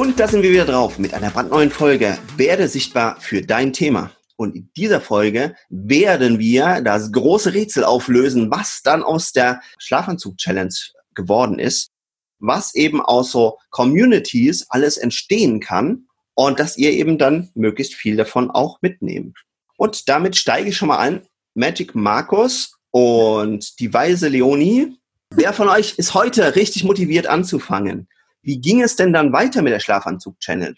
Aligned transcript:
Und 0.00 0.18
da 0.18 0.26
sind 0.26 0.42
wir 0.42 0.50
wieder 0.50 0.64
drauf 0.64 0.98
mit 0.98 1.12
einer 1.12 1.28
brandneuen 1.28 1.70
Folge. 1.70 2.16
Werde 2.38 2.68
sichtbar 2.68 3.20
für 3.20 3.42
dein 3.42 3.74
Thema. 3.74 4.10
Und 4.36 4.56
in 4.56 4.70
dieser 4.74 4.98
Folge 4.98 5.54
werden 5.68 6.38
wir 6.38 6.80
das 6.80 7.12
große 7.12 7.52
Rätsel 7.52 7.84
auflösen, 7.84 8.50
was 8.50 8.80
dann 8.82 9.02
aus 9.02 9.32
der 9.32 9.60
Schlafanzug-Challenge 9.76 10.74
geworden 11.14 11.58
ist, 11.58 11.90
was 12.38 12.74
eben 12.74 13.02
aus 13.02 13.30
so 13.30 13.58
Communities 13.68 14.64
alles 14.70 14.96
entstehen 14.96 15.60
kann 15.60 16.06
und 16.32 16.58
dass 16.58 16.78
ihr 16.78 16.92
eben 16.92 17.18
dann 17.18 17.50
möglichst 17.52 17.92
viel 17.92 18.16
davon 18.16 18.50
auch 18.50 18.78
mitnehmt. 18.80 19.36
Und 19.76 20.08
damit 20.08 20.34
steige 20.34 20.70
ich 20.70 20.78
schon 20.78 20.88
mal 20.88 20.96
ein. 20.96 21.26
Magic 21.52 21.94
Markus 21.94 22.74
und 22.90 23.78
die 23.78 23.92
weise 23.92 24.28
Leonie. 24.28 24.96
Wer 25.28 25.52
von 25.52 25.68
euch 25.68 25.98
ist 25.98 26.14
heute 26.14 26.56
richtig 26.56 26.84
motiviert 26.84 27.26
anzufangen? 27.26 28.08
Wie 28.42 28.60
ging 28.60 28.82
es 28.82 28.96
denn 28.96 29.12
dann 29.12 29.32
weiter 29.32 29.62
mit 29.62 29.72
der 29.72 29.80
Schlafanzug-Challenge? 29.80 30.76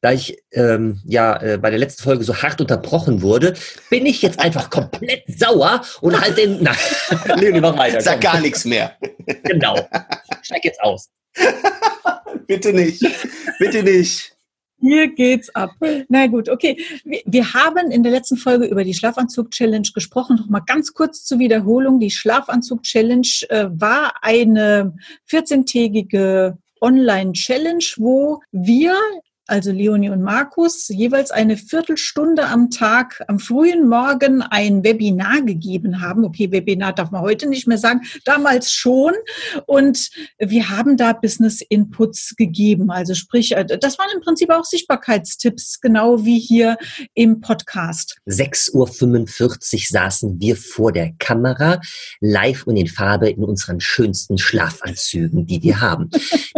Da 0.00 0.12
ich 0.12 0.36
ähm, 0.52 1.00
ja 1.06 1.40
äh, 1.40 1.56
bei 1.56 1.70
der 1.70 1.78
letzten 1.78 2.02
Folge 2.02 2.24
so 2.24 2.36
hart 2.36 2.60
unterbrochen 2.60 3.22
wurde, 3.22 3.54
bin 3.88 4.04
ich 4.04 4.20
jetzt 4.20 4.38
einfach 4.38 4.68
komplett 4.68 5.22
sauer 5.28 5.82
und 6.02 6.20
halt 6.20 6.36
den. 6.36 6.62
Nein, 6.62 6.76
Leonie, 7.36 7.60
mach 7.60 7.78
weiter. 7.78 8.02
Sag 8.02 8.20
gar 8.20 8.38
nichts 8.40 8.66
mehr. 8.66 8.98
Genau. 9.44 9.88
Steig 10.42 10.62
jetzt 10.64 10.82
aus. 10.82 11.08
Bitte 12.46 12.74
nicht. 12.74 13.02
Bitte 13.58 13.82
nicht. 13.82 14.34
Hier 14.78 15.14
geht's 15.14 15.48
ab. 15.54 15.70
Na 16.10 16.26
gut, 16.26 16.50
okay. 16.50 16.76
Wir 17.24 17.54
haben 17.54 17.90
in 17.90 18.02
der 18.02 18.12
letzten 18.12 18.36
Folge 18.36 18.66
über 18.66 18.84
die 18.84 18.92
Schlafanzug-Challenge 18.92 19.88
gesprochen. 19.94 20.36
Noch 20.36 20.50
mal 20.50 20.60
ganz 20.60 20.92
kurz 20.92 21.24
zur 21.24 21.38
Wiederholung. 21.38 22.00
Die 22.00 22.10
Schlafanzug-Challenge 22.10 23.26
äh, 23.48 23.68
war 23.70 24.12
eine 24.20 24.94
14-tägige 25.30 26.58
Online-Challenge, 26.84 27.84
wo 27.96 28.42
wir 28.52 28.94
also 29.46 29.70
Leonie 29.70 30.08
und 30.08 30.22
Markus, 30.22 30.88
jeweils 30.88 31.30
eine 31.30 31.56
Viertelstunde 31.56 32.46
am 32.46 32.70
Tag 32.70 33.22
am 33.28 33.38
frühen 33.38 33.88
Morgen 33.88 34.40
ein 34.42 34.84
Webinar 34.84 35.42
gegeben 35.42 36.00
haben. 36.00 36.24
Okay, 36.24 36.50
Webinar 36.50 36.94
darf 36.94 37.10
man 37.10 37.20
heute 37.20 37.48
nicht 37.48 37.66
mehr 37.66 37.76
sagen, 37.76 38.00
damals 38.24 38.72
schon. 38.72 39.12
Und 39.66 40.10
wir 40.38 40.70
haben 40.70 40.96
da 40.96 41.12
Business 41.12 41.60
Inputs 41.60 42.36
gegeben. 42.36 42.90
Also 42.90 43.14
sprich, 43.14 43.52
äh, 43.52 43.64
das 43.64 43.98
waren 43.98 44.08
im 44.14 44.22
Prinzip 44.22 44.50
auch 44.50 44.64
Sichtbarkeitstipps, 44.64 45.80
genau 45.80 46.24
wie 46.24 46.38
hier 46.38 46.78
im 47.12 47.40
Podcast. 47.40 48.16
6.45 48.26 48.74
Uhr 48.74 49.80
saßen 49.88 50.40
wir 50.40 50.56
vor 50.56 50.92
der 50.92 51.12
Kamera, 51.18 51.80
live 52.20 52.66
und 52.66 52.76
in 52.76 52.86
Farbe 52.86 53.28
in 53.28 53.44
unseren 53.44 53.80
schönsten 53.80 54.38
Schlafanzügen, 54.38 55.46
die 55.46 55.62
wir 55.62 55.80
haben. 55.82 56.08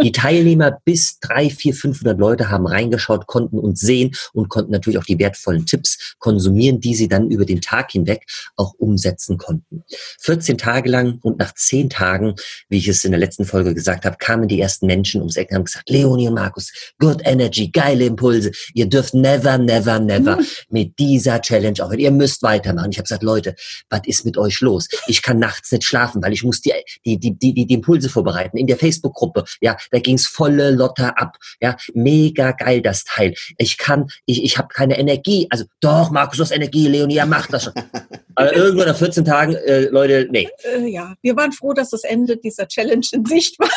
Die 0.01 0.11
Teilnehmer 0.11 0.79
bis 0.85 1.19
drei, 1.19 1.49
vier, 1.49 1.73
500 1.73 2.17
Leute 2.17 2.49
haben 2.49 2.67
reingeschaut, 2.77 3.27
konnten 3.27 3.59
uns 3.59 3.79
sehen 3.79 4.11
und 4.33 4.49
konnten 4.49 4.71
natürlich 4.71 4.99
auch 4.99 5.05
die 5.05 5.19
wertvollen 5.19 5.65
Tipps 5.65 6.15
konsumieren, 6.19 6.79
die 6.79 6.95
sie 6.95 7.07
dann 7.07 7.29
über 7.29 7.45
den 7.45 7.61
Tag 7.61 7.91
hinweg 7.91 8.23
auch 8.55 8.73
umsetzen 8.77 9.37
konnten. 9.37 9.83
14 10.19 10.57
Tage 10.57 10.89
lang 10.89 11.19
und 11.23 11.39
nach 11.39 11.53
10 11.53 11.89
Tagen, 11.89 12.35
wie 12.69 12.77
ich 12.77 12.87
es 12.87 13.03
in 13.03 13.11
der 13.11 13.19
letzten 13.19 13.45
Folge 13.45 13.73
gesagt 13.73 14.05
habe, 14.05 14.17
kamen 14.17 14.47
die 14.47 14.61
ersten 14.61 14.85
Menschen 14.85 15.21
ums 15.21 15.35
Eck 15.35 15.49
und 15.49 15.55
haben 15.55 15.65
gesagt, 15.65 15.89
Leonie 15.89 16.27
und 16.27 16.35
Markus, 16.35 16.71
good 16.99 17.21
energy, 17.23 17.69
geile 17.69 18.05
Impulse. 18.05 18.51
Ihr 18.73 18.87
dürft 18.87 19.13
never, 19.13 19.57
never, 19.57 19.99
never 19.99 20.37
mhm. 20.37 20.45
mit 20.69 20.99
dieser 20.99 21.41
Challenge 21.41 21.83
aufhören. 21.83 21.99
Ihr 21.99 22.11
müsst 22.11 22.43
weitermachen. 22.43 22.91
Ich 22.91 22.97
habe 22.97 23.03
gesagt, 23.03 23.23
Leute, 23.23 23.55
was 23.89 24.01
ist 24.05 24.25
mit 24.25 24.37
euch 24.37 24.61
los? 24.61 24.87
Ich 25.07 25.21
kann 25.21 25.39
nachts 25.39 25.71
nicht 25.71 25.83
schlafen, 25.83 26.21
weil 26.21 26.33
ich 26.33 26.43
muss 26.43 26.61
die, 26.61 26.73
die, 27.05 27.17
die, 27.19 27.37
die, 27.37 27.65
die 27.65 27.73
Impulse 27.73 28.09
vorbereiten. 28.09 28.57
In 28.57 28.67
der 28.67 28.77
Facebook-Gruppe, 28.77 29.45
ja, 29.61 29.77
da 29.91 29.99
ging's 29.99 30.27
volle 30.27 30.71
Lotter 30.71 31.17
ab. 31.19 31.37
Ja, 31.61 31.75
mega 31.93 32.51
geil 32.51 32.66
geil, 32.67 32.81
das 32.81 33.03
Teil. 33.03 33.33
Ich 33.57 33.77
kann, 33.77 34.09
ich, 34.25 34.43
ich 34.43 34.57
habe 34.57 34.67
keine 34.69 34.97
Energie. 34.97 35.47
Also 35.49 35.65
doch, 35.79 36.11
Markus, 36.11 36.37
du 36.37 36.43
hast 36.43 36.51
Energie, 36.51 36.87
Leonie, 36.87 37.15
ja, 37.15 37.25
mach 37.25 37.47
das 37.47 37.65
schon. 37.65 37.73
Aber 38.35 38.55
irgendwo 38.55 38.83
nach 38.83 38.95
14 38.95 39.25
Tagen, 39.25 39.55
äh, 39.55 39.85
Leute, 39.85 40.27
nee. 40.29 40.47
Äh, 40.63 40.87
ja, 40.87 41.15
wir 41.21 41.35
waren 41.35 41.51
froh, 41.51 41.73
dass 41.73 41.89
das 41.89 42.03
Ende 42.03 42.37
dieser 42.37 42.67
Challenge 42.67 43.05
in 43.11 43.25
Sicht 43.25 43.59
war. 43.59 43.69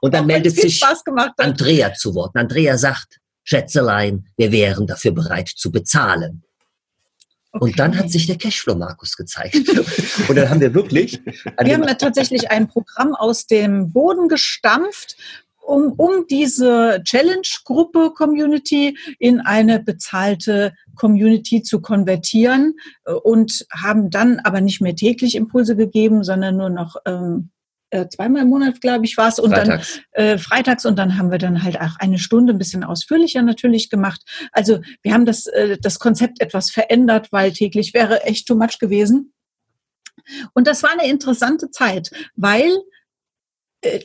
Und 0.00 0.14
dann 0.14 0.26
meldet 0.26 0.56
sich 0.56 0.82
Andrea 1.36 1.94
zu 1.94 2.14
Wort. 2.14 2.34
Andrea 2.34 2.76
sagt, 2.78 3.20
Schätzelein, 3.44 4.26
wir 4.36 4.50
wären 4.52 4.86
dafür 4.86 5.12
bereit 5.12 5.48
zu 5.48 5.70
bezahlen. 5.70 6.42
Okay. 7.54 7.64
Und 7.66 7.78
dann 7.78 7.96
hat 7.96 8.10
sich 8.10 8.26
der 8.26 8.36
Cashflow 8.36 8.74
Markus 8.74 9.16
gezeigt. 9.16 9.54
Und 10.28 10.34
dann 10.34 10.50
haben 10.50 10.60
wir 10.60 10.74
wirklich. 10.74 11.20
Wir 11.24 11.74
haben 11.74 11.84
ja 11.84 11.94
tatsächlich 11.94 12.50
ein 12.50 12.66
Programm 12.66 13.14
aus 13.14 13.46
dem 13.46 13.92
Boden 13.92 14.28
gestampft, 14.28 15.16
um, 15.64 15.92
um 15.96 16.26
diese 16.28 17.00
Challenge-Gruppe-Community 17.04 18.96
in 19.18 19.40
eine 19.40 19.80
bezahlte 19.80 20.74
Community 20.94 21.62
zu 21.62 21.80
konvertieren 21.80 22.74
äh, 23.04 23.12
und 23.12 23.66
haben 23.72 24.10
dann 24.10 24.40
aber 24.40 24.60
nicht 24.60 24.80
mehr 24.80 24.94
täglich 24.94 25.34
Impulse 25.34 25.76
gegeben, 25.76 26.22
sondern 26.24 26.56
nur 26.56 26.70
noch 26.70 26.96
ähm, 27.06 27.50
äh, 27.90 28.08
zweimal 28.08 28.42
im 28.42 28.48
Monat, 28.48 28.80
glaube 28.80 29.04
ich, 29.04 29.16
war 29.16 29.28
es. 29.28 29.38
Und 29.38 29.52
freitags. 29.52 30.00
dann 30.12 30.24
äh, 30.24 30.38
freitags 30.38 30.84
und 30.84 30.98
dann 30.98 31.16
haben 31.16 31.30
wir 31.30 31.38
dann 31.38 31.62
halt 31.62 31.80
auch 31.80 31.96
eine 31.98 32.18
Stunde 32.18 32.52
ein 32.52 32.58
bisschen 32.58 32.84
ausführlicher 32.84 33.42
natürlich 33.42 33.88
gemacht. 33.88 34.20
Also 34.52 34.80
wir 35.02 35.14
haben 35.14 35.26
das, 35.26 35.46
äh, 35.46 35.78
das 35.80 35.98
Konzept 35.98 36.40
etwas 36.40 36.70
verändert, 36.70 37.28
weil 37.30 37.52
täglich 37.52 37.94
wäre 37.94 38.24
echt 38.24 38.46
too 38.46 38.56
much 38.56 38.78
gewesen. 38.80 39.32
Und 40.54 40.66
das 40.66 40.82
war 40.82 40.90
eine 40.90 41.08
interessante 41.08 41.70
Zeit, 41.70 42.10
weil 42.34 42.70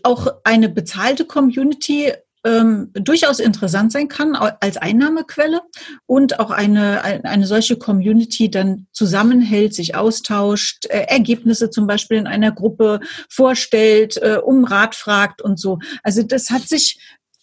auch 0.03 0.28
eine 0.44 0.69
bezahlte 0.69 1.25
Community 1.25 2.13
ähm, 2.45 2.91
durchaus 2.94 3.40
interessant 3.40 3.91
sein 3.91 4.07
kann 4.07 4.35
als 4.35 4.78
Einnahmequelle 4.78 5.62
und 6.06 6.40
auch 6.40 6.51
eine, 6.51 7.03
eine 7.03 7.45
solche 7.45 7.78
Community 7.78 8.50
dann 8.50 8.88
zusammenhält, 8.94 9.73
sich 9.73 9.95
austauscht, 9.95 10.85
äh, 10.85 11.01
Ergebnisse 11.07 11.69
zum 11.69 11.88
Beispiel 11.88 12.17
in 12.17 12.28
einer 12.28 12.51
Gruppe 12.51 13.01
vorstellt, 13.29 14.17
äh, 14.17 14.38
um 14.38 14.63
Rat 14.63 14.95
fragt 14.95 15.41
und 15.41 15.59
so. 15.59 15.79
Also 16.03 16.23
das 16.23 16.50
hat 16.50 16.67
sich 16.67 17.00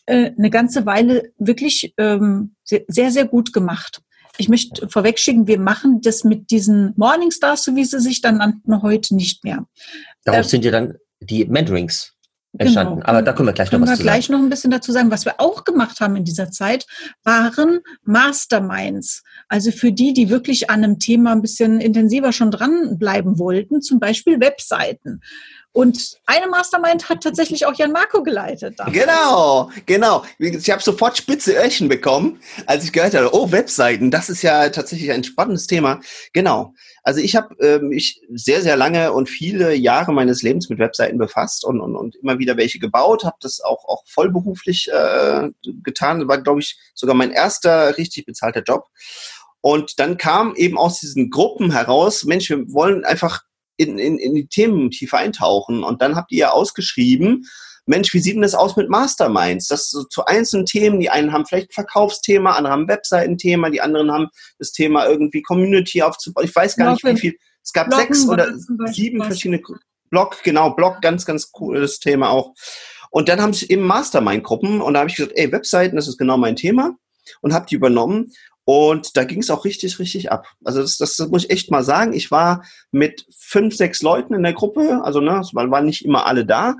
äh, 0.07 0.31
eine 0.37 0.51
ganze 0.51 0.87
Weile 0.87 1.31
wirklich 1.39 1.93
ähm, 1.99 2.55
sehr, 2.65 3.11
sehr 3.11 3.27
gut 3.27 3.53
gemacht. 3.53 4.01
Ich 4.39 4.49
möchte 4.49 4.89
vorwegschicken, 4.89 5.47
wir 5.47 5.59
machen 5.59 6.01
das 6.03 6.25
mit 6.25 6.51
diesen 6.51 6.93
Morningstars, 6.97 7.65
so 7.65 7.75
wie 7.75 7.85
sie 7.85 8.01
sich 8.01 8.21
dann 8.21 8.39
nannten, 8.39 8.83
heute 8.83 9.15
nicht 9.15 9.45
mehr. 9.45 9.67
Daraus 10.25 10.47
äh, 10.47 10.51
sind 10.51 10.65
ja 10.65 10.71
dann 10.71 10.97
die 11.21 11.47
Mentorings 11.47 12.16
entstanden. 12.59 12.97
Genau. 12.97 13.07
Aber 13.07 13.23
da 13.23 13.33
können 13.33 13.49
wir 13.49 13.53
gleich 13.53 13.71
können 13.71 13.85
noch 13.85 13.91
was 13.91 13.99
wir 13.99 14.05
gleich 14.05 14.29
noch 14.29 14.39
ein 14.39 14.49
bisschen 14.49 14.71
dazu 14.71 14.93
sagen. 14.93 15.11
Was 15.11 15.25
wir 15.25 15.41
auch 15.41 15.65
gemacht 15.65 16.01
haben 16.01 16.17
in 16.17 16.25
dieser 16.25 16.51
Zeit, 16.51 16.87
waren 17.25 17.81
Masterminds. 18.05 19.23
Also 19.49 19.71
für 19.71 19.93
die, 19.93 20.13
die 20.13 20.31
wirklich 20.31 20.71
an 20.71 20.85
einem 20.85 20.99
Thema 20.99 21.33
ein 21.33 21.43
bisschen 21.43 21.81
intensiver 21.81 22.33
schon 22.33 22.51
dranbleiben 22.51 23.39
wollten, 23.39 23.83
zum 23.83 24.01
Beispiel 24.01 24.41
Webseiten. 24.41 25.21
Und 25.77 26.17
eine 26.25 26.47
Mastermind 26.47 27.11
hat 27.11 27.23
tatsächlich 27.23 27.67
auch 27.67 27.75
Jan 27.75 27.93
Marco 27.93 28.23
geleitet. 28.23 28.79
Damals. 28.79 28.97
Genau, 28.97 29.71
genau. 29.85 30.25
Ich 30.39 30.71
habe 30.71 30.83
sofort 30.83 31.19
spitze 31.19 31.53
Öhrchen 31.53 31.91
bekommen, 31.91 32.41
als 32.65 32.85
ich 32.85 32.95
gehört 32.95 33.15
habe, 33.15 33.35
oh, 33.35 33.53
Webseiten, 33.53 34.11
das 34.11 34.31
ist 34.31 34.41
ja 34.41 34.71
tatsächlich 34.71 35.13
ein 35.13 35.23
spannendes 35.23 35.67
Thema. 35.67 36.01
Genau. 36.33 36.73
Also 37.07 37.21
ich 37.21 37.37
habe 37.37 37.57
äh, 37.61 37.79
mich 37.79 38.21
sehr, 38.35 38.63
sehr 38.63 38.77
lange 38.77 39.13
und 39.13 39.29
viele 39.29 39.73
Jahre 39.77 40.13
meines 40.13 40.43
Lebens 40.43 40.69
mit 40.69 40.81
Webseiten 40.81 41.19
befasst 41.19 41.65
und, 41.65 41.81
und, 41.81 41.95
und 41.95 42.17
immer 42.17 42.41
wieder 42.41 42.57
welche 42.57 42.81
gebaut, 42.81 43.23
habe 43.23 43.37
das 43.41 43.61
auch, 43.61 43.85
auch 43.85 44.03
vollberuflich 44.09 44.91
äh, 44.93 45.51
getan. 45.85 46.19
Das 46.19 46.29
war, 46.29 46.43
glaube 46.43 46.59
ich, 46.59 46.77
sogar 46.95 47.15
mein 47.15 47.31
erster 47.31 47.97
richtig 47.97 48.27
bezahlter 48.27 48.65
Job. 48.65 48.89
Und 49.61 50.01
dann 50.01 50.17
kam 50.17 50.57
eben 50.57 50.77
aus 50.77 50.99
diesen 50.99 51.31
Gruppen 51.31 51.71
heraus, 51.71 52.25
Mensch, 52.25 52.51
wir 52.51 52.73
wollen 52.73 53.05
einfach 53.05 53.43
in, 53.77 54.01
in, 54.01 54.19
in 54.19 54.35
die 54.35 54.49
Themen 54.49 54.91
tiefer 54.91 55.19
eintauchen. 55.19 55.85
Und 55.85 56.03
dann 56.03 56.17
habt 56.17 56.33
ihr 56.33 56.39
ja 56.39 56.51
ausgeschrieben, 56.51 57.45
Mensch, 57.87 58.13
wie 58.13 58.19
sieht 58.19 58.35
denn 58.35 58.43
das 58.43 58.55
aus 58.55 58.77
mit 58.77 58.89
Masterminds? 58.91 59.69
Das 59.69 59.91
so 59.91 60.05
zu 60.05 60.25
einzelnen 60.25 60.67
Themen, 60.67 61.01
die 61.01 61.11
einen 61.11 61.33
haben 61.33 61.47
vielleicht 61.47 61.73
Verkaufsthema, 61.73 62.53
andere 62.53 62.73
haben 62.73 62.89
Webseitenthema, 62.89 63.71
die 63.71 63.81
anderen 63.81 64.11
haben 64.13 64.29
das 64.59 64.73
Thema 64.73 65.07
irgendwie 65.07 65.43
Community 65.43 66.03
aufzubauen. 66.03 66.45
Ich 66.45 66.55
weiß 66.55 66.77
gar 66.77 66.95
Bloggen. 66.95 67.13
nicht, 67.13 67.23
wie 67.23 67.31
viel. 67.31 67.39
Es 67.63 67.73
gab 67.73 67.89
Bloggen 67.89 68.15
sechs 68.15 68.29
oder 68.29 68.53
sieben 68.93 69.23
verschiedene 69.25 69.61
Blog, 70.11 70.43
genau, 70.45 70.71
Blog, 70.71 71.01
ganz, 71.01 71.25
ganz 71.27 71.51
cooles 71.51 71.99
Thema 71.99 72.31
auch. 72.31 72.55
Und 73.11 73.29
dann 73.29 73.41
haben 73.41 73.53
sie 73.53 73.69
eben 73.69 73.83
Mastermind-Gruppen 73.83 74.81
und 74.81 74.95
da 74.95 75.01
habe 75.01 75.11
ich 75.11 75.17
gesagt, 75.17 75.37
ey, 75.37 75.51
Webseiten, 75.51 75.97
das 75.97 76.09
ist 76.09 76.19
genau 76.19 76.37
mein 76.37 76.57
Thema. 76.57 76.97
und 77.41 77.53
habe 77.53 77.67
die 77.67 77.75
übernommen. 77.75 78.33
Und 78.65 79.17
da 79.17 79.23
ging 79.25 79.41
es 79.41 79.51
auch 79.51 79.65
richtig, 79.65 79.99
richtig 80.01 80.33
ab. 80.33 80.49
Also 80.65 80.81
das, 80.81 80.99
das, 80.99 81.17
das 81.17 81.29
muss 81.29 81.45
ich 81.45 81.51
echt 81.51 81.71
mal 81.71 81.85
sagen. 81.85 82.13
Ich 82.13 82.33
war 82.33 82.65
mit 82.91 83.25
fünf, 83.39 83.77
sechs 83.77 84.03
Leuten 84.03 84.35
in 84.35 84.43
der 84.43 84.55
Gruppe. 84.55 85.03
Also 85.05 85.21
ne, 85.21 85.39
es 85.41 85.55
waren 85.55 85.87
nicht 85.87 86.05
immer 86.05 86.27
alle 86.27 86.45
da. 86.45 86.75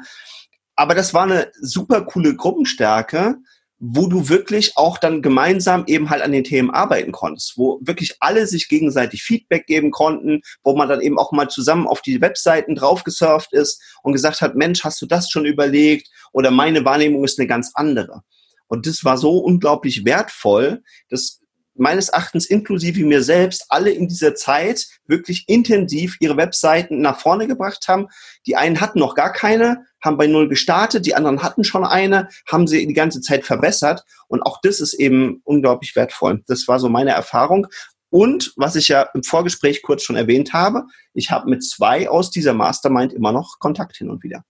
Aber 0.77 0.95
das 0.95 1.15
war 1.15 1.25
eine 1.25 1.51
super 1.61 2.03
coole 2.03 2.37
Gruppenstärke, 2.37 3.37
wo 3.79 4.07
du 4.07 4.29
wirklich 4.29 4.77
auch 4.77 4.97
dann 4.97 5.21
gemeinsam 5.21 5.85
eben 5.87 6.09
halt 6.09 6.23
an 6.23 6.33
den 6.33 6.45
Themen 6.45 6.71
arbeiten 6.71 7.13
konntest, 7.13 7.59
wo 7.59 7.79
wirklich 7.83 8.17
alle 8.21 8.47
sich 8.47 8.69
gegenseitig 8.69 9.23
Feedback 9.23 9.67
geben 9.67 9.91
konnten, 9.91 10.41
wo 10.63 10.75
man 10.77 10.89
dann 10.89 11.03
eben 11.03 11.19
auch 11.19 11.33
mal 11.33 11.49
zusammen 11.49 11.87
auf 11.87 12.01
die 12.01 12.21
Webseiten 12.21 12.75
draufgesurft 12.75 13.53
ist 13.53 13.83
und 14.03 14.13
gesagt 14.13 14.41
hat, 14.41 14.55
Mensch, 14.55 14.83
hast 14.85 15.01
du 15.03 15.07
das 15.07 15.31
schon 15.31 15.45
überlegt? 15.45 16.09
Oder 16.33 16.51
meine 16.51 16.85
Wahrnehmung 16.85 17.25
ist 17.25 17.39
eine 17.39 17.49
ganz 17.49 17.73
andere. 17.75 18.23
Und 18.69 18.87
das 18.87 19.05
war 19.05 19.19
so 19.19 19.39
unglaublich 19.39 20.05
wertvoll, 20.05 20.83
dass 21.11 21.41
meines 21.79 22.09
Erachtens 22.09 22.47
inklusive 22.47 23.05
mir 23.05 23.23
selbst 23.23 23.67
alle 23.69 23.91
in 23.91 24.09
dieser 24.09 24.35
Zeit 24.35 24.87
wirklich 25.07 25.45
intensiv 25.49 26.17
ihre 26.21 26.37
Webseiten 26.37 27.01
nach 27.01 27.21
vorne 27.21 27.47
gebracht 27.47 27.89
haben. 27.89 28.09
Die 28.47 28.57
einen 28.57 28.81
hatten 28.81 28.99
noch 28.99 29.15
gar 29.15 29.33
keine, 29.33 29.85
haben 30.03 30.17
bei 30.17 30.27
Null 30.27 30.49
gestartet, 30.49 31.07
die 31.07 31.15
anderen 31.15 31.43
hatten 31.43 31.65
schon 31.65 31.85
eine, 31.85 32.29
haben 32.51 32.67
sie 32.67 32.87
die 32.87 32.95
ganze 32.95 33.21
Zeit 33.21 33.45
verbessert. 33.45 34.05
Und 34.29 34.43
auch 34.43 34.61
das 34.63 34.81
ist 34.81 34.95
eben 34.95 35.41
unglaublich 35.45 35.97
wertvoll. 35.97 36.43
Das 36.47 36.69
war 36.69 36.81
so 36.81 36.89
meine 36.89 37.11
Erfahrung. 37.11 37.67
Und 38.11 38.53
was 38.57 38.77
ich 38.77 38.89
ja 38.89 39.03
im 39.15 39.23
Vorgespräch 39.23 39.83
kurz 39.83 40.03
schon 40.03 40.17
erwähnt 40.17 40.53
habe, 40.53 40.85
ich 41.13 41.31
habe 41.31 41.51
mit 41.51 41.65
zwei 41.65 42.09
aus 42.09 42.31
dieser 42.31 42.55
Mastermind 42.55 43.13
immer 43.13 43.33
noch 43.33 43.59
Kontakt 43.59 43.97
hin 43.97 44.11
und 44.11 44.23
wieder. 44.23 44.45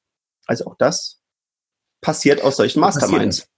Also 0.46 0.66
auch 0.66 0.76
das 0.78 1.20
passiert 2.00 2.42
aus 2.42 2.56
solchen 2.56 2.80
Masterminds. 2.80 3.48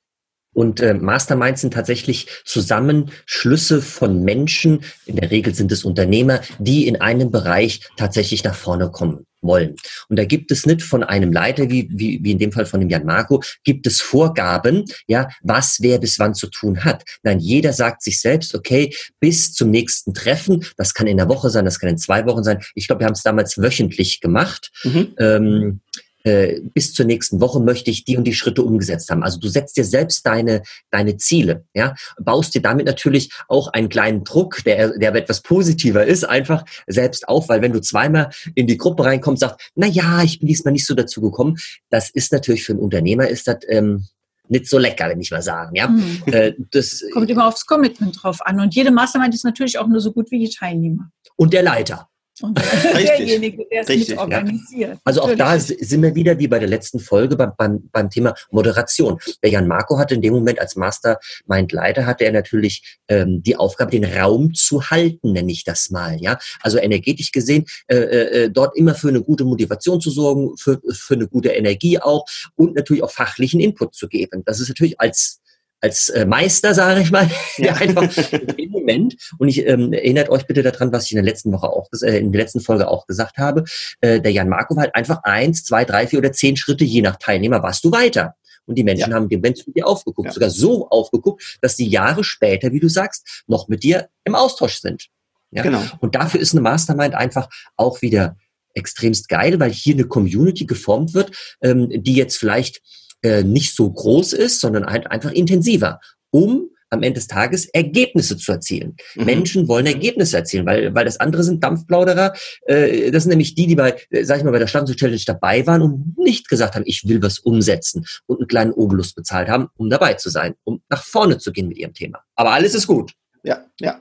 Und 0.59 0.81
äh, 0.81 0.93
Masterminds 0.93 1.61
sind 1.61 1.73
tatsächlich 1.73 2.27
Zusammenschlüsse 2.45 3.81
von 3.81 4.25
Menschen, 4.25 4.81
in 5.07 5.15
der 5.15 5.31
Regel 5.31 5.55
sind 5.55 5.71
es 5.71 5.85
Unternehmer, 5.85 6.41
die 6.59 6.89
in 6.89 7.01
einem 7.01 7.31
Bereich 7.31 7.83
tatsächlich 7.97 8.43
nach 8.43 8.57
vorne 8.57 8.91
kommen 8.91 9.25
wollen. 9.41 9.77
Und 10.09 10.19
da 10.19 10.25
gibt 10.25 10.51
es 10.51 10.67
nicht 10.67 10.83
von 10.83 11.05
einem 11.05 11.33
Leiter, 11.33 11.71
wie, 11.71 11.89
wie, 11.93 12.19
wie 12.25 12.33
in 12.33 12.41
dem 12.41 12.51
Fall 12.51 12.67
von 12.67 12.81
dem 12.81 12.89
Jan 12.89 13.05
Marco, 13.05 13.41
gibt 13.63 13.87
es 13.87 14.01
Vorgaben, 14.01 14.87
ja, 15.07 15.29
was 15.43 15.79
wer 15.81 16.01
bis 16.01 16.19
wann 16.19 16.35
zu 16.35 16.49
tun 16.49 16.83
hat. 16.83 17.05
Nein, 17.23 17.39
jeder 17.39 17.73
sagt 17.73 18.03
sich 18.03 18.21
selbst, 18.21 18.53
okay, 18.57 18.93
bis 19.21 19.53
zum 19.53 19.71
nächsten 19.71 20.13
Treffen, 20.13 20.67
das 20.77 20.93
kann 20.93 21.07
in 21.07 21.19
der 21.19 21.29
Woche 21.29 21.51
sein, 21.51 21.67
das 21.67 21.79
kann 21.79 21.91
in 21.91 21.99
zwei 21.99 22.27
Wochen 22.27 22.43
sein. 22.43 22.61
Ich 22.75 22.89
glaube, 22.89 23.03
wir 23.03 23.07
haben 23.07 23.15
es 23.15 23.23
damals 23.23 23.59
wöchentlich 23.59 24.21
gemacht. 24.21 24.73
Mhm. 24.83 25.15
Ähm, 25.21 25.81
äh, 26.29 26.61
bis 26.75 26.93
zur 26.93 27.07
nächsten 27.07 27.41
Woche 27.41 27.59
möchte 27.61 27.91
ich 27.91 28.05
die 28.05 28.17
und 28.17 28.25
die 28.25 28.35
Schritte 28.35 28.63
umgesetzt 28.63 29.11
haben. 29.11 29.23
Also 29.23 29.39
du 29.41 29.49
setzt 29.49 29.77
dir 29.77 29.85
selbst 29.85 30.27
deine, 30.27 30.63
deine 30.91 31.17
Ziele, 31.17 31.65
ja, 31.75 31.95
baust 32.21 32.55
dir 32.55 32.61
damit 32.61 32.87
natürlich 32.87 33.33
auch 33.49 33.69
einen 33.69 33.89
kleinen 33.89 34.25
Druck, 34.25 34.63
der, 34.65 34.99
der 34.99 35.15
etwas 35.15 35.41
positiver 35.43 36.05
ist, 36.05 36.25
einfach 36.25 36.65
selbst 36.87 37.29
auf, 37.29 37.49
weil 37.49 37.63
wenn 37.63 37.73
du 37.73 37.81
zweimal 37.81 38.31
in 38.55 38.67
die 38.67 38.77
Gruppe 38.77 39.05
reinkommst, 39.05 39.41
sagst, 39.41 39.71
na 39.75 39.87
ja, 39.87 40.23
ich 40.23 40.39
bin 40.39 40.49
diesmal 40.49 40.73
nicht 40.73 40.87
so 40.87 40.95
dazu 40.95 41.21
gekommen, 41.21 41.57
das 41.89 42.11
ist 42.11 42.33
natürlich 42.33 42.65
für 42.65 42.73
einen 42.73 42.83
Unternehmer 42.83 43.29
ist 43.29 43.49
das, 43.49 43.59
ähm, 43.69 44.07
nicht 44.51 44.69
so 44.69 44.79
lecker, 44.79 45.09
wenn 45.09 45.21
ich 45.21 45.31
mal 45.31 45.43
sagen. 45.43 45.77
Ja? 45.77 45.89
Mhm. 45.89 46.23
Äh, 46.27 46.55
das 46.71 47.05
kommt 47.13 47.31
immer 47.31 47.47
aufs 47.47 47.67
Commitment 47.67 48.23
drauf 48.23 48.45
an. 48.45 48.61
Und 48.61 48.75
jede 48.75 48.91
Mastermind 48.91 49.35
ist 49.35 49.45
natürlich 49.45 49.79
auch 49.79 49.87
nur 49.87 50.01
so 50.01 50.13
gut 50.13 50.31
wie 50.31 50.39
die 50.39 50.51
Teilnehmer. 50.51 51.11
Und 51.37 51.53
der 51.53 51.63
Leiter. 51.63 52.09
Und 52.43 52.59
derjenige, 52.59 53.67
der 53.71 53.83
es 53.83 53.89
mit 53.89 54.19
organisiert. 54.19 54.91
Ja. 54.91 55.01
Also 55.05 55.23
auch 55.23 55.35
da 55.35 55.59
sind 55.59 56.03
wir 56.03 56.15
wieder 56.15 56.39
wie 56.39 56.49
bei 56.49 56.59
der 56.59 56.69
letzten 56.69 57.01
Folge 57.01 57.37
beim, 57.37 57.53
beim, 57.57 57.89
beim 57.91 58.11
Thema 58.11 58.35
Moderation. 58.51 59.19
Der 59.43 59.51
Jan 59.51 59.67
Marco 59.67 59.99
hatte 59.99 60.15
in 60.15 60.23
dem 60.23 60.35
Moment 60.35 60.61
als 60.61 60.77
Mastermind-Leiter 60.77 62.07
hatte 62.07 62.25
er 62.25 62.33
natürlich 62.33 62.99
ähm, 63.09 63.43
die 63.43 63.57
Aufgabe, 63.57 63.91
den 63.91 64.05
Raum 64.05 64.55
zu 64.55 64.91
halten, 64.91 65.33
nenne 65.33 65.53
ich 65.53 65.65
das 65.65 65.91
mal. 65.91 66.17
Ja, 66.21 66.39
also 66.61 66.79
energetisch 66.79 67.33
gesehen 67.33 67.67
äh, 67.89 67.97
äh, 67.97 68.45
äh, 68.45 68.51
dort 68.51 68.77
immer 68.77 68.95
für 68.95 69.09
eine 69.09 69.23
gute 69.23 69.45
Motivation 69.45 70.01
zu 70.01 70.11
sorgen, 70.11 70.57
für, 70.57 70.81
für 70.91 71.15
eine 71.15 71.29
gute 71.29 71.51
Energie 71.51 71.99
auch 71.99 72.25
und 72.57 72.75
natürlich 72.75 73.03
auch 73.03 73.11
fachlichen 73.11 73.61
Input 73.61 73.95
zu 73.95 74.09
geben. 74.09 74.43
Das 74.45 74.61
ist 74.61 74.69
natürlich 74.69 75.01
als 75.01 75.41
als 75.81 76.09
äh, 76.09 76.27
Meister, 76.27 76.75
sage 76.75 77.01
ich 77.01 77.11
mal, 77.11 77.31
ja. 77.57 77.75
einfach 77.75 78.11
im 78.57 78.71
Moment. 78.71 79.17
Und 79.39 79.49
ich 79.49 79.67
ähm, 79.67 79.93
erinnert 79.93 80.29
euch 80.29 80.47
bitte 80.47 80.63
daran, 80.63 80.93
was 80.93 81.05
ich 81.05 81.13
in 81.13 81.17
der 81.17 81.25
letzten 81.25 81.53
Woche 81.53 81.69
auch, 81.69 81.89
äh, 82.03 82.19
in 82.19 82.33
der 82.33 82.43
letzten 82.43 82.61
Folge 82.61 82.89
auch 82.89 83.07
gesagt 83.07 83.39
habe. 83.39 83.65
Äh, 84.01 84.21
der 84.21 84.33
Jan 84.33 84.49
Markov 84.49 84.79
halt 84.79 84.95
einfach 84.95 85.23
eins, 85.23 85.65
zwei, 85.65 85.85
drei, 85.85 86.07
vier 86.07 86.19
oder 86.19 86.33
zehn 86.33 86.57
Schritte, 86.57 86.85
je 86.85 87.03
nach 87.03 87.17
Teilnehmer, 87.17 87.63
warst 87.63 87.85
du 87.85 87.93
weiter. 87.93 88.35
Und 88.67 88.75
die 88.75 88.85
Menschen 88.85 89.11
ja. 89.11 89.17
haben 89.17 89.29
dem 89.29 89.41
Menschen 89.41 89.65
mit 89.69 89.77
dir 89.77 89.87
aufgeguckt, 89.87 90.27
ja. 90.27 90.33
sogar 90.33 90.51
so 90.51 90.89
aufgeguckt, 90.91 91.59
dass 91.63 91.77
die 91.77 91.89
Jahre 91.89 92.23
später, 92.23 92.73
wie 92.73 92.81
du 92.81 92.89
sagst, 92.89 93.45
noch 93.47 93.69
mit 93.69 93.83
dir 93.83 94.09
im 94.25 94.35
Austausch 94.35 94.81
sind. 94.81 95.09
Ja? 95.51 95.63
Genau. 95.63 95.83
Und 96.01 96.15
dafür 96.15 96.41
ist 96.41 96.53
eine 96.53 96.61
Mastermind 96.61 97.15
einfach 97.15 97.49
auch 97.77 98.03
wieder 98.03 98.37
extremst 98.75 99.29
geil, 99.29 99.59
weil 99.59 99.73
hier 99.73 99.95
eine 99.95 100.05
Community 100.05 100.67
geformt 100.67 101.15
wird, 101.15 101.35
ähm, 101.63 101.89
die 101.91 102.15
jetzt 102.15 102.37
vielleicht 102.37 102.83
äh, 103.23 103.43
nicht 103.43 103.75
so 103.75 103.91
groß 103.91 104.33
ist, 104.33 104.61
sondern 104.61 104.87
halt 104.87 105.11
einfach 105.11 105.33
intensiver, 105.33 106.01
um 106.31 106.71
am 106.91 107.03
Ende 107.03 107.19
des 107.19 107.27
Tages 107.27 107.67
Ergebnisse 107.67 108.37
zu 108.37 108.53
erzielen. 108.53 108.97
Mhm. 109.15 109.25
Menschen 109.25 109.69
wollen 109.69 109.87
Ergebnisse 109.87 110.37
erzielen, 110.37 110.67
weil, 110.67 110.95
weil 110.95 111.05
das 111.05 111.21
andere 111.21 111.45
sind 111.45 111.63
Dampfplauderer. 111.63 112.33
Äh, 112.67 113.11
das 113.11 113.25
sind 113.25 113.31
nämlich 113.31 113.55
die, 113.55 113.67
die 113.67 113.75
bei, 113.75 113.97
äh, 114.11 114.25
sag 114.25 114.39
ich 114.39 114.45
mal, 114.45 114.53
bei 114.53 114.59
der 114.59 114.67
Schlammzucht 114.67 114.99
Challenge 114.99 115.21
dabei 115.27 115.67
waren 115.67 115.83
und 115.83 116.19
nicht 116.19 116.49
gesagt 116.49 116.75
haben, 116.75 116.85
ich 116.87 117.07
will 117.07 117.23
was 117.23 117.39
umsetzen 117.39 118.07
und 118.27 118.39
einen 118.39 118.49
kleinen 118.49 118.73
Obolus 118.73 119.13
bezahlt 119.13 119.49
haben, 119.49 119.69
um 119.77 119.91
dabei 119.91 120.15
zu 120.15 120.31
sein, 120.31 120.55
um 120.65 120.83
nach 120.89 121.05
vorne 121.05 121.39
zu 121.39 121.53
gehen 121.53 121.69
mit 121.69 121.79
ihrem 121.79 121.95
Thema. 121.95 122.21
Aber 122.35 122.53
alles 122.53 122.75
ist 122.75 122.87
gut. 122.87 123.13
Ja, 123.45 123.65
ja. 123.81 124.01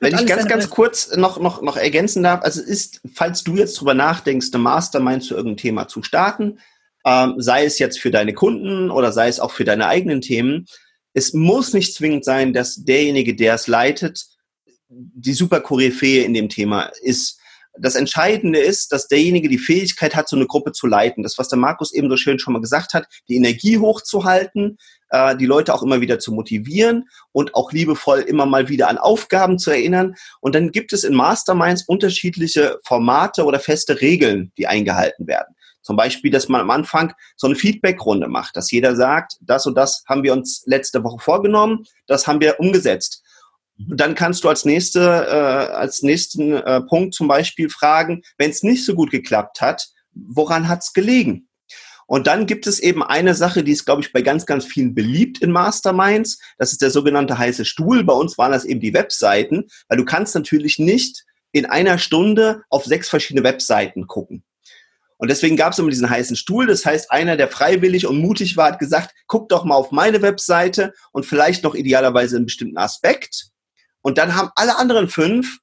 Wenn 0.00 0.14
ich 0.14 0.26
ganz, 0.26 0.46
ganz 0.46 0.68
kurz 0.68 1.14
noch, 1.16 1.40
noch, 1.40 1.62
noch 1.62 1.76
ergänzen 1.76 2.22
darf, 2.22 2.42
also 2.42 2.60
ist, 2.60 3.00
falls 3.14 3.44
du 3.44 3.56
jetzt 3.56 3.80
drüber 3.80 3.94
nachdenkst, 3.94 4.48
eine 4.52 4.62
Mastermind 4.62 5.22
zu 5.22 5.34
irgendeinem 5.34 5.58
Thema 5.58 5.88
zu 5.88 6.02
starten, 6.02 6.58
ähm, 7.04 7.34
sei 7.38 7.64
es 7.64 7.78
jetzt 7.78 8.00
für 8.00 8.10
deine 8.10 8.34
Kunden 8.34 8.90
oder 8.90 9.12
sei 9.12 9.28
es 9.28 9.40
auch 9.40 9.50
für 9.50 9.64
deine 9.64 9.86
eigenen 9.86 10.20
Themen. 10.20 10.66
Es 11.12 11.32
muss 11.32 11.72
nicht 11.72 11.94
zwingend 11.94 12.24
sein, 12.24 12.52
dass 12.52 12.84
derjenige, 12.84 13.36
der 13.36 13.54
es 13.54 13.66
leitet, 13.66 14.24
die 14.88 15.32
super 15.32 15.60
Koryphäe 15.60 16.24
in 16.24 16.34
dem 16.34 16.48
Thema 16.48 16.90
ist. 17.02 17.40
Das 17.76 17.96
Entscheidende 17.96 18.60
ist, 18.60 18.92
dass 18.92 19.08
derjenige 19.08 19.48
die 19.48 19.58
Fähigkeit 19.58 20.14
hat, 20.14 20.28
so 20.28 20.36
eine 20.36 20.46
Gruppe 20.46 20.70
zu 20.70 20.86
leiten. 20.86 21.24
Das, 21.24 21.38
was 21.38 21.48
der 21.48 21.58
Markus 21.58 21.92
eben 21.92 22.08
so 22.08 22.16
schön 22.16 22.38
schon 22.38 22.52
mal 22.52 22.60
gesagt 22.60 22.94
hat, 22.94 23.08
die 23.28 23.34
Energie 23.34 23.78
hochzuhalten, 23.78 24.78
äh, 25.10 25.36
die 25.36 25.46
Leute 25.46 25.74
auch 25.74 25.82
immer 25.82 26.00
wieder 26.00 26.20
zu 26.20 26.32
motivieren 26.32 27.08
und 27.32 27.56
auch 27.56 27.72
liebevoll 27.72 28.20
immer 28.20 28.46
mal 28.46 28.68
wieder 28.68 28.88
an 28.88 28.98
Aufgaben 28.98 29.58
zu 29.58 29.72
erinnern. 29.72 30.14
Und 30.40 30.54
dann 30.54 30.70
gibt 30.70 30.92
es 30.92 31.02
in 31.02 31.14
Masterminds 31.14 31.82
unterschiedliche 31.88 32.78
Formate 32.84 33.44
oder 33.44 33.58
feste 33.58 34.00
Regeln, 34.00 34.52
die 34.56 34.68
eingehalten 34.68 35.26
werden. 35.26 35.53
Zum 35.84 35.96
Beispiel, 35.96 36.30
dass 36.30 36.48
man 36.48 36.62
am 36.62 36.70
Anfang 36.70 37.12
so 37.36 37.46
eine 37.46 37.56
Feedback-Runde 37.56 38.26
macht, 38.26 38.56
dass 38.56 38.70
jeder 38.70 38.96
sagt, 38.96 39.36
das 39.40 39.66
und 39.66 39.76
das 39.76 40.02
haben 40.08 40.22
wir 40.22 40.32
uns 40.32 40.64
letzte 40.66 41.04
Woche 41.04 41.22
vorgenommen, 41.22 41.86
das 42.06 42.26
haben 42.26 42.40
wir 42.40 42.58
umgesetzt. 42.58 43.22
Und 43.78 44.00
dann 44.00 44.14
kannst 44.14 44.44
du 44.44 44.48
als, 44.48 44.64
nächste, 44.64 45.00
äh, 45.00 45.74
als 45.74 46.02
nächsten 46.02 46.54
äh, 46.54 46.80
Punkt 46.82 47.14
zum 47.14 47.28
Beispiel 47.28 47.68
fragen, 47.68 48.22
wenn 48.38 48.50
es 48.50 48.62
nicht 48.62 48.84
so 48.84 48.94
gut 48.94 49.10
geklappt 49.10 49.60
hat, 49.60 49.88
woran 50.14 50.68
hat 50.68 50.82
es 50.82 50.92
gelegen? 50.92 51.48
Und 52.06 52.26
dann 52.26 52.46
gibt 52.46 52.66
es 52.66 52.80
eben 52.80 53.02
eine 53.02 53.34
Sache, 53.34 53.64
die 53.64 53.72
ist, 53.72 53.86
glaube 53.86 54.02
ich, 54.02 54.12
bei 54.12 54.22
ganz, 54.22 54.46
ganz 54.46 54.64
vielen 54.64 54.94
beliebt 54.94 55.38
in 55.38 55.50
Masterminds. 55.50 56.38
Das 56.58 56.72
ist 56.72 56.82
der 56.82 56.90
sogenannte 56.90 57.38
heiße 57.38 57.64
Stuhl. 57.64 58.04
Bei 58.04 58.12
uns 58.12 58.36
waren 58.36 58.52
das 58.52 58.64
eben 58.64 58.80
die 58.80 58.94
Webseiten, 58.94 59.64
weil 59.88 59.98
du 59.98 60.04
kannst 60.04 60.34
natürlich 60.34 60.78
nicht 60.78 61.24
in 61.52 61.66
einer 61.66 61.98
Stunde 61.98 62.62
auf 62.68 62.84
sechs 62.84 63.08
verschiedene 63.08 63.44
Webseiten 63.44 64.06
gucken. 64.06 64.44
Und 65.16 65.30
deswegen 65.30 65.56
gab 65.56 65.72
es 65.72 65.78
immer 65.78 65.90
diesen 65.90 66.10
heißen 66.10 66.36
Stuhl. 66.36 66.66
Das 66.66 66.84
heißt, 66.84 67.10
einer, 67.10 67.36
der 67.36 67.48
freiwillig 67.48 68.06
und 68.06 68.18
mutig 68.18 68.56
war, 68.56 68.72
hat 68.72 68.78
gesagt, 68.78 69.14
guck 69.26 69.48
doch 69.48 69.64
mal 69.64 69.76
auf 69.76 69.90
meine 69.90 70.22
Webseite 70.22 70.92
und 71.12 71.24
vielleicht 71.24 71.62
noch 71.62 71.74
idealerweise 71.74 72.36
einen 72.36 72.46
bestimmten 72.46 72.78
Aspekt. 72.78 73.48
Und 74.02 74.18
dann 74.18 74.34
haben 74.34 74.50
alle 74.56 74.76
anderen 74.76 75.08
fünf 75.08 75.58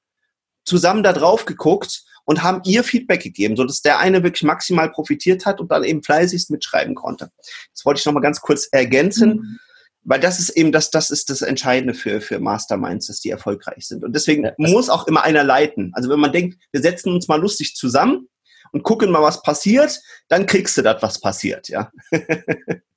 zusammen 0.64 1.02
da 1.02 1.12
drauf 1.12 1.44
geguckt 1.44 2.02
und 2.24 2.42
haben 2.42 2.62
ihr 2.64 2.84
Feedback 2.84 3.22
gegeben, 3.22 3.56
sodass 3.56 3.82
der 3.82 3.98
eine 3.98 4.22
wirklich 4.22 4.44
maximal 4.44 4.90
profitiert 4.90 5.44
hat 5.44 5.60
und 5.60 5.70
dann 5.70 5.84
eben 5.84 6.02
fleißigst 6.02 6.50
mitschreiben 6.50 6.94
konnte. 6.94 7.30
Das 7.74 7.84
wollte 7.84 8.00
ich 8.00 8.06
noch 8.06 8.12
mal 8.12 8.20
ganz 8.20 8.40
kurz 8.40 8.68
ergänzen. 8.70 9.30
Mhm 9.30 9.58
weil 10.04 10.20
das 10.20 10.40
ist 10.40 10.50
eben 10.50 10.72
das, 10.72 10.90
das 10.90 11.10
ist 11.10 11.30
das 11.30 11.42
Entscheidende 11.42 11.94
für, 11.94 12.20
für 12.20 12.40
Masterminds, 12.40 13.06
dass 13.06 13.20
die 13.20 13.30
erfolgreich 13.30 13.86
sind. 13.86 14.04
Und 14.04 14.14
deswegen 14.14 14.44
ja, 14.44 14.52
muss 14.58 14.88
auch 14.88 15.06
immer 15.06 15.22
einer 15.22 15.44
leiten. 15.44 15.92
Also 15.94 16.10
wenn 16.10 16.20
man 16.20 16.32
denkt, 16.32 16.58
wir 16.72 16.82
setzen 16.82 17.12
uns 17.12 17.28
mal 17.28 17.40
lustig 17.40 17.74
zusammen, 17.76 18.28
und 18.72 18.82
gucken 18.82 19.10
mal, 19.10 19.22
was 19.22 19.42
passiert, 19.42 20.00
dann 20.28 20.46
kriegst 20.46 20.76
du 20.76 20.82
das, 20.82 21.00
was 21.02 21.20
passiert, 21.20 21.68
ja. 21.68 21.90
Ja, 22.10 22.20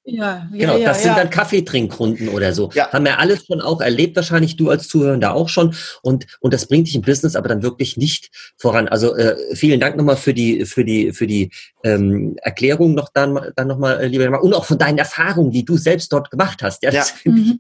ja 0.06 0.48
genau, 0.52 0.78
ja, 0.78 0.90
das 0.90 1.04
sind 1.04 1.18
dann 1.18 1.30
Kaffeetrinkrunden 1.30 2.30
oder 2.30 2.54
so. 2.54 2.70
Ja. 2.74 2.92
Haben 2.92 3.06
wir 3.06 3.20
alles 3.20 3.46
schon 3.46 3.62
auch 3.62 3.82
erlebt, 3.82 4.16
wahrscheinlich 4.16 4.56
du 4.56 4.70
als 4.70 4.88
Zuhörender 4.88 5.34
auch 5.34 5.50
schon. 5.50 5.76
Und, 6.02 6.26
und 6.40 6.54
das 6.54 6.68
bringt 6.68 6.88
dich 6.88 6.96
im 6.96 7.02
Business 7.02 7.36
aber 7.36 7.50
dann 7.50 7.64
wirklich 7.64 7.98
nicht 7.98 8.30
voran. 8.58 8.88
Also 8.88 9.16
äh, 9.16 9.36
vielen 9.56 9.80
Dank 9.80 9.98
nochmal 9.98 10.18
für 10.18 10.34
die, 10.34 10.66
für 10.66 10.86
die, 10.86 11.12
für 11.12 11.28
die 11.28 11.52
ähm, 11.84 12.36
Erklärung 12.42 12.94
noch 12.94 13.10
dann, 13.14 13.52
dann 13.56 13.68
nochmal, 13.68 14.00
äh, 14.00 14.08
lieber 14.08 14.30
Mann. 14.30 14.42
Und 14.42 14.54
auch 14.54 14.66
von 14.66 14.78
deinen 14.78 14.98
Erfahrungen, 14.98 15.52
die 15.52 15.66
du 15.66 15.78
selbst 15.78 16.14
dort 16.14 16.32
gemacht 16.32 16.62
hast. 16.62 16.84
Ja, 16.84 16.92
das 16.92 17.14
mhm. 17.26 17.60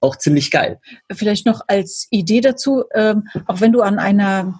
auch 0.00 0.16
ziemlich 0.16 0.50
geil. 0.50 0.80
Vielleicht 1.12 1.46
noch 1.46 1.60
als 1.68 2.08
Idee 2.10 2.40
dazu, 2.40 2.84
ähm, 2.94 3.28
auch 3.46 3.60
wenn 3.60 3.72
du 3.72 3.82
an 3.82 3.98
einer 3.98 4.58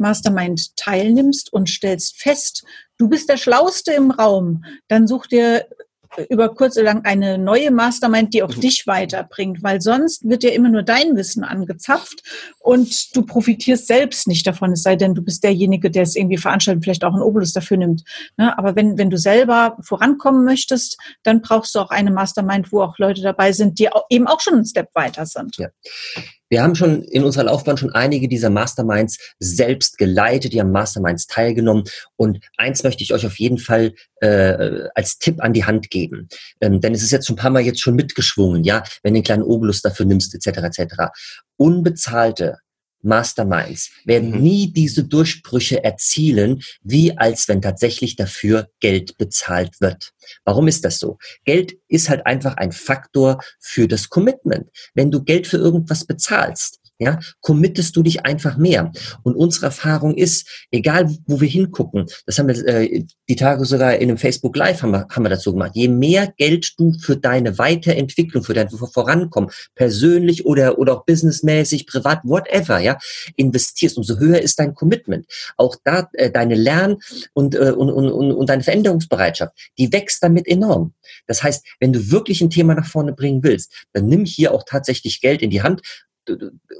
Mastermind 0.00 0.76
teilnimmst 0.76 1.52
und 1.52 1.68
stellst 1.68 2.20
fest, 2.20 2.64
du 2.98 3.08
bist 3.08 3.28
der 3.28 3.36
Schlauste 3.36 3.92
im 3.92 4.10
Raum, 4.10 4.64
dann 4.88 5.06
such 5.06 5.26
dir 5.26 5.66
über 6.28 6.54
kurz 6.54 6.76
oder 6.76 6.86
lang 6.86 7.04
eine 7.04 7.38
neue 7.38 7.70
Mastermind, 7.70 8.34
die 8.34 8.42
auch 8.42 8.52
dich 8.52 8.86
weiterbringt, 8.86 9.62
weil 9.62 9.80
sonst 9.80 10.28
wird 10.28 10.42
ja 10.42 10.50
immer 10.50 10.68
nur 10.68 10.82
dein 10.82 11.16
Wissen 11.16 11.44
angezapft 11.44 12.22
und 12.58 13.14
du 13.14 13.22
profitierst 13.22 13.86
selbst 13.86 14.26
nicht 14.26 14.46
davon, 14.46 14.72
es 14.72 14.82
sei 14.82 14.96
denn, 14.96 15.14
du 15.14 15.22
bist 15.22 15.44
derjenige, 15.44 15.90
der 15.90 16.02
es 16.02 16.16
irgendwie 16.16 16.38
veranstaltet, 16.38 16.84
vielleicht 16.84 17.04
auch 17.04 17.12
einen 17.12 17.22
Obolus 17.22 17.52
dafür 17.52 17.76
nimmt. 17.76 18.04
Ne? 18.36 18.56
Aber 18.56 18.74
wenn, 18.76 18.98
wenn 18.98 19.10
du 19.10 19.18
selber 19.18 19.76
vorankommen 19.80 20.44
möchtest, 20.44 20.98
dann 21.22 21.42
brauchst 21.42 21.74
du 21.74 21.80
auch 21.80 21.90
eine 21.90 22.10
Mastermind, 22.10 22.72
wo 22.72 22.82
auch 22.82 22.98
Leute 22.98 23.22
dabei 23.22 23.52
sind, 23.52 23.78
die 23.78 23.88
eben 24.10 24.26
auch 24.26 24.40
schon 24.40 24.54
einen 24.54 24.66
Step 24.66 24.88
weiter 24.94 25.26
sind. 25.26 25.56
Ja. 25.58 25.68
Wir 26.48 26.62
haben 26.62 26.74
schon 26.74 27.02
in 27.02 27.24
unserer 27.24 27.44
Laufbahn 27.44 27.76
schon 27.76 27.92
einige 27.92 28.28
dieser 28.28 28.50
Masterminds 28.50 29.18
selbst 29.38 29.98
geleitet, 29.98 30.52
die 30.52 30.60
haben 30.60 30.72
Masterminds 30.72 31.26
teilgenommen. 31.26 31.84
Und 32.16 32.40
eins 32.56 32.82
möchte 32.82 33.02
ich 33.02 33.12
euch 33.12 33.26
auf 33.26 33.38
jeden 33.38 33.58
Fall 33.58 33.94
äh, 34.20 34.88
als 34.94 35.18
Tipp 35.18 35.42
an 35.42 35.52
die 35.52 35.64
Hand 35.64 35.90
geben. 35.90 36.28
Ähm, 36.60 36.80
denn 36.80 36.94
es 36.94 37.02
ist 37.02 37.12
jetzt 37.12 37.26
schon 37.26 37.34
ein 37.34 37.40
paar 37.40 37.50
Mal 37.50 37.62
jetzt 37.62 37.80
schon 37.80 37.96
mitgeschwungen, 37.96 38.64
ja, 38.64 38.82
wenn 39.02 39.14
du 39.14 39.18
einen 39.18 39.24
kleinen 39.24 39.42
Obolus 39.42 39.82
dafür 39.82 40.06
nimmst, 40.06 40.34
etc. 40.34 40.58
etc. 40.58 40.94
Unbezahlte 41.56 42.58
Masterminds 43.02 43.90
werden 44.04 44.30
mhm. 44.32 44.42
nie 44.42 44.72
diese 44.72 45.04
Durchbrüche 45.04 45.82
erzielen, 45.84 46.62
wie 46.82 47.16
als 47.16 47.48
wenn 47.48 47.62
tatsächlich 47.62 48.16
dafür 48.16 48.68
Geld 48.80 49.16
bezahlt 49.18 49.80
wird. 49.80 50.12
Warum 50.44 50.68
ist 50.68 50.84
das 50.84 50.98
so? 50.98 51.18
Geld 51.44 51.76
ist 51.88 52.08
halt 52.08 52.26
einfach 52.26 52.56
ein 52.56 52.72
Faktor 52.72 53.42
für 53.60 53.88
das 53.88 54.08
Commitment. 54.08 54.68
Wenn 54.94 55.10
du 55.10 55.22
Geld 55.22 55.46
für 55.46 55.56
irgendwas 55.56 56.04
bezahlst, 56.04 56.77
ja, 56.98 57.18
committest 57.40 57.96
du 57.96 58.02
dich 58.02 58.24
einfach 58.24 58.56
mehr. 58.56 58.92
Und 59.22 59.34
unsere 59.34 59.66
Erfahrung 59.66 60.14
ist, 60.14 60.66
egal 60.70 61.08
wo 61.26 61.40
wir 61.40 61.48
hingucken, 61.48 62.06
das 62.26 62.38
haben 62.38 62.48
wir 62.48 62.66
äh, 62.66 63.04
die 63.28 63.36
Tage 63.36 63.64
sogar 63.64 63.94
in 63.96 64.08
einem 64.08 64.18
Facebook 64.18 64.56
Live 64.56 64.82
haben 64.82 64.92
wir, 64.92 65.06
haben 65.08 65.22
wir 65.22 65.30
dazu 65.30 65.52
gemacht, 65.52 65.72
je 65.74 65.88
mehr 65.88 66.32
Geld 66.36 66.74
du 66.76 66.92
für 67.00 67.16
deine 67.16 67.58
Weiterentwicklung, 67.58 68.42
für 68.42 68.54
dein 68.54 68.68
Vorankommen, 68.68 69.50
persönlich 69.74 70.46
oder, 70.46 70.78
oder 70.78 70.94
auch 70.94 71.04
businessmäßig, 71.04 71.86
privat, 71.86 72.20
whatever, 72.24 72.78
ja, 72.78 72.98
investierst, 73.36 73.96
umso 73.96 74.18
höher 74.18 74.40
ist 74.40 74.58
dein 74.58 74.74
Commitment. 74.74 75.26
Auch 75.56 75.76
da 75.84 76.08
äh, 76.14 76.30
deine 76.30 76.54
Lern- 76.54 76.96
und, 77.32 77.54
äh, 77.54 77.70
und, 77.70 77.90
und, 77.90 78.10
und, 78.10 78.32
und 78.32 78.48
deine 78.48 78.62
Veränderungsbereitschaft, 78.62 79.52
die 79.78 79.92
wächst 79.92 80.22
damit 80.22 80.48
enorm. 80.48 80.94
Das 81.26 81.42
heißt, 81.42 81.64
wenn 81.80 81.92
du 81.92 82.10
wirklich 82.10 82.40
ein 82.40 82.50
Thema 82.50 82.74
nach 82.74 82.86
vorne 82.86 83.12
bringen 83.12 83.42
willst, 83.42 83.72
dann 83.92 84.06
nimm 84.06 84.24
hier 84.24 84.52
auch 84.52 84.64
tatsächlich 84.66 85.20
Geld 85.20 85.42
in 85.42 85.50
die 85.50 85.62
Hand, 85.62 85.82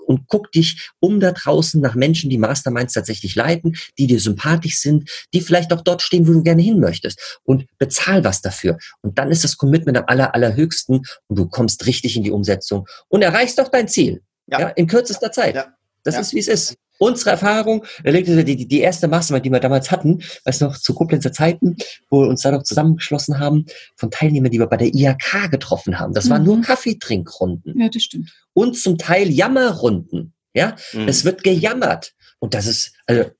und 0.06 0.26
guck 0.26 0.52
dich 0.52 0.90
um 1.00 1.20
da 1.20 1.32
draußen 1.32 1.80
nach 1.80 1.94
Menschen, 1.94 2.30
die 2.30 2.38
Masterminds 2.38 2.94
tatsächlich 2.94 3.34
leiten, 3.34 3.76
die 3.98 4.06
dir 4.06 4.20
sympathisch 4.20 4.78
sind, 4.78 5.10
die 5.34 5.40
vielleicht 5.40 5.72
auch 5.72 5.80
dort 5.80 6.02
stehen, 6.02 6.26
wo 6.26 6.32
du 6.32 6.42
gerne 6.42 6.62
hin 6.62 6.80
möchtest 6.80 7.40
und 7.44 7.66
bezahl 7.78 8.24
was 8.24 8.40
dafür. 8.40 8.78
Und 9.02 9.18
dann 9.18 9.30
ist 9.30 9.44
das 9.44 9.56
Commitment 9.56 9.96
am 9.96 10.04
aller, 10.06 10.34
allerhöchsten 10.34 11.02
und 11.26 11.38
du 11.38 11.46
kommst 11.46 11.86
richtig 11.86 12.16
in 12.16 12.22
die 12.22 12.30
Umsetzung 12.30 12.86
und 13.08 13.22
erreichst 13.22 13.60
auch 13.60 13.68
dein 13.68 13.88
Ziel. 13.88 14.22
Ja. 14.46 14.60
ja 14.60 14.68
in 14.68 14.86
kürzester 14.86 15.30
Zeit. 15.30 15.54
Ja. 15.54 15.74
Das 16.04 16.14
ja. 16.14 16.20
ist, 16.20 16.34
wie 16.34 16.38
es 16.38 16.48
ist 16.48 16.78
unsere 16.98 17.30
Erfahrung, 17.30 17.84
die, 18.04 18.44
die, 18.44 18.68
die 18.68 18.80
erste 18.80 19.08
Mastermind, 19.08 19.46
die 19.46 19.50
wir 19.50 19.60
damals 19.60 19.90
hatten, 19.90 20.22
weiß 20.44 20.60
noch, 20.60 20.76
zu 20.76 20.94
Koblenzer 20.94 21.32
Zeiten, 21.32 21.76
wo 22.10 22.22
wir 22.22 22.28
uns 22.28 22.42
da 22.42 22.50
noch 22.50 22.64
zusammengeschlossen 22.64 23.38
haben, 23.38 23.66
von 23.96 24.10
Teilnehmern, 24.10 24.50
die 24.50 24.58
wir 24.58 24.66
bei 24.66 24.76
der 24.76 24.94
IHK 24.94 25.50
getroffen 25.50 25.98
haben. 25.98 26.12
Das 26.12 26.26
mhm. 26.26 26.30
waren 26.30 26.44
nur 26.44 26.60
Kaffeetrinkrunden. 26.60 27.80
Ja, 27.80 27.88
das 27.88 28.02
stimmt. 28.02 28.30
Und 28.52 28.76
zum 28.76 28.98
Teil 28.98 29.30
Jammerrunden. 29.30 30.34
Ja, 30.54 30.76
mhm. 30.92 31.08
es 31.08 31.24
wird 31.24 31.44
gejammert. 31.44 32.14
Und 32.40 32.54
das 32.54 32.66
ist, 32.66 32.92
also, 33.06 33.30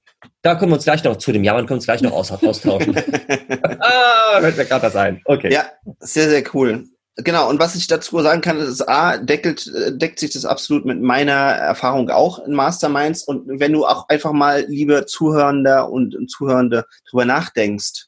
da 0.42 0.54
können 0.54 0.70
wir 0.70 0.76
uns 0.76 0.84
gleich 0.84 1.02
noch 1.04 1.16
zu 1.16 1.32
dem 1.32 1.44
Jammern, 1.44 1.66
können 1.66 1.76
wir 1.76 1.76
uns 1.76 1.84
gleich 1.84 2.02
noch 2.02 2.12
austauschen. 2.12 2.96
ah, 3.80 4.42
wird 4.42 4.56
mir 4.56 4.64
gerade 4.64 4.82
das 4.82 4.96
ein. 4.96 5.20
Okay. 5.24 5.52
Ja, 5.52 5.70
sehr, 6.00 6.28
sehr 6.28 6.44
cool. 6.54 6.84
Genau, 7.24 7.50
und 7.50 7.58
was 7.58 7.74
ich 7.74 7.88
dazu 7.88 8.20
sagen 8.20 8.42
kann, 8.42 8.60
ist, 8.60 8.88
A, 8.88 9.18
deckelt, 9.18 9.66
äh, 9.66 9.96
deckt 9.96 10.20
sich 10.20 10.30
das 10.30 10.44
absolut 10.44 10.84
mit 10.84 11.02
meiner 11.02 11.32
Erfahrung 11.32 12.10
auch 12.10 12.38
in 12.38 12.54
Masterminds. 12.54 13.24
Und 13.24 13.58
wenn 13.58 13.72
du 13.72 13.84
auch 13.84 14.08
einfach 14.08 14.30
mal, 14.30 14.64
liebe 14.68 15.04
Zuhörender 15.04 15.90
und 15.90 16.16
Zuhörende, 16.30 16.84
drüber 17.10 17.24
nachdenkst, 17.24 18.06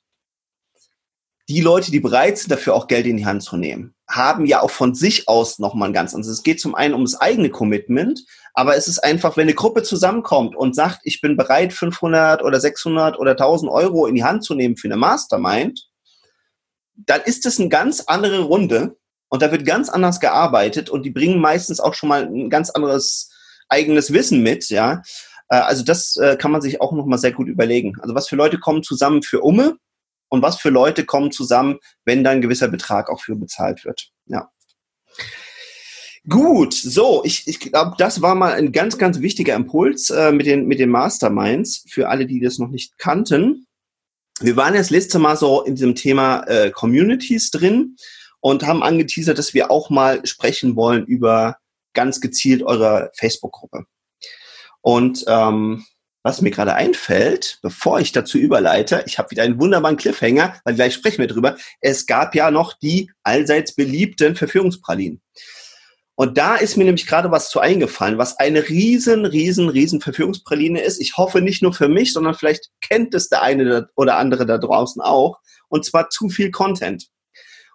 die 1.49 1.61
Leute, 1.61 1.91
die 1.91 1.99
bereit 1.99 2.39
sind, 2.39 2.53
dafür 2.53 2.75
auch 2.75 2.87
Geld 2.87 3.07
in 3.07 3.17
die 3.17 3.27
Hand 3.27 3.43
zu 3.43 3.57
nehmen, 3.57 3.97
haben 4.09 4.47
ja 4.47 4.63
auch 4.63 4.71
von 4.71 4.95
sich 4.95 5.29
aus 5.29 5.59
nochmal 5.59 5.89
ein 5.89 5.93
ganz 5.93 6.15
anderes. 6.15 6.39
Es 6.39 6.45
geht 6.45 6.61
zum 6.61 6.77
einen 6.77 6.95
ums 6.95 7.17
eigene 7.17 7.51
Commitment, 7.51 8.25
aber 8.55 8.77
es 8.77 8.87
ist 8.87 9.01
einfach, 9.01 9.37
wenn 9.37 9.49
eine 9.49 9.55
Gruppe 9.55 9.83
zusammenkommt 9.83 10.55
und 10.55 10.77
sagt, 10.77 11.01
ich 11.03 11.21
bin 11.21 11.37
bereit, 11.37 11.73
500 11.73 12.45
oder 12.45 12.61
600 12.61 13.19
oder 13.19 13.33
1000 13.33 13.73
Euro 13.73 14.07
in 14.07 14.15
die 14.15 14.23
Hand 14.23 14.45
zu 14.45 14.55
nehmen 14.55 14.77
für 14.77 14.87
eine 14.87 14.97
Mastermind, 14.97 15.89
dann 16.95 17.23
ist 17.23 17.45
es 17.47 17.59
eine 17.59 17.69
ganz 17.69 18.03
andere 18.07 18.43
Runde 18.43 18.97
und 19.31 19.43
da 19.43 19.51
wird 19.51 19.65
ganz 19.65 19.89
anders 19.89 20.21
gearbeitet 20.21 20.91
und 20.91 21.05
die 21.05 21.11
bringen 21.11 21.41
meistens 21.41 21.81
auch 21.81 21.95
schon 21.95 22.09
mal 22.09 22.27
ein 22.27 22.51
ganz 22.51 22.69
anderes 22.69 23.31
eigenes 23.69 24.13
Wissen 24.13 24.43
mit, 24.43 24.69
ja. 24.69 25.03
Äh, 25.49 25.57
also 25.57 25.85
das 25.85 26.17
äh, 26.17 26.37
kann 26.37 26.51
man 26.51 26.61
sich 26.61 26.81
auch 26.81 26.93
nochmal 26.93 27.19
sehr 27.19 27.33
gut 27.33 27.49
überlegen. 27.49 27.95
Also 28.01 28.15
was 28.15 28.29
für 28.29 28.37
Leute 28.37 28.59
kommen 28.59 28.83
zusammen 28.83 29.23
für 29.23 29.41
Umme 29.41 29.79
und 30.29 30.43
was 30.43 30.59
für 30.61 30.71
Leute 30.71 31.07
kommen 31.07 31.31
zusammen, 31.31 31.79
wenn 32.05 32.25
dann 32.25 32.37
ein 32.37 32.43
gewisser 32.43 32.69
Betrag 32.69 33.09
auch 33.09 33.21
für 33.21 33.37
bezahlt 33.37 33.85
wird. 33.85 34.11
Ja. 34.27 34.51
Gut, 36.29 36.75
so, 36.75 37.23
ich, 37.25 37.47
ich 37.47 37.61
glaube, 37.61 37.95
das 37.99 38.21
war 38.21 38.35
mal 38.35 38.53
ein 38.53 38.73
ganz, 38.73 38.99
ganz 38.99 39.21
wichtiger 39.21 39.55
Impuls 39.55 40.11
äh, 40.11 40.33
mit, 40.33 40.47
den, 40.47 40.67
mit 40.67 40.79
den 40.79 40.91
Masterminds 40.91 41.85
für 41.89 42.09
alle, 42.09 42.27
die 42.27 42.41
das 42.41 42.59
noch 42.59 42.69
nicht 42.69 42.99
kannten. 42.99 43.67
Wir 44.41 44.57
waren 44.57 44.75
jetzt 44.75 44.91
letzte 44.91 45.19
Mal 45.19 45.37
so 45.37 45.63
in 45.63 45.77
diesem 45.77 45.95
Thema 45.95 46.43
äh, 46.45 46.71
Communities 46.71 47.51
drin 47.51 47.97
und 48.41 48.67
haben 48.67 48.83
angeteasert, 48.83 49.39
dass 49.39 49.55
wir 49.55 49.71
auch 49.71 49.91
mal 49.91 50.25
sprechen 50.27 50.77
wollen 50.77 51.05
über 51.07 51.57
ganz 51.95 52.21
gezielt 52.21 52.63
eure 52.63 53.11
Facebook-Gruppe. 53.15 53.85
Und 54.81 55.25
ähm, 55.29 55.85
was 56.23 56.43
mir 56.43 56.51
gerade 56.51 56.75
einfällt, 56.75 57.59
bevor 57.63 58.01
ich 58.01 58.13
dazu 58.13 58.39
überleite, 58.39 59.03
ich 59.07 59.19
habe 59.19 59.31
wieder 59.31 59.43
einen 59.43 59.61
wunderbaren 59.61 59.97
Cliffhanger, 59.97 60.55
weil 60.65 60.75
gleich 60.75 60.95
sprechen 60.95 61.19
wir 61.19 61.27
drüber. 61.27 61.57
Es 61.81 62.07
gab 62.07 62.35
ja 62.35 62.51
noch 62.51 62.75
die 62.79 63.11
allseits 63.23 63.75
beliebten 63.75 64.37
Verführungspralinen. 64.37 65.23
Und 66.17 66.37
da 66.37 66.57
ist 66.57 66.77
mir 66.77 66.85
nämlich 66.85 67.07
gerade 67.07 67.31
was 67.31 67.49
zu 67.49 67.61
eingefallen, 67.61 68.19
was 68.19 68.39
eine 68.39 68.69
riesen, 68.69 69.25
riesen, 69.25 69.71
riesen 69.71 70.03
Verführungspraline 70.03 70.83
ist. 70.83 71.01
Ich 71.01 71.17
hoffe 71.17 71.41
nicht 71.41 71.63
nur 71.63 71.73
für 71.73 71.89
mich, 71.89 72.13
sondern 72.13 72.35
vielleicht 72.35 72.69
kennt 72.83 73.15
es 73.15 73.31
der 73.31 73.41
eine 73.41 73.89
oder 73.97 74.19
andere 74.19 74.45
da 74.45 74.59
draußen 74.59 75.01
auch. 75.01 75.39
Und 75.69 75.87
zwar 75.87 76.11
zu 76.11 76.29
viel 76.29 76.51
Content. 76.51 77.07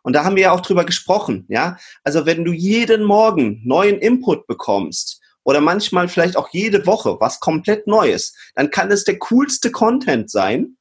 Und 0.05 0.13
da 0.13 0.23
haben 0.23 0.35
wir 0.35 0.43
ja 0.43 0.51
auch 0.51 0.61
drüber 0.61 0.85
gesprochen, 0.85 1.45
ja. 1.49 1.77
Also 2.03 2.27
wenn 2.27 2.45
du 2.45 2.51
jeden 2.51 3.03
Morgen 3.03 3.63
neuen 3.65 3.97
Input 3.97 4.45
bekommst 4.45 5.19
oder 5.43 5.61
manchmal 5.61 6.07
vielleicht 6.09 6.37
auch 6.37 6.49
jede 6.51 6.85
Woche 6.85 7.17
was 7.19 7.39
komplett 7.39 7.87
Neues, 7.87 8.35
dann 8.53 8.69
kann 8.69 8.91
es 8.91 9.03
der 9.03 9.17
coolste 9.17 9.71
Content 9.71 10.29
sein, 10.29 10.77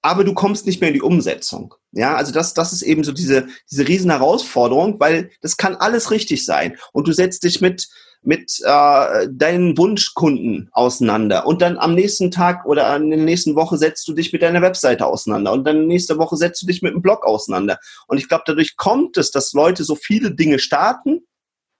aber 0.00 0.22
du 0.22 0.32
kommst 0.32 0.64
nicht 0.64 0.80
mehr 0.80 0.90
in 0.90 0.94
die 0.94 1.02
Umsetzung. 1.02 1.74
Ja, 1.90 2.14
also 2.14 2.32
das, 2.32 2.54
das 2.54 2.72
ist 2.72 2.82
eben 2.82 3.02
so 3.02 3.10
diese, 3.10 3.48
diese 3.68 3.88
riesen 3.88 4.12
Herausforderung, 4.12 5.00
weil 5.00 5.32
das 5.40 5.56
kann 5.56 5.74
alles 5.74 6.12
richtig 6.12 6.44
sein. 6.44 6.78
Und 6.92 7.08
du 7.08 7.12
setzt 7.12 7.42
dich 7.42 7.60
mit, 7.60 7.88
mit 8.22 8.60
äh, 8.64 9.28
deinen 9.30 9.76
Wunschkunden 9.76 10.68
auseinander 10.72 11.46
und 11.46 11.60
dann 11.60 11.76
am 11.76 11.94
nächsten 11.94 12.30
Tag 12.30 12.64
oder 12.66 12.94
in 12.96 13.10
der 13.10 13.18
nächsten 13.18 13.56
Woche 13.56 13.76
setzt 13.76 14.06
du 14.06 14.14
dich 14.14 14.32
mit 14.32 14.42
deiner 14.42 14.62
Webseite 14.62 15.06
auseinander 15.06 15.52
und 15.52 15.64
dann 15.64 15.86
nächste 15.86 16.18
Woche 16.18 16.36
setzt 16.36 16.62
du 16.62 16.66
dich 16.66 16.82
mit 16.82 16.94
dem 16.94 17.02
Blog 17.02 17.26
auseinander. 17.26 17.78
Und 18.06 18.18
ich 18.18 18.28
glaube, 18.28 18.44
dadurch 18.46 18.76
kommt 18.76 19.16
es, 19.16 19.32
dass 19.32 19.52
Leute 19.52 19.82
so 19.82 19.96
viele 19.96 20.34
Dinge 20.34 20.60
starten 20.60 21.22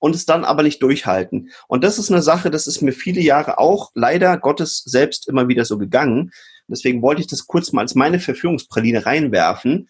und 0.00 0.16
es 0.16 0.26
dann 0.26 0.44
aber 0.44 0.64
nicht 0.64 0.82
durchhalten. 0.82 1.50
Und 1.68 1.84
das 1.84 1.98
ist 2.00 2.10
eine 2.10 2.22
Sache, 2.22 2.50
das 2.50 2.66
ist 2.66 2.82
mir 2.82 2.92
viele 2.92 3.20
Jahre 3.20 3.58
auch 3.58 3.92
leider 3.94 4.36
Gottes 4.36 4.82
selbst 4.84 5.28
immer 5.28 5.46
wieder 5.46 5.64
so 5.64 5.78
gegangen. 5.78 6.32
Deswegen 6.66 7.02
wollte 7.02 7.20
ich 7.20 7.28
das 7.28 7.46
kurz 7.46 7.72
mal 7.72 7.82
als 7.82 7.94
meine 7.94 8.18
Verführungspraline 8.18 9.06
reinwerfen. 9.06 9.88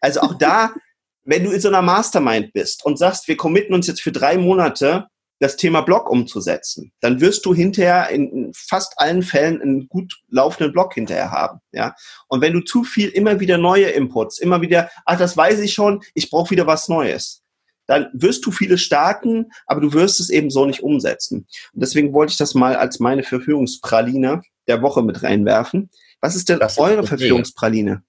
Also 0.00 0.20
auch 0.20 0.34
da, 0.34 0.70
wenn 1.24 1.42
du 1.42 1.50
in 1.50 1.60
so 1.60 1.68
einer 1.68 1.82
Mastermind 1.82 2.52
bist 2.52 2.84
und 2.84 2.98
sagst, 2.98 3.26
wir 3.26 3.36
committen 3.36 3.74
uns 3.74 3.88
jetzt 3.88 4.00
für 4.00 4.12
drei 4.12 4.38
Monate 4.38 5.08
das 5.40 5.56
Thema 5.56 5.82
Blog 5.82 6.10
umzusetzen, 6.10 6.92
dann 7.00 7.20
wirst 7.20 7.46
du 7.46 7.54
hinterher 7.54 8.10
in 8.10 8.52
fast 8.54 8.98
allen 8.98 9.22
Fällen 9.22 9.62
einen 9.62 9.88
gut 9.88 10.14
laufenden 10.28 10.72
Blog 10.72 10.94
hinterher 10.94 11.30
haben. 11.30 11.60
Ja? 11.72 11.94
Und 12.28 12.40
wenn 12.40 12.52
du 12.52 12.60
zu 12.60 12.84
viel 12.84 13.08
immer 13.08 13.40
wieder 13.40 13.58
neue 13.58 13.86
Inputs, 13.86 14.38
immer 14.38 14.60
wieder, 14.60 14.90
ach, 15.04 15.18
das 15.18 15.36
weiß 15.36 15.60
ich 15.60 15.72
schon, 15.72 16.02
ich 16.14 16.30
brauche 16.30 16.50
wieder 16.50 16.66
was 16.66 16.88
Neues, 16.88 17.42
dann 17.86 18.08
wirst 18.12 18.44
du 18.44 18.50
vieles 18.50 18.82
starten, 18.82 19.46
aber 19.66 19.80
du 19.80 19.92
wirst 19.92 20.20
es 20.20 20.28
eben 20.28 20.50
so 20.50 20.66
nicht 20.66 20.82
umsetzen. 20.82 21.46
Und 21.72 21.82
deswegen 21.82 22.12
wollte 22.12 22.32
ich 22.32 22.36
das 22.36 22.54
mal 22.54 22.76
als 22.76 23.00
meine 23.00 23.22
Verführungspraline 23.22 24.42
der 24.66 24.82
Woche 24.82 25.02
mit 25.02 25.22
reinwerfen. 25.22 25.90
Was 26.20 26.36
ist 26.36 26.48
denn 26.48 26.58
das 26.58 26.78
eure 26.78 27.06
Verführungspraline? 27.06 28.02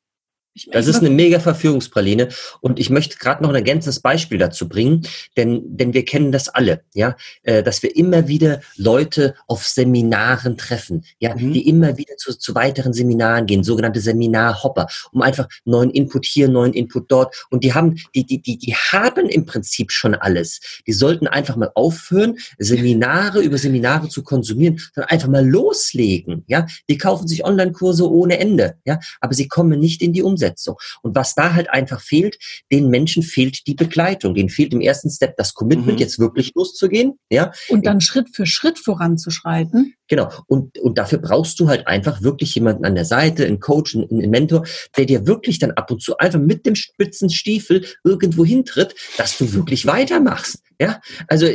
Das 0.71 0.87
ist 0.87 0.99
eine 0.99 1.09
mega 1.09 1.39
Verführungspraline 1.39 2.29
und 2.61 2.79
ich 2.79 2.89
möchte 2.89 3.17
gerade 3.17 3.43
noch 3.43 3.49
ein 3.49 3.55
ergänzendes 3.55 3.99
Beispiel 3.99 4.37
dazu 4.37 4.67
bringen, 4.67 5.07
denn, 5.37 5.61
denn 5.77 5.93
wir 5.93 6.05
kennen 6.05 6.31
das 6.31 6.49
alle, 6.49 6.81
ja, 6.93 7.15
äh, 7.43 7.63
dass 7.63 7.83
wir 7.83 7.95
immer 7.95 8.27
wieder 8.27 8.61
Leute 8.75 9.35
auf 9.47 9.65
Seminaren 9.65 10.57
treffen, 10.57 11.05
ja, 11.19 11.35
mhm. 11.35 11.53
die 11.53 11.67
immer 11.67 11.97
wieder 11.97 12.17
zu, 12.17 12.37
zu 12.37 12.55
weiteren 12.55 12.93
Seminaren 12.93 13.45
gehen, 13.45 13.63
sogenannte 13.63 14.01
Seminarhopper, 14.01 14.87
um 15.11 15.21
einfach 15.21 15.47
neuen 15.65 15.91
Input 15.91 16.25
hier, 16.25 16.47
neuen 16.49 16.73
Input 16.73 17.11
dort 17.11 17.47
und 17.49 17.63
die 17.63 17.73
haben, 17.73 17.95
die, 18.15 18.25
die, 18.25 18.41
die, 18.41 18.57
die 18.57 18.73
haben 18.73 19.27
im 19.27 19.45
Prinzip 19.45 19.91
schon 19.91 20.15
alles. 20.15 20.59
Die 20.87 20.93
sollten 20.93 21.27
einfach 21.27 21.55
mal 21.55 21.71
aufhören, 21.75 22.37
Seminare 22.57 23.41
über 23.41 23.57
Seminare 23.57 24.09
zu 24.09 24.23
konsumieren, 24.23 24.79
sondern 24.93 25.09
einfach 25.09 25.29
mal 25.29 25.47
loslegen, 25.47 26.43
ja. 26.47 26.65
Die 26.89 26.97
kaufen 26.97 27.27
sich 27.27 27.45
Online-Kurse 27.45 28.09
ohne 28.09 28.39
Ende, 28.39 28.75
ja, 28.85 28.99
aber 29.21 29.33
sie 29.33 29.47
kommen 29.47 29.79
nicht 29.79 30.01
in 30.01 30.13
die 30.13 30.23
Umsetzung. 30.23 30.48
Umsetzung. 30.49 30.75
Und 31.01 31.15
was 31.15 31.35
da 31.35 31.53
halt 31.53 31.69
einfach 31.69 32.01
fehlt, 32.01 32.37
den 32.71 32.89
Menschen 32.89 33.23
fehlt 33.23 33.67
die 33.67 33.75
Begleitung. 33.75 34.33
Denen 34.33 34.49
fehlt 34.49 34.73
im 34.73 34.81
ersten 34.81 35.09
Step 35.09 35.35
das 35.37 35.53
Commitment, 35.53 35.93
mhm. 35.93 35.99
jetzt 35.99 36.19
wirklich 36.19 36.51
loszugehen. 36.55 37.13
Ja. 37.29 37.51
Und 37.69 37.85
dann 37.85 38.01
Schritt 38.01 38.29
für 38.33 38.45
Schritt 38.45 38.79
voranzuschreiten. 38.79 39.93
Genau. 40.07 40.31
Und, 40.47 40.77
und 40.79 40.97
dafür 40.97 41.19
brauchst 41.19 41.59
du 41.59 41.67
halt 41.67 41.87
einfach 41.87 42.21
wirklich 42.21 42.55
jemanden 42.55 42.85
an 42.85 42.95
der 42.95 43.05
Seite, 43.05 43.45
einen 43.45 43.59
Coach, 43.59 43.95
einen, 43.95 44.09
einen 44.09 44.31
Mentor, 44.31 44.65
der 44.97 45.05
dir 45.05 45.27
wirklich 45.27 45.59
dann 45.59 45.71
ab 45.71 45.91
und 45.91 46.01
zu 46.01 46.17
einfach 46.17 46.39
mit 46.39 46.65
dem 46.65 46.75
spitzen 46.75 47.29
Stiefel 47.29 47.85
irgendwo 48.03 48.43
hintritt, 48.43 48.95
dass 49.17 49.37
du 49.37 49.53
wirklich 49.53 49.85
weitermachst. 49.85 50.59
Ja, 50.81 51.01
also 51.27 51.45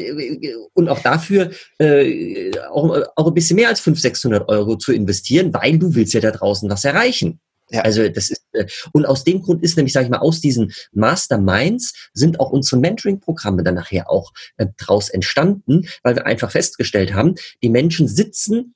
und 0.75 0.91
auch 0.91 1.01
dafür 1.01 1.51
äh, 1.79 2.51
auch, 2.69 2.95
auch 3.17 3.27
ein 3.27 3.33
bisschen 3.33 3.57
mehr 3.57 3.71
als 3.71 3.81
500, 3.81 4.03
600 4.03 4.49
Euro 4.51 4.77
zu 4.77 4.93
investieren, 4.93 5.55
weil 5.55 5.79
du 5.79 5.95
willst 5.95 6.13
ja 6.13 6.21
da 6.21 6.31
draußen 6.31 6.69
was 6.69 6.85
erreichen. 6.85 7.41
Ja. 7.71 7.81
Also 7.81 8.09
das 8.09 8.31
ist 8.31 8.45
äh, 8.53 8.67
und 8.93 9.07
aus 9.07 9.25
dem 9.25 9.43
Grund 9.43 9.63
ist 9.63 9.77
nämlich, 9.77 9.93
sage 9.93 10.05
ich 10.05 10.11
mal, 10.11 10.19
aus 10.19 10.41
diesen 10.41 10.73
Masterminds 10.93 12.11
sind 12.13 12.41
auch 12.41 12.51
unsere 12.51 12.81
Mentoring-Programme 12.81 13.63
dann 13.63 13.75
nachher 13.75 14.11
auch 14.11 14.33
äh, 14.57 14.67
draus 14.77 15.09
entstanden, 15.09 15.87
weil 16.03 16.17
wir 16.17 16.27
einfach 16.27 16.51
festgestellt 16.51 17.15
haben, 17.15 17.35
die 17.63 17.71
Menschen 17.71 18.09
sitzen 18.09 18.74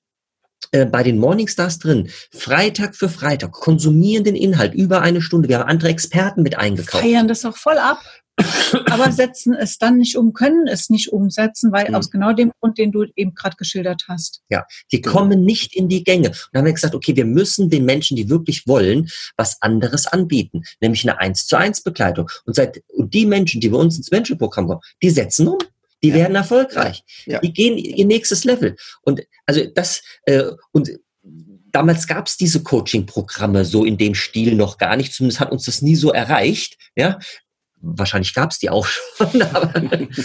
bei 0.70 1.02
den 1.02 1.18
Morningstars 1.18 1.78
drin, 1.78 2.10
Freitag 2.30 2.94
für 2.94 3.08
Freitag, 3.08 3.52
konsumieren 3.52 4.24
den 4.24 4.36
Inhalt 4.36 4.74
über 4.74 5.00
eine 5.02 5.22
Stunde. 5.22 5.48
Wir 5.48 5.60
haben 5.60 5.68
andere 5.68 5.88
Experten 5.88 6.42
mit 6.42 6.58
eingekauft. 6.58 7.02
Feiern 7.02 7.28
das 7.28 7.44
auch 7.44 7.56
voll 7.56 7.78
ab 7.78 8.00
aber 8.86 9.12
setzen 9.12 9.54
es 9.54 9.78
dann 9.78 9.96
nicht 9.96 10.16
um, 10.16 10.32
können 10.32 10.66
es 10.66 10.90
nicht 10.90 11.12
umsetzen, 11.12 11.72
weil 11.72 11.88
mhm. 11.88 11.94
aus 11.94 12.10
genau 12.10 12.32
dem 12.32 12.52
Grund, 12.60 12.78
den 12.78 12.92
du 12.92 13.04
eben 13.16 13.34
gerade 13.34 13.56
geschildert 13.56 14.04
hast. 14.08 14.42
Ja, 14.48 14.66
die 14.92 15.00
kommen 15.00 15.44
nicht 15.44 15.74
in 15.74 15.88
die 15.88 16.04
Gänge. 16.04 16.28
Und 16.28 16.48
dann 16.52 16.60
haben 16.60 16.66
wir 16.66 16.72
gesagt, 16.72 16.94
okay, 16.94 17.16
wir 17.16 17.24
müssen 17.24 17.70
den 17.70 17.84
Menschen, 17.84 18.16
die 18.16 18.28
wirklich 18.28 18.66
wollen, 18.66 19.08
was 19.36 19.60
anderes 19.62 20.06
anbieten, 20.06 20.62
nämlich 20.80 21.08
eine 21.08 21.18
1 21.18 21.46
zu 21.46 21.56
1 21.56 21.82
Begleitung. 21.82 22.30
Und, 22.44 22.54
seit, 22.54 22.82
und 22.88 23.14
die 23.14 23.26
Menschen, 23.26 23.60
die 23.60 23.68
bei 23.68 23.78
uns 23.78 23.96
ins 23.96 24.10
Menschenprogramm 24.10 24.68
kommen, 24.68 24.80
die 25.02 25.10
setzen 25.10 25.48
um. 25.48 25.58
Die 26.02 26.08
ja. 26.08 26.14
werden 26.14 26.36
erfolgreich. 26.36 27.02
Ja. 27.26 27.40
Die 27.40 27.52
gehen 27.52 27.76
ihr 27.76 28.04
nächstes 28.04 28.44
Level. 28.44 28.76
Und 29.02 29.22
also 29.46 29.64
das, 29.74 30.02
äh, 30.24 30.44
und 30.72 30.90
damals 31.70 32.06
gab 32.06 32.26
es 32.26 32.36
diese 32.36 32.62
Coaching-Programme 32.62 33.64
so 33.64 33.84
in 33.84 33.98
dem 33.98 34.14
Stil 34.14 34.54
noch 34.54 34.78
gar 34.78 34.96
nicht. 34.96 35.12
Zumindest 35.12 35.40
hat 35.40 35.52
uns 35.52 35.64
das 35.64 35.82
nie 35.82 35.96
so 35.96 36.12
erreicht. 36.12 36.76
Ja, 36.96 37.18
wahrscheinlich 37.80 38.34
gab 38.34 38.50
es 38.50 38.58
die 38.58 38.70
auch 38.70 38.86
schon, 38.86 39.42
aber 39.52 39.80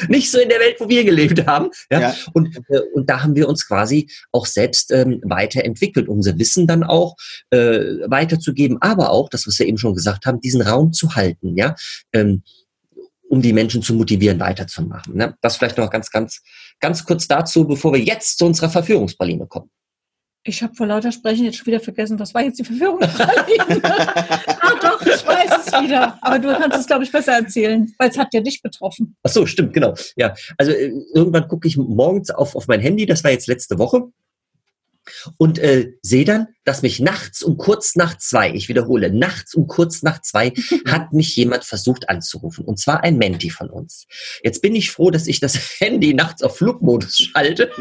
nicht 0.07 0.31
so 0.31 0.39
in 0.39 0.49
der 0.49 0.59
Welt, 0.59 0.77
wo 0.79 0.89
wir 0.89 1.03
gelebt 1.03 1.45
haben. 1.45 1.69
Ja? 1.91 2.01
ja. 2.01 2.15
Und, 2.33 2.55
äh, 2.69 2.79
und 2.93 3.09
da 3.09 3.23
haben 3.23 3.35
wir 3.35 3.47
uns 3.47 3.67
quasi 3.67 4.09
auch 4.31 4.45
selbst 4.45 4.91
ähm, 4.91 5.21
weiterentwickelt, 5.23 6.07
unser 6.07 6.37
Wissen 6.37 6.67
dann 6.67 6.83
auch 6.83 7.15
äh, 7.51 7.99
weiterzugeben, 8.07 8.77
aber 8.81 9.11
auch, 9.11 9.29
das, 9.29 9.47
was 9.47 9.59
wir 9.59 9.67
eben 9.67 9.77
schon 9.77 9.95
gesagt 9.95 10.25
haben, 10.25 10.41
diesen 10.41 10.61
Raum 10.61 10.93
zu 10.93 11.15
halten, 11.15 11.57
ja. 11.57 11.75
Ähm, 12.11 12.43
um 13.33 13.41
die 13.41 13.51
Menschen 13.51 13.81
zu 13.81 13.95
motivieren, 13.95 14.39
weiterzumachen. 14.39 15.15
Ne? 15.15 15.35
Das 15.41 15.57
vielleicht 15.57 15.79
noch 15.79 15.89
ganz, 15.89 16.11
ganz, 16.11 16.43
ganz 16.79 17.03
kurz 17.03 17.27
dazu, 17.27 17.65
bevor 17.65 17.91
wir 17.91 17.99
jetzt 17.99 18.37
zu 18.37 18.45
unserer 18.45 18.69
Verführungspraline 18.69 19.47
kommen. 19.47 19.71
Ich 20.43 20.61
habe 20.61 20.75
vor 20.75 20.85
lauter 20.85 21.11
Sprechen 21.11 21.45
jetzt 21.45 21.57
schon 21.57 21.65
wieder 21.65 21.79
vergessen, 21.79 22.19
was 22.19 22.33
war 22.35 22.43
jetzt 22.43 22.59
die 22.59 22.63
Verführungspraline? 22.63 23.81
ah 23.83 24.73
doch, 24.79 25.01
ich 25.01 25.25
weiß 25.25 25.65
es 25.65 25.73
wieder. 25.81 26.19
Aber 26.21 26.37
du 26.37 26.49
kannst 26.49 26.77
es, 26.77 26.85
glaube 26.85 27.05
ich, 27.05 27.11
besser 27.11 27.31
erzählen, 27.31 27.91
weil 27.97 28.09
es 28.09 28.17
hat 28.19 28.27
ja 28.33 28.41
dich 28.41 28.61
betroffen. 28.61 29.15
Ach 29.23 29.31
so, 29.31 29.47
stimmt, 29.47 29.73
genau. 29.73 29.95
Ja, 30.15 30.35
also 30.59 30.71
äh, 30.71 30.91
irgendwann 31.15 31.47
gucke 31.47 31.67
ich 31.67 31.75
morgens 31.75 32.29
auf, 32.29 32.55
auf 32.55 32.67
mein 32.67 32.81
Handy, 32.81 33.07
das 33.07 33.23
war 33.23 33.31
jetzt 33.31 33.47
letzte 33.47 33.79
Woche, 33.79 34.09
und 35.37 35.59
äh, 35.59 35.93
sehe 36.01 36.25
dann, 36.25 36.47
dass 36.63 36.81
mich 36.81 36.99
nachts 36.99 37.43
um 37.43 37.57
kurz 37.57 37.95
nach 37.95 38.17
zwei, 38.17 38.51
ich 38.53 38.69
wiederhole, 38.69 39.11
nachts 39.13 39.53
um 39.55 39.67
kurz 39.67 40.03
nach 40.03 40.21
zwei 40.21 40.53
hat 40.85 41.13
mich 41.13 41.35
jemand 41.35 41.63
versucht 41.65 42.09
anzurufen. 42.09 42.65
Und 42.65 42.79
zwar 42.79 43.03
ein 43.03 43.17
Menti 43.17 43.49
von 43.49 43.69
uns. 43.69 44.07
Jetzt 44.43 44.61
bin 44.61 44.75
ich 44.75 44.91
froh, 44.91 45.11
dass 45.11 45.27
ich 45.27 45.39
das 45.39 45.55
Handy 45.79 46.13
nachts 46.13 46.43
auf 46.43 46.57
Flugmodus 46.57 47.17
schalte, 47.17 47.71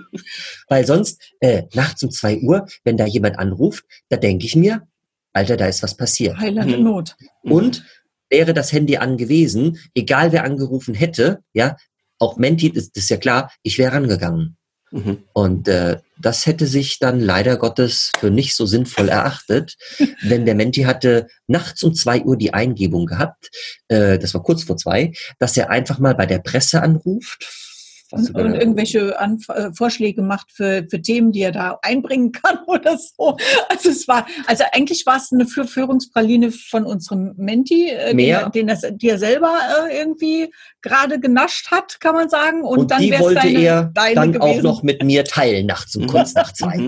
weil 0.68 0.86
sonst 0.86 1.20
äh, 1.40 1.64
nachts 1.74 2.02
um 2.02 2.10
zwei 2.10 2.38
Uhr, 2.38 2.66
wenn 2.84 2.96
da 2.96 3.06
jemand 3.06 3.38
anruft, 3.38 3.84
da 4.08 4.16
denke 4.16 4.46
ich 4.46 4.56
mir, 4.56 4.86
Alter, 5.32 5.56
da 5.56 5.66
ist 5.66 5.82
was 5.82 5.96
passiert. 5.96 6.38
Heiland 6.38 6.72
in 6.72 6.82
Not. 6.82 7.14
Und 7.42 7.84
wäre 8.30 8.54
das 8.54 8.72
Handy 8.72 8.96
angewiesen, 8.96 9.78
egal 9.94 10.32
wer 10.32 10.44
angerufen 10.44 10.94
hätte, 10.94 11.42
ja, 11.52 11.76
auch 12.18 12.38
Menti, 12.38 12.72
das, 12.72 12.90
das 12.92 13.04
ist 13.04 13.10
ja 13.10 13.16
klar, 13.18 13.52
ich 13.62 13.78
wäre 13.78 13.92
rangegangen. 13.92 14.55
Mhm. 14.90 15.24
Und 15.32 15.68
äh, 15.68 15.98
das 16.18 16.46
hätte 16.46 16.66
sich 16.66 16.98
dann 16.98 17.20
leider 17.20 17.56
Gottes 17.56 18.12
für 18.18 18.30
nicht 18.30 18.54
so 18.54 18.66
sinnvoll 18.66 19.08
erachtet, 19.08 19.76
denn 20.22 20.46
der 20.46 20.54
Menti 20.54 20.82
hatte 20.82 21.26
nachts 21.46 21.82
um 21.82 21.94
zwei 21.94 22.22
Uhr 22.22 22.36
die 22.36 22.54
Eingebung 22.54 23.06
gehabt, 23.06 23.50
äh, 23.88 24.18
das 24.18 24.34
war 24.34 24.42
kurz 24.42 24.64
vor 24.64 24.76
zwei, 24.76 25.12
dass 25.38 25.56
er 25.56 25.70
einfach 25.70 25.98
mal 25.98 26.14
bei 26.14 26.26
der 26.26 26.38
Presse 26.38 26.82
anruft, 26.82 27.65
und, 28.10 28.34
und, 28.34 28.54
irgendwelche 28.54 29.18
Anf 29.18 29.48
äh, 29.48 29.72
Vorschläge 29.72 30.22
macht 30.22 30.52
für, 30.52 30.86
für 30.88 31.00
Themen, 31.00 31.32
die 31.32 31.42
er 31.42 31.52
da 31.52 31.78
einbringen 31.82 32.32
kann 32.32 32.58
oder 32.66 32.96
so. 32.98 33.36
Also 33.68 33.90
es 33.90 34.06
war, 34.08 34.26
also 34.46 34.64
eigentlich 34.72 35.06
war 35.06 35.16
es 35.16 35.30
eine 35.32 35.46
Führungspraline 35.46 36.52
von 36.52 36.84
unserem 36.84 37.34
Menti, 37.36 37.90
äh, 37.90 38.14
Mehr. 38.14 38.50
Den, 38.50 38.68
den, 38.68 38.98
den, 38.98 39.10
er 39.10 39.18
selber 39.18 39.52
äh, 39.88 39.98
irgendwie 39.98 40.52
gerade 40.82 41.20
genascht 41.20 41.70
hat, 41.70 42.00
kann 42.00 42.14
man 42.14 42.28
sagen. 42.28 42.62
Und, 42.62 42.78
und 42.78 42.90
dann 42.90 43.00
die 43.00 43.18
wollte 43.18 43.40
deine, 43.40 43.58
er 43.58 43.84
deine 43.94 44.14
dann 44.14 44.32
gewesen. 44.32 44.58
auch 44.58 44.62
noch 44.62 44.82
mit 44.82 45.02
mir 45.02 45.24
teilen, 45.24 45.66
nachts 45.66 45.96
um 45.96 46.06
kurz 46.06 46.34
nach 46.34 46.52
zwei. 46.54 46.86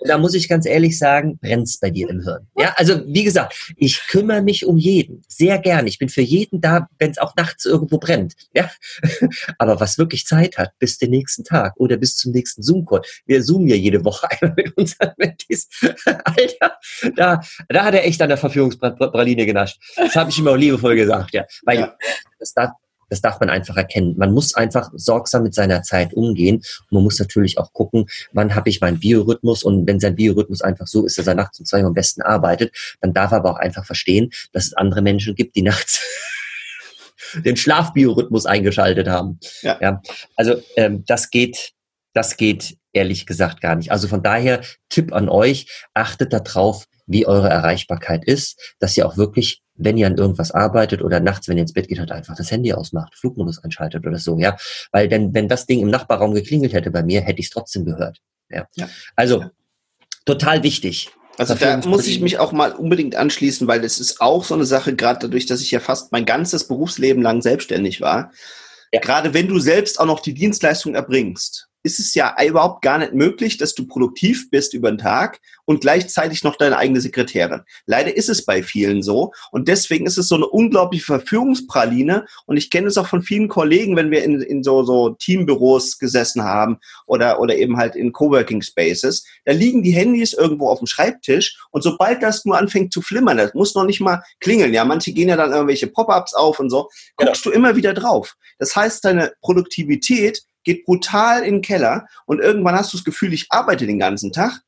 Und 0.00 0.08
da 0.08 0.18
muss 0.18 0.34
ich 0.34 0.48
ganz 0.48 0.66
ehrlich 0.66 0.98
sagen, 0.98 1.38
brennt's 1.38 1.78
bei 1.78 1.90
dir 1.90 2.08
im 2.08 2.22
Hirn. 2.22 2.46
Ja, 2.58 2.74
also 2.76 3.02
wie 3.06 3.22
gesagt, 3.22 3.72
ich 3.76 4.00
kümmere 4.08 4.42
mich 4.42 4.64
um 4.64 4.78
jeden, 4.78 5.22
sehr 5.28 5.58
gern. 5.58 5.86
Ich 5.86 5.98
bin 5.98 6.08
für 6.08 6.22
jeden 6.22 6.60
da, 6.60 6.88
wenn 6.98 7.10
es 7.10 7.18
auch 7.18 7.36
nachts 7.36 7.66
irgendwo 7.66 7.98
brennt. 7.98 8.34
Ja, 8.54 8.70
aber 9.58 9.78
was 9.78 9.98
wirklich 9.98 10.26
Zeit 10.26 10.56
hat, 10.56 10.72
bis 10.78 10.98
den 10.98 11.10
nächsten 11.10 11.44
Tag 11.44 11.74
oder 11.76 11.98
bis 11.98 12.16
zum 12.16 12.32
nächsten 12.32 12.62
Zoom-Call. 12.62 13.02
Wir 13.26 13.42
zoomen 13.42 13.68
ja 13.68 13.76
jede 13.76 14.04
Woche 14.04 14.28
einmal 14.40 14.54
mit 14.56 14.76
unseren 14.76 15.12
Mentis. 15.18 15.68
Alter, 16.04 16.78
da, 17.14 17.40
da 17.68 17.84
hat 17.84 17.94
er 17.94 18.04
echt 18.04 18.20
an 18.22 18.28
der 18.28 18.38
Verführungspraline 18.38 19.44
genascht. 19.44 19.78
Das 19.96 20.16
habe 20.16 20.30
ich 20.30 20.38
ihm 20.38 20.48
auch 20.48 20.56
liebevoll 20.56 20.96
gesagt, 20.96 21.34
ja. 21.34 21.44
Weil 21.64 21.80
ja. 21.80 21.96
das 22.38 22.54
darf, 22.54 22.70
das 23.10 23.20
darf 23.20 23.40
man 23.40 23.50
einfach 23.50 23.76
erkennen. 23.76 24.14
Man 24.16 24.32
muss 24.32 24.54
einfach 24.54 24.90
sorgsam 24.94 25.42
mit 25.42 25.54
seiner 25.54 25.82
Zeit 25.82 26.14
umgehen. 26.14 26.56
Und 26.56 26.92
man 26.92 27.02
muss 27.02 27.18
natürlich 27.18 27.58
auch 27.58 27.72
gucken, 27.72 28.06
wann 28.32 28.54
habe 28.54 28.70
ich 28.70 28.80
meinen 28.80 29.00
Biorhythmus. 29.00 29.62
Und 29.62 29.86
wenn 29.86 30.00
sein 30.00 30.16
Biorhythmus 30.16 30.62
einfach 30.62 30.86
so 30.86 31.04
ist, 31.04 31.18
dass 31.18 31.26
er 31.26 31.34
nachts 31.34 31.58
um 31.60 31.66
zwei 31.66 31.80
Uhr 31.80 31.88
am 31.88 31.94
besten 31.94 32.22
arbeitet, 32.22 32.74
dann 33.00 33.12
darf 33.12 33.32
er 33.32 33.38
aber 33.38 33.50
auch 33.50 33.58
einfach 33.58 33.84
verstehen, 33.84 34.30
dass 34.52 34.66
es 34.66 34.74
andere 34.74 35.02
Menschen 35.02 35.34
gibt, 35.34 35.56
die 35.56 35.62
nachts 35.70 36.00
den 37.34 37.56
Schlafbiorhythmus 37.56 38.46
eingeschaltet 38.46 39.08
haben. 39.08 39.38
Ja. 39.62 39.78
ja. 39.80 40.02
Also 40.36 40.62
ähm, 40.76 41.04
das 41.06 41.30
geht, 41.30 41.72
das 42.12 42.36
geht 42.36 42.76
ehrlich 42.92 43.26
gesagt 43.26 43.60
gar 43.60 43.76
nicht. 43.76 43.92
Also 43.92 44.08
von 44.08 44.22
daher 44.22 44.62
Tipp 44.88 45.12
an 45.12 45.28
euch, 45.28 45.66
achtet 45.94 46.32
darauf, 46.32 46.86
wie 47.10 47.26
eure 47.26 47.48
Erreichbarkeit 47.48 48.24
ist, 48.24 48.76
dass 48.78 48.96
ihr 48.96 49.06
auch 49.06 49.16
wirklich 49.16 49.62
wenn 49.80 49.96
ihr 49.96 50.06
an 50.06 50.16
irgendwas 50.16 50.50
arbeitet 50.50 51.02
oder 51.02 51.20
nachts, 51.20 51.48
wenn 51.48 51.56
ihr 51.56 51.62
ins 51.62 51.72
Bett 51.72 51.88
geht, 51.88 51.98
halt 51.98 52.12
einfach 52.12 52.36
das 52.36 52.50
Handy 52.50 52.72
ausmacht, 52.72 53.14
Flugmodus 53.16 53.64
einschaltet 53.64 54.06
oder 54.06 54.18
so, 54.18 54.38
ja. 54.38 54.56
Weil 54.92 55.08
denn, 55.08 55.34
wenn 55.34 55.48
das 55.48 55.66
Ding 55.66 55.80
im 55.80 55.88
Nachbarraum 55.88 56.34
geklingelt 56.34 56.72
hätte 56.72 56.90
bei 56.90 57.02
mir, 57.02 57.22
hätte 57.22 57.40
ich 57.40 57.46
es 57.46 57.50
trotzdem 57.50 57.84
gehört. 57.84 58.20
Ja. 58.50 58.68
ja. 58.76 58.88
Also, 59.16 59.40
ja. 59.40 59.50
total 60.26 60.62
wichtig. 60.62 61.10
Also 61.38 61.54
da 61.54 61.78
muss 61.86 62.06
ich 62.06 62.20
mich 62.20 62.38
auch 62.38 62.52
mal 62.52 62.72
unbedingt 62.72 63.16
anschließen, 63.16 63.66
weil 63.66 63.82
es 63.82 63.98
ist 63.98 64.20
auch 64.20 64.44
so 64.44 64.54
eine 64.54 64.66
Sache, 64.66 64.94
gerade 64.94 65.20
dadurch, 65.20 65.46
dass 65.46 65.62
ich 65.62 65.70
ja 65.70 65.80
fast 65.80 66.12
mein 66.12 66.26
ganzes 66.26 66.68
Berufsleben 66.68 67.22
lang 67.22 67.40
selbstständig 67.40 68.02
war. 68.02 68.32
Ja. 68.92 69.00
Gerade 69.00 69.32
wenn 69.32 69.48
du 69.48 69.58
selbst 69.58 69.98
auch 69.98 70.04
noch 70.04 70.20
die 70.20 70.34
Dienstleistung 70.34 70.94
erbringst, 70.94 71.69
ist 71.82 71.98
es 71.98 72.14
ja 72.14 72.36
überhaupt 72.46 72.82
gar 72.82 72.98
nicht 72.98 73.14
möglich, 73.14 73.56
dass 73.56 73.74
du 73.74 73.86
produktiv 73.86 74.50
bist 74.50 74.74
über 74.74 74.90
den 74.90 74.98
Tag 74.98 75.40
und 75.64 75.80
gleichzeitig 75.80 76.44
noch 76.44 76.56
deine 76.56 76.76
eigene 76.76 77.00
Sekretärin. 77.00 77.62
Leider 77.86 78.16
ist 78.16 78.28
es 78.28 78.44
bei 78.44 78.62
vielen 78.62 79.02
so 79.02 79.32
und 79.50 79.68
deswegen 79.68 80.06
ist 80.06 80.18
es 80.18 80.28
so 80.28 80.34
eine 80.34 80.46
unglaubliche 80.46 81.04
Verführungspraline 81.04 82.26
und 82.46 82.56
ich 82.56 82.70
kenne 82.70 82.88
es 82.88 82.98
auch 82.98 83.06
von 83.06 83.22
vielen 83.22 83.48
Kollegen, 83.48 83.96
wenn 83.96 84.10
wir 84.10 84.24
in, 84.24 84.40
in 84.40 84.62
so, 84.62 84.82
so 84.82 85.10
Teambüros 85.10 85.98
gesessen 85.98 86.42
haben 86.42 86.78
oder, 87.06 87.40
oder 87.40 87.56
eben 87.56 87.76
halt 87.76 87.96
in 87.96 88.12
Coworking 88.12 88.62
Spaces, 88.62 89.24
da 89.44 89.52
liegen 89.52 89.82
die 89.82 89.92
Handys 89.92 90.32
irgendwo 90.32 90.68
auf 90.68 90.78
dem 90.80 90.86
Schreibtisch 90.86 91.58
und 91.70 91.82
sobald 91.82 92.22
das 92.22 92.44
nur 92.44 92.58
anfängt 92.58 92.92
zu 92.92 93.00
flimmern, 93.00 93.38
das 93.38 93.54
muss 93.54 93.74
noch 93.74 93.84
nicht 93.84 94.00
mal 94.00 94.22
klingeln, 94.40 94.74
ja, 94.74 94.84
manche 94.84 95.12
gehen 95.12 95.28
ja 95.28 95.36
dann 95.36 95.52
irgendwelche 95.52 95.86
Pop-ups 95.86 96.34
auf 96.34 96.60
und 96.60 96.68
so, 96.70 96.88
guckst 97.16 97.44
genau. 97.44 97.54
du 97.54 97.58
immer 97.58 97.76
wieder 97.76 97.94
drauf. 97.94 98.34
Das 98.58 98.76
heißt, 98.76 99.04
deine 99.04 99.32
Produktivität 99.40 100.42
geht 100.64 100.84
brutal 100.84 101.42
in 101.42 101.56
den 101.56 101.62
Keller 101.62 102.06
und 102.26 102.40
irgendwann 102.40 102.74
hast 102.74 102.92
du 102.92 102.96
das 102.96 103.04
Gefühl, 103.04 103.32
ich 103.32 103.46
arbeite 103.50 103.86
den 103.86 103.98
ganzen 103.98 104.32
Tag, 104.32 104.60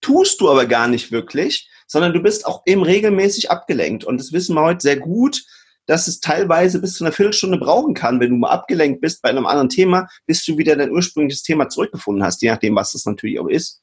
tust 0.00 0.40
du 0.40 0.50
aber 0.50 0.66
gar 0.66 0.88
nicht 0.88 1.10
wirklich, 1.10 1.68
sondern 1.86 2.12
du 2.12 2.20
bist 2.20 2.46
auch 2.46 2.62
eben 2.66 2.82
regelmäßig 2.82 3.50
abgelenkt. 3.50 4.04
Und 4.04 4.18
das 4.18 4.32
wissen 4.32 4.54
wir 4.54 4.62
heute 4.62 4.80
sehr 4.80 4.96
gut, 4.96 5.42
dass 5.86 6.08
es 6.08 6.20
teilweise 6.20 6.80
bis 6.80 6.94
zu 6.94 7.04
einer 7.04 7.12
Viertelstunde 7.12 7.58
brauchen 7.58 7.94
kann, 7.94 8.20
wenn 8.20 8.30
du 8.30 8.36
mal 8.36 8.50
abgelenkt 8.50 9.00
bist 9.00 9.22
bei 9.22 9.28
einem 9.28 9.46
anderen 9.46 9.68
Thema, 9.68 10.08
bis 10.26 10.44
du 10.44 10.58
wieder 10.58 10.76
dein 10.76 10.90
ursprüngliches 10.90 11.42
Thema 11.42 11.68
zurückgefunden 11.68 12.24
hast, 12.24 12.42
je 12.42 12.50
nachdem, 12.50 12.74
was 12.74 12.92
das 12.92 13.06
natürlich 13.06 13.38
auch 13.38 13.48
ist. 13.48 13.80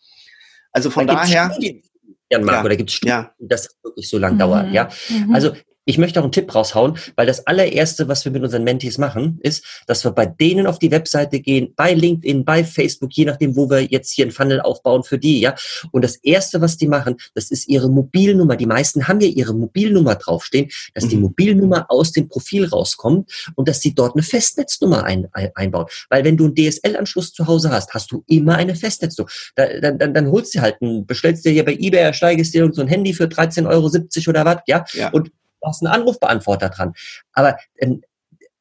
Also 0.71 0.89
von 0.89 1.07
da 1.07 1.15
daher. 1.15 1.51
Studien, 1.51 1.81
Jan 2.29 2.43
Marco, 2.43 2.63
ja, 2.63 2.69
da 2.69 2.75
gibt 2.75 2.89
es 2.89 2.95
Studien, 2.95 3.15
ja. 3.15 3.33
dass 3.39 3.63
das 3.63 3.75
wirklich 3.83 4.09
so 4.09 4.17
lang 4.17 4.33
mhm. 4.33 4.39
dauert. 4.39 4.71
Ja, 4.73 4.89
mhm. 5.09 5.33
also 5.33 5.53
ich 5.85 5.97
möchte 5.97 6.19
auch 6.19 6.23
einen 6.23 6.31
Tipp 6.31 6.53
raushauen, 6.53 6.97
weil 7.15 7.27
das 7.27 7.45
allererste, 7.45 8.07
was 8.07 8.23
wir 8.25 8.31
mit 8.31 8.43
unseren 8.43 8.63
Mentees 8.63 8.97
machen, 8.97 9.39
ist, 9.41 9.65
dass 9.87 10.03
wir 10.03 10.11
bei 10.11 10.25
denen 10.25 10.67
auf 10.67 10.79
die 10.79 10.91
Webseite 10.91 11.39
gehen, 11.39 11.73
bei 11.75 11.93
LinkedIn, 11.93 12.45
bei 12.45 12.63
Facebook, 12.63 13.11
je 13.13 13.25
nachdem, 13.25 13.55
wo 13.55 13.69
wir 13.69 13.81
jetzt 13.81 14.11
hier 14.11 14.25
einen 14.25 14.31
Funnel 14.31 14.61
aufbauen 14.61 15.03
für 15.03 15.17
die, 15.17 15.41
ja. 15.41 15.55
Und 15.91 16.03
das 16.03 16.15
erste, 16.17 16.61
was 16.61 16.77
die 16.77 16.87
machen, 16.87 17.17
das 17.35 17.51
ist 17.51 17.67
ihre 17.67 17.89
Mobilnummer. 17.89 18.55
Die 18.55 18.65
meisten 18.65 19.07
haben 19.07 19.19
ja 19.19 19.27
ihre 19.27 19.53
Mobilnummer 19.53 20.15
draufstehen, 20.15 20.69
dass 20.93 21.05
mhm. 21.05 21.09
die 21.09 21.17
Mobilnummer 21.17 21.85
aus 21.89 22.11
dem 22.11 22.29
Profil 22.29 22.65
rauskommt 22.65 23.29
und 23.55 23.67
dass 23.67 23.81
sie 23.81 23.93
dort 23.93 24.15
eine 24.15 24.23
Festnetznummer 24.23 25.03
ein, 25.03 25.27
ein, 25.33 25.51
einbauen. 25.55 25.87
Weil 26.09 26.23
wenn 26.23 26.37
du 26.37 26.45
einen 26.45 26.55
DSL-Anschluss 26.55 27.33
zu 27.33 27.47
Hause 27.47 27.71
hast, 27.71 27.93
hast 27.93 28.11
du 28.11 28.23
immer 28.27 28.55
eine 28.55 28.75
Festnetznummer. 28.75 29.29
Da, 29.55 29.79
dann, 29.79 29.99
dann, 29.99 30.13
dann 30.13 30.31
holst 30.31 30.55
du 30.55 30.61
halt 30.61 30.77
einen, 30.81 31.05
bestellst 31.05 31.45
dir 31.45 31.51
hier 31.51 31.65
bei 31.65 31.73
eBay, 31.73 32.01
ersteigst 32.01 32.53
dir 32.53 32.69
so 32.71 32.81
ein 32.81 32.87
Handy 32.87 33.13
für 33.13 33.25
13,70 33.25 33.67
Euro 33.67 34.29
oder 34.29 34.45
was, 34.45 34.57
ja. 34.67 34.85
ja. 34.93 35.09
Und 35.11 35.31
du 35.63 35.69
hast 35.69 35.83
einen 35.83 35.93
Anrufbeantworter 35.93 36.69
dran. 36.69 36.93
Aber 37.33 37.57
ähm, 37.77 38.01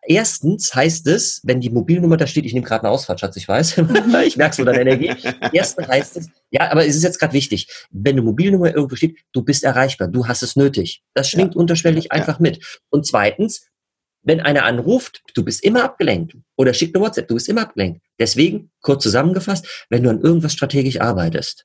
Erstens 0.05 0.75
heißt 0.75 1.07
es, 1.07 1.41
wenn 1.45 1.61
die 1.61 1.71
Mobilnummer 1.71 2.17
da 2.17 2.27
steht, 2.27 2.45
ich 2.45 2.53
nehme 2.53 2.67
gerade 2.67 2.83
eine 2.83 2.91
Ausfahrt, 2.91 3.21
Schatz, 3.21 3.37
ich 3.37 3.47
weiß, 3.47 3.79
ich 4.27 4.37
merke 4.37 4.57
so 4.57 4.65
deine 4.65 4.81
Energie. 4.81 5.15
Erstens 5.53 5.87
heißt 5.87 6.17
es, 6.17 6.29
ja, 6.51 6.73
aber 6.73 6.85
es 6.85 6.97
ist 6.97 7.05
jetzt 7.05 7.21
gerade 7.21 7.33
wichtig, 7.33 7.69
wenn 7.93 8.15
eine 8.15 8.23
Mobilnummer 8.23 8.75
irgendwo 8.75 8.97
steht, 8.97 9.19
du 9.33 9.43
bist 9.43 9.62
erreichbar, 9.62 10.09
du 10.09 10.27
hast 10.27 10.43
es 10.43 10.57
nötig. 10.57 11.05
Das 11.15 11.31
schwingt 11.31 11.55
ja. 11.55 11.61
unterschwellig 11.61 12.11
einfach 12.11 12.41
ja. 12.41 12.43
mit. 12.43 12.81
Und 12.91 13.07
zweitens, 13.07 13.69
wenn 14.25 14.41
einer 14.41 14.65
anruft, 14.65 15.23
du 15.35 15.45
bist 15.45 15.62
immer 15.62 15.85
abgelenkt. 15.85 16.37
Oder 16.57 16.75
schickt 16.75 16.97
eine 16.97 17.05
WhatsApp, 17.05 17.29
du 17.29 17.35
bist 17.35 17.49
immer 17.49 17.62
abgelenkt. 17.62 18.03
Deswegen, 18.19 18.73
kurz 18.81 19.05
zusammengefasst, 19.05 19.87
wenn 19.88 20.03
du 20.03 20.11
an 20.11 20.21
irgendwas 20.21 20.53
strategisch 20.53 21.01
arbeitest, 21.01 21.65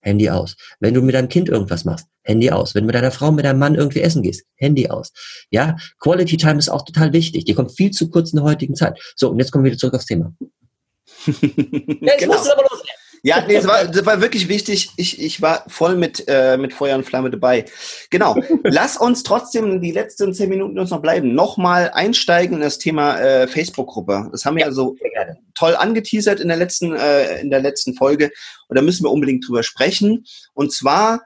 Handy 0.00 0.30
aus. 0.30 0.56
Wenn 0.80 0.94
du 0.94 1.02
mit 1.02 1.14
deinem 1.14 1.28
Kind 1.28 1.48
irgendwas 1.48 1.84
machst, 1.84 2.06
Handy 2.22 2.50
aus. 2.50 2.74
Wenn 2.74 2.84
du 2.84 2.86
mit 2.86 2.94
deiner 2.94 3.10
Frau, 3.10 3.30
mit 3.32 3.44
deinem 3.44 3.58
Mann 3.58 3.74
irgendwie 3.74 4.00
essen 4.00 4.22
gehst, 4.22 4.44
Handy 4.56 4.88
aus. 4.88 5.12
Ja, 5.50 5.76
Quality 5.98 6.36
Time 6.36 6.58
ist 6.58 6.68
auch 6.68 6.84
total 6.84 7.12
wichtig. 7.12 7.44
Die 7.44 7.54
kommt 7.54 7.72
viel 7.72 7.90
zu 7.90 8.10
kurz 8.10 8.32
in 8.32 8.36
der 8.36 8.44
heutigen 8.44 8.74
Zeit. 8.74 8.98
So, 9.16 9.30
und 9.30 9.38
jetzt 9.38 9.50
kommen 9.50 9.64
wir 9.64 9.70
wieder 9.70 9.78
zurück 9.78 9.94
aufs 9.94 10.06
Thema. 10.06 10.32
ja, 11.26 11.32
ich 11.32 11.40
genau. 11.40 12.34
muss 12.34 12.42
es 12.42 12.50
aber 12.50 12.62
loswerden. 12.62 12.99
Ja, 13.22 13.44
nee, 13.46 13.54
das 13.54 13.66
war, 13.66 13.84
das 13.86 14.06
war 14.06 14.20
wirklich 14.20 14.48
wichtig. 14.48 14.90
Ich, 14.96 15.20
ich 15.20 15.42
war 15.42 15.64
voll 15.68 15.96
mit, 15.96 16.24
äh, 16.28 16.56
mit 16.56 16.72
Feuer 16.72 16.96
und 16.96 17.04
Flamme 17.04 17.30
dabei. 17.30 17.64
Genau. 18.10 18.36
Lass 18.64 18.96
uns 18.96 19.22
trotzdem 19.22 19.80
die 19.80 19.92
letzten 19.92 20.32
zehn 20.34 20.48
Minuten 20.48 20.78
uns 20.78 20.90
noch 20.90 21.02
bleiben. 21.02 21.34
Nochmal 21.34 21.90
einsteigen 21.92 22.56
in 22.56 22.62
das 22.62 22.78
Thema 22.78 23.18
äh, 23.18 23.46
Facebook-Gruppe. 23.46 24.28
Das 24.32 24.44
haben 24.44 24.56
wir 24.56 24.64
ja 24.66 24.72
so 24.72 24.96
toll 25.54 25.76
angeteasert 25.76 26.40
in 26.40 26.48
der 26.48 26.56
letzten, 26.56 26.96
äh, 26.96 27.40
in 27.40 27.50
der 27.50 27.60
letzten 27.60 27.94
Folge. 27.94 28.30
Und 28.68 28.76
da 28.76 28.82
müssen 28.82 29.04
wir 29.04 29.10
unbedingt 29.10 29.46
drüber 29.46 29.62
sprechen. 29.62 30.24
Und 30.54 30.72
zwar, 30.72 31.22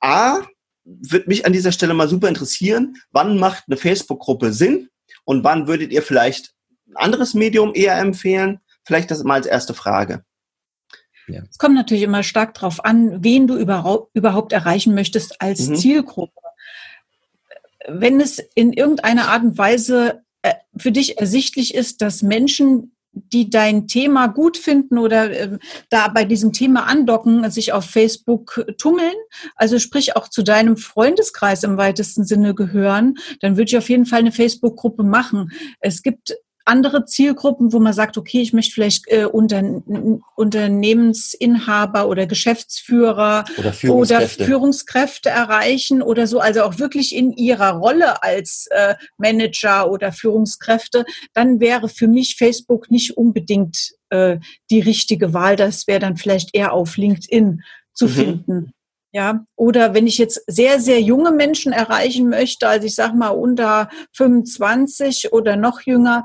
A, 0.00 0.42
wird 0.84 1.28
mich 1.28 1.46
an 1.46 1.52
dieser 1.52 1.72
Stelle 1.72 1.94
mal 1.94 2.08
super 2.08 2.28
interessieren, 2.28 2.96
wann 3.10 3.38
macht 3.38 3.64
eine 3.66 3.76
Facebook-Gruppe 3.76 4.52
Sinn 4.52 4.88
und 5.24 5.44
wann 5.44 5.66
würdet 5.66 5.92
ihr 5.92 6.02
vielleicht 6.02 6.52
ein 6.88 6.96
anderes 6.96 7.34
Medium 7.34 7.72
eher 7.74 7.98
empfehlen? 7.98 8.60
Vielleicht 8.84 9.10
das 9.10 9.24
mal 9.24 9.34
als 9.34 9.46
erste 9.46 9.72
Frage. 9.72 10.24
Ja. 11.26 11.42
Es 11.50 11.58
kommt 11.58 11.74
natürlich 11.74 12.02
immer 12.02 12.22
stark 12.22 12.54
darauf 12.54 12.84
an, 12.84 13.22
wen 13.22 13.46
du 13.46 13.56
überhaupt 13.56 14.52
erreichen 14.52 14.94
möchtest 14.94 15.40
als 15.40 15.68
mhm. 15.68 15.76
Zielgruppe. 15.76 16.40
Wenn 17.86 18.20
es 18.20 18.38
in 18.54 18.72
irgendeiner 18.72 19.28
Art 19.28 19.42
und 19.42 19.58
Weise 19.58 20.22
äh, 20.42 20.54
für 20.76 20.92
dich 20.92 21.18
ersichtlich 21.18 21.74
ist, 21.74 22.02
dass 22.02 22.22
Menschen, 22.22 22.94
die 23.12 23.48
dein 23.48 23.86
Thema 23.86 24.26
gut 24.26 24.56
finden 24.56 24.98
oder 24.98 25.30
äh, 25.30 25.58
da 25.88 26.08
bei 26.08 26.24
diesem 26.24 26.52
Thema 26.52 26.86
andocken, 26.86 27.48
sich 27.50 27.72
auf 27.72 27.84
Facebook 27.84 28.66
tummeln, 28.78 29.14
also 29.54 29.78
sprich 29.78 30.16
auch 30.16 30.28
zu 30.28 30.42
deinem 30.42 30.76
Freundeskreis 30.76 31.62
im 31.62 31.76
weitesten 31.76 32.24
Sinne 32.24 32.54
gehören, 32.54 33.16
dann 33.40 33.56
würde 33.56 33.68
ich 33.68 33.78
auf 33.78 33.88
jeden 33.88 34.06
Fall 34.06 34.20
eine 34.20 34.32
Facebook-Gruppe 34.32 35.04
machen. 35.04 35.52
Es 35.80 36.02
gibt 36.02 36.34
andere 36.64 37.04
Zielgruppen, 37.04 37.72
wo 37.72 37.78
man 37.78 37.92
sagt, 37.92 38.16
okay, 38.16 38.40
ich 38.40 38.52
möchte 38.52 38.72
vielleicht 38.72 39.04
äh, 39.08 39.24
unter, 39.24 39.62
Unternehmensinhaber 40.36 42.08
oder 42.08 42.26
Geschäftsführer 42.26 43.44
oder 43.58 43.72
Führungskräfte. 43.72 44.42
oder 44.42 44.46
Führungskräfte. 44.46 45.28
erreichen 45.28 46.02
oder 46.02 46.26
so, 46.26 46.40
also 46.40 46.62
auch 46.62 46.78
wirklich 46.78 47.14
in 47.14 47.32
ihrer 47.32 47.72
Rolle 47.72 48.22
als 48.22 48.66
äh, 48.70 48.94
Manager 49.18 49.90
oder 49.90 50.12
Führungskräfte, 50.12 51.04
dann 51.34 51.60
wäre 51.60 51.88
für 51.88 52.08
mich 52.08 52.36
Facebook 52.36 52.90
nicht 52.90 53.16
unbedingt 53.16 53.92
äh, 54.10 54.38
die 54.70 54.80
richtige 54.80 55.34
Wahl. 55.34 55.56
Das 55.56 55.86
wäre 55.86 56.00
dann 56.00 56.16
vielleicht 56.16 56.54
eher 56.54 56.72
auf 56.72 56.96
LinkedIn 56.96 57.62
zu 57.92 58.06
mhm. 58.06 58.10
finden. 58.10 58.72
Ja, 59.14 59.46
oder 59.54 59.94
wenn 59.94 60.08
ich 60.08 60.18
jetzt 60.18 60.42
sehr, 60.48 60.80
sehr 60.80 61.00
junge 61.00 61.30
Menschen 61.30 61.72
erreichen 61.72 62.28
möchte, 62.28 62.66
also 62.66 62.84
ich 62.84 62.96
sage 62.96 63.16
mal 63.16 63.28
unter 63.28 63.88
25 64.12 65.32
oder 65.32 65.54
noch 65.54 65.82
jünger, 65.82 66.24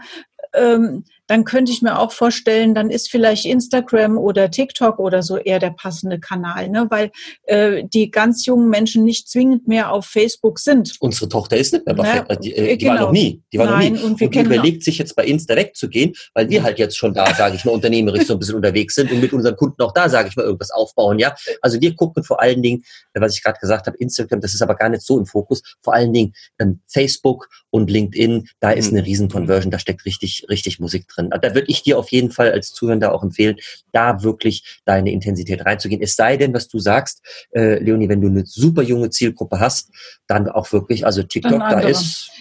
ähm, 0.53 1.03
dann 1.29 1.43
könnte 1.43 1.71
ich 1.71 1.83
mir 1.83 1.99
auch 1.99 2.11
vorstellen, 2.11 2.73
dann 2.73 2.89
ist 2.89 3.11
vielleicht 3.11 3.45
Instagram 3.45 4.17
oder 4.17 4.49
TikTok 4.49 4.97
oder 4.97 5.21
so 5.21 5.37
eher 5.37 5.59
der 5.59 5.69
passende 5.69 6.19
Kanal, 6.19 6.69
ne? 6.69 6.87
weil 6.89 7.11
äh, 7.43 7.83
die 7.85 8.09
ganz 8.09 8.47
jungen 8.47 8.67
Menschen 8.67 9.03
nicht 9.03 9.29
zwingend 9.29 9.67
mehr 9.67 9.91
auf 9.93 10.07
Facebook 10.07 10.57
sind. 10.57 10.95
Unsere 10.99 11.29
Tochter 11.29 11.55
ist 11.55 11.71
nicht 11.71 11.85
mehr 11.85 11.93
bei 11.93 12.03
Facebook. 12.03 12.41
Die, 12.41 12.55
äh, 12.55 12.77
die 12.77 12.85
genau. 12.85 12.93
war 12.95 13.01
noch 13.01 13.11
nie. 13.11 13.43
Die 13.53 13.59
war 13.59 13.67
Nein, 13.67 13.93
noch 13.93 13.99
nie. 13.99 14.05
Und, 14.05 14.21
und 14.21 14.33
die 14.33 14.39
überlegt 14.39 14.83
sich 14.83 14.97
jetzt 14.97 15.15
bei 15.15 15.23
Insta 15.23 15.55
wegzugehen, 15.55 16.13
weil 16.33 16.49
wir 16.49 16.63
halt 16.63 16.79
jetzt 16.79 16.97
schon 16.97 17.13
da, 17.13 17.31
sage 17.35 17.55
ich 17.55 17.63
mal, 17.63 17.73
unternehmerisch 17.73 18.25
so 18.25 18.33
ein 18.33 18.39
bisschen 18.39 18.55
unterwegs 18.55 18.95
sind 18.95 19.11
und 19.11 19.21
mit 19.21 19.31
unseren 19.31 19.55
Kunden 19.55 19.79
auch 19.83 19.93
da, 19.93 20.09
sage 20.09 20.29
ich 20.29 20.35
mal, 20.35 20.45
irgendwas 20.45 20.71
aufbauen. 20.71 21.19
Ja, 21.19 21.35
Also 21.61 21.79
wir 21.79 21.95
gucken 21.95 22.23
vor 22.23 22.41
allen 22.41 22.63
Dingen, 22.63 22.83
was 23.13 23.35
ich 23.35 23.43
gerade 23.43 23.59
gesagt 23.59 23.85
habe, 23.85 23.97
Instagram, 23.97 24.41
das 24.41 24.55
ist 24.55 24.63
aber 24.63 24.73
gar 24.73 24.89
nicht 24.89 25.03
so 25.03 25.19
im 25.19 25.27
Fokus, 25.27 25.61
vor 25.83 25.93
allen 25.93 26.11
Dingen 26.11 26.33
ähm, 26.57 26.79
Facebook 26.87 27.49
und 27.69 27.91
LinkedIn, 27.91 28.47
da 28.59 28.71
ist 28.71 28.91
mhm. 28.91 28.97
eine 28.97 29.07
riesen 29.07 29.29
Conversion, 29.29 29.69
da 29.69 29.77
steckt 29.77 30.05
richtig, 30.05 30.47
richtig 30.49 30.79
Musik 30.79 31.07
drin 31.07 31.18
drin. 31.19 31.29
Da 31.41 31.55
würde 31.55 31.67
ich 31.67 31.84
dir 31.84 31.97
auf 31.97 32.12
jeden 32.12 32.32
Fall 32.32 32.51
als 32.51 32.73
Zuhörer 32.73 33.13
auch 33.13 33.23
empfehlen, 33.23 33.58
da 33.91 34.23
wirklich 34.23 34.79
deine 34.86 35.12
Intensität 35.12 35.65
reinzugehen. 35.65 36.01
Es 36.01 36.15
sei 36.15 36.38
denn, 36.38 36.53
was 36.53 36.67
du 36.67 36.79
sagst, 36.79 37.21
äh, 37.51 37.82
Leonie, 37.84 38.10
wenn 38.10 38.21
du 38.21 38.27
eine 38.27 38.45
super 38.45 38.82
junge 38.82 39.10
Zielgruppe 39.10 39.60
hast, 39.60 39.89
dann 40.27 40.49
auch 40.49 40.71
wirklich, 40.71 41.05
also 41.05 41.23
TikTok, 41.23 41.60
da 41.60 41.79
ist 41.79 42.32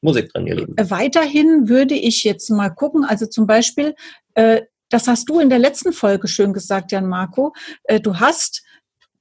Musik 0.00 0.32
drin, 0.32 0.46
ihr 0.46 0.56
Lieben. 0.56 0.76
Äh, 0.76 0.90
weiterhin 0.90 1.68
würde 1.68 1.94
ich 1.94 2.24
jetzt 2.24 2.50
mal 2.50 2.70
gucken, 2.70 3.04
also 3.04 3.26
zum 3.26 3.46
Beispiel, 3.46 3.94
äh, 4.34 4.62
das 4.90 5.06
hast 5.06 5.28
du 5.28 5.38
in 5.38 5.50
der 5.50 5.58
letzten 5.58 5.92
Folge 5.92 6.28
schön 6.28 6.52
gesagt, 6.52 6.92
Jan 6.92 7.06
Marco. 7.06 7.52
Äh, 7.84 8.00
du 8.00 8.18
hast 8.18 8.62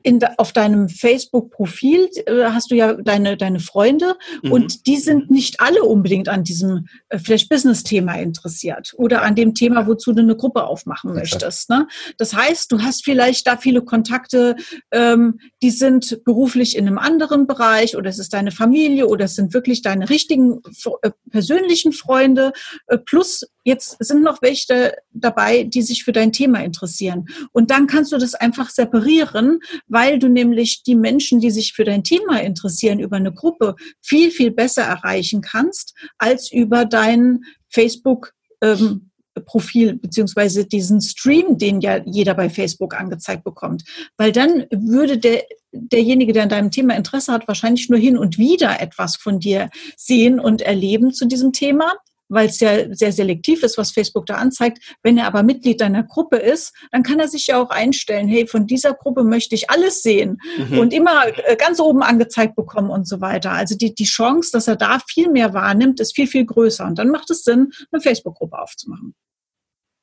in, 0.04 0.24
auf 0.38 0.54
deinem 0.54 0.90
Facebook-Profil 0.90 2.10
äh, 2.26 2.46
hast 2.46 2.72
du 2.72 2.76
ja 2.76 2.94
deine, 2.94 3.36
deine 3.36 3.60
Freunde 3.60 4.16
mhm. 4.44 4.52
und 4.52 4.88
die 4.88 4.98
sind 4.98 5.30
nicht 5.32 5.60
alle 5.60 5.84
unbedingt 5.84 6.30
an 6.30 6.44
diesem 6.44 6.88
äh, 7.10 7.20
vielleicht 7.20 7.50
Business-Thema 7.50 8.14
interessiert 8.14 8.94
oder 8.98 9.24
an 9.24 9.36
dem 9.36 9.54
Thema, 9.54 9.88
wozu 9.88 10.14
du 10.14 10.22
eine 10.22 10.36
Gruppe 10.36 10.66
aufmachen 10.66 11.12
okay. 11.12 11.20
möchtest. 11.20 11.70
Ne? 11.70 11.88
Das 12.18 12.34
heißt, 12.34 12.72
du 12.72 12.82
hast 12.82 13.04
vielleicht 13.04 13.48
da 13.48 13.58
viele 13.58 13.82
Kontakte, 13.82 14.56
ähm, 14.92 15.40
die 15.62 15.72
sind 15.72 16.24
beruflich 16.24 16.78
in 16.78 16.88
einem 16.88 17.00
anderen 17.00 17.48
Bereich 17.48 17.98
oder 17.98 18.10
es 18.10 18.20
ist 18.20 18.34
deine 18.34 18.52
Familie 18.52 19.08
oder 19.08 19.26
es 19.26 19.36
sind 19.36 19.54
wirklich 19.54 19.82
deine 19.82 20.10
richtigen 20.10 20.62
äh, 21.02 21.12
persönlichen 21.32 21.92
Freunde 21.92 22.54
äh, 22.88 22.98
plus 22.98 23.46
jetzt 23.68 23.98
sind 24.00 24.24
noch 24.24 24.42
welche 24.42 24.96
dabei, 25.12 25.64
die 25.64 25.82
sich 25.82 26.06
für 26.06 26.14
dein 26.14 26.32
Thema 26.32 26.64
interessieren. 26.64 27.28
Und 27.52 27.70
dann 27.70 27.86
kannst 27.86 28.14
du 28.14 28.18
das 28.18 28.34
einfach 28.34 28.70
separieren, 28.70 29.60
weil 29.88 30.20
du 30.20 30.28
nämlich 30.28 30.84
die 30.84 30.96
Menschen, 30.96 31.40
die 31.40 31.52
sich 31.52 31.74
für 31.74 31.84
dein 31.84 32.04
Thema 32.04 32.42
interessieren, 32.42 33.00
über 33.00 33.18
eine 33.18 33.34
Gruppe 33.34 33.76
viel, 34.02 34.32
viel 34.32 34.52
besser 34.52 34.84
erreichen 34.84 35.42
kannst 35.42 35.94
als 36.18 36.52
über 36.52 36.86
dein 36.86 37.42
Facebook. 37.70 38.34
Ähm, 38.62 39.12
Profil 39.46 39.96
beziehungsweise 39.96 40.66
diesen 40.66 41.00
Stream, 41.00 41.60
den 41.60 41.80
ja 41.80 42.02
jeder 42.06 42.34
bei 42.34 42.50
Facebook 42.50 43.00
angezeigt 43.00 43.44
bekommt. 43.44 43.84
Weil 44.18 44.32
dann 44.32 44.66
würde 44.72 45.20
der, 45.20 45.44
derjenige, 45.72 46.34
der 46.34 46.44
an 46.44 46.50
deinem 46.50 46.72
Thema 46.72 46.96
Interesse 46.96 47.32
hat, 47.32 47.48
wahrscheinlich 47.48 47.90
nur 47.90 48.00
hin 48.00 48.18
und 48.18 48.38
wieder 48.38 48.82
etwas 48.82 49.16
von 49.16 49.40
dir 49.40 49.70
sehen 49.96 50.40
und 50.40 50.62
erleben 50.62 51.14
zu 51.14 51.28
diesem 51.28 51.54
Thema 51.54 51.94
weil 52.30 52.48
es 52.50 52.60
ja 52.60 52.94
sehr 52.94 53.12
selektiv 53.12 53.64
ist, 53.64 53.78
was 53.78 53.92
Facebook 53.92 54.26
da 54.26 54.36
anzeigt. 54.36 54.80
Wenn 55.04 55.18
er 55.18 55.28
aber 55.28 55.44
Mitglied 55.44 55.82
deiner 55.82 56.04
Gruppe 56.04 56.38
ist, 56.38 56.74
dann 56.92 57.04
kann 57.04 57.20
er 57.20 57.28
sich 57.28 57.48
ja 57.48 57.62
auch 57.62 57.70
einstellen, 57.70 58.28
hey, 58.28 58.48
von 58.48 58.68
dieser 58.68 58.94
Gruppe 58.94 59.24
möchte 59.24 59.56
ich 59.56 59.70
alles 59.70 60.02
sehen 60.02 60.38
mhm. 60.70 60.80
und 60.80 60.94
immer 60.94 61.28
äh, 61.28 61.56
ganz 61.56 61.80
oben 61.80 62.04
angezeigt 62.04 62.56
bekommen 62.56 62.90
und 62.90 63.08
so 63.08 63.22
weiter. 63.22 63.52
Also 63.52 63.76
die, 63.76 63.94
die 63.94 64.06
Chance, 64.06 64.50
dass 64.52 64.68
er 64.68 64.76
da 64.76 65.00
viel 65.08 65.30
mehr 65.30 65.54
wahrnimmt, 65.54 66.00
ist 66.00 66.16
viel, 66.16 66.28
viel 66.28 66.46
größer. 66.46 66.86
Und 66.86 66.98
dann 67.00 67.10
macht 67.10 67.30
es 67.30 67.44
Sinn, 67.44 67.72
eine 67.92 68.02
Facebook-Gruppe 68.02 68.60
aufzumachen. 68.60 69.16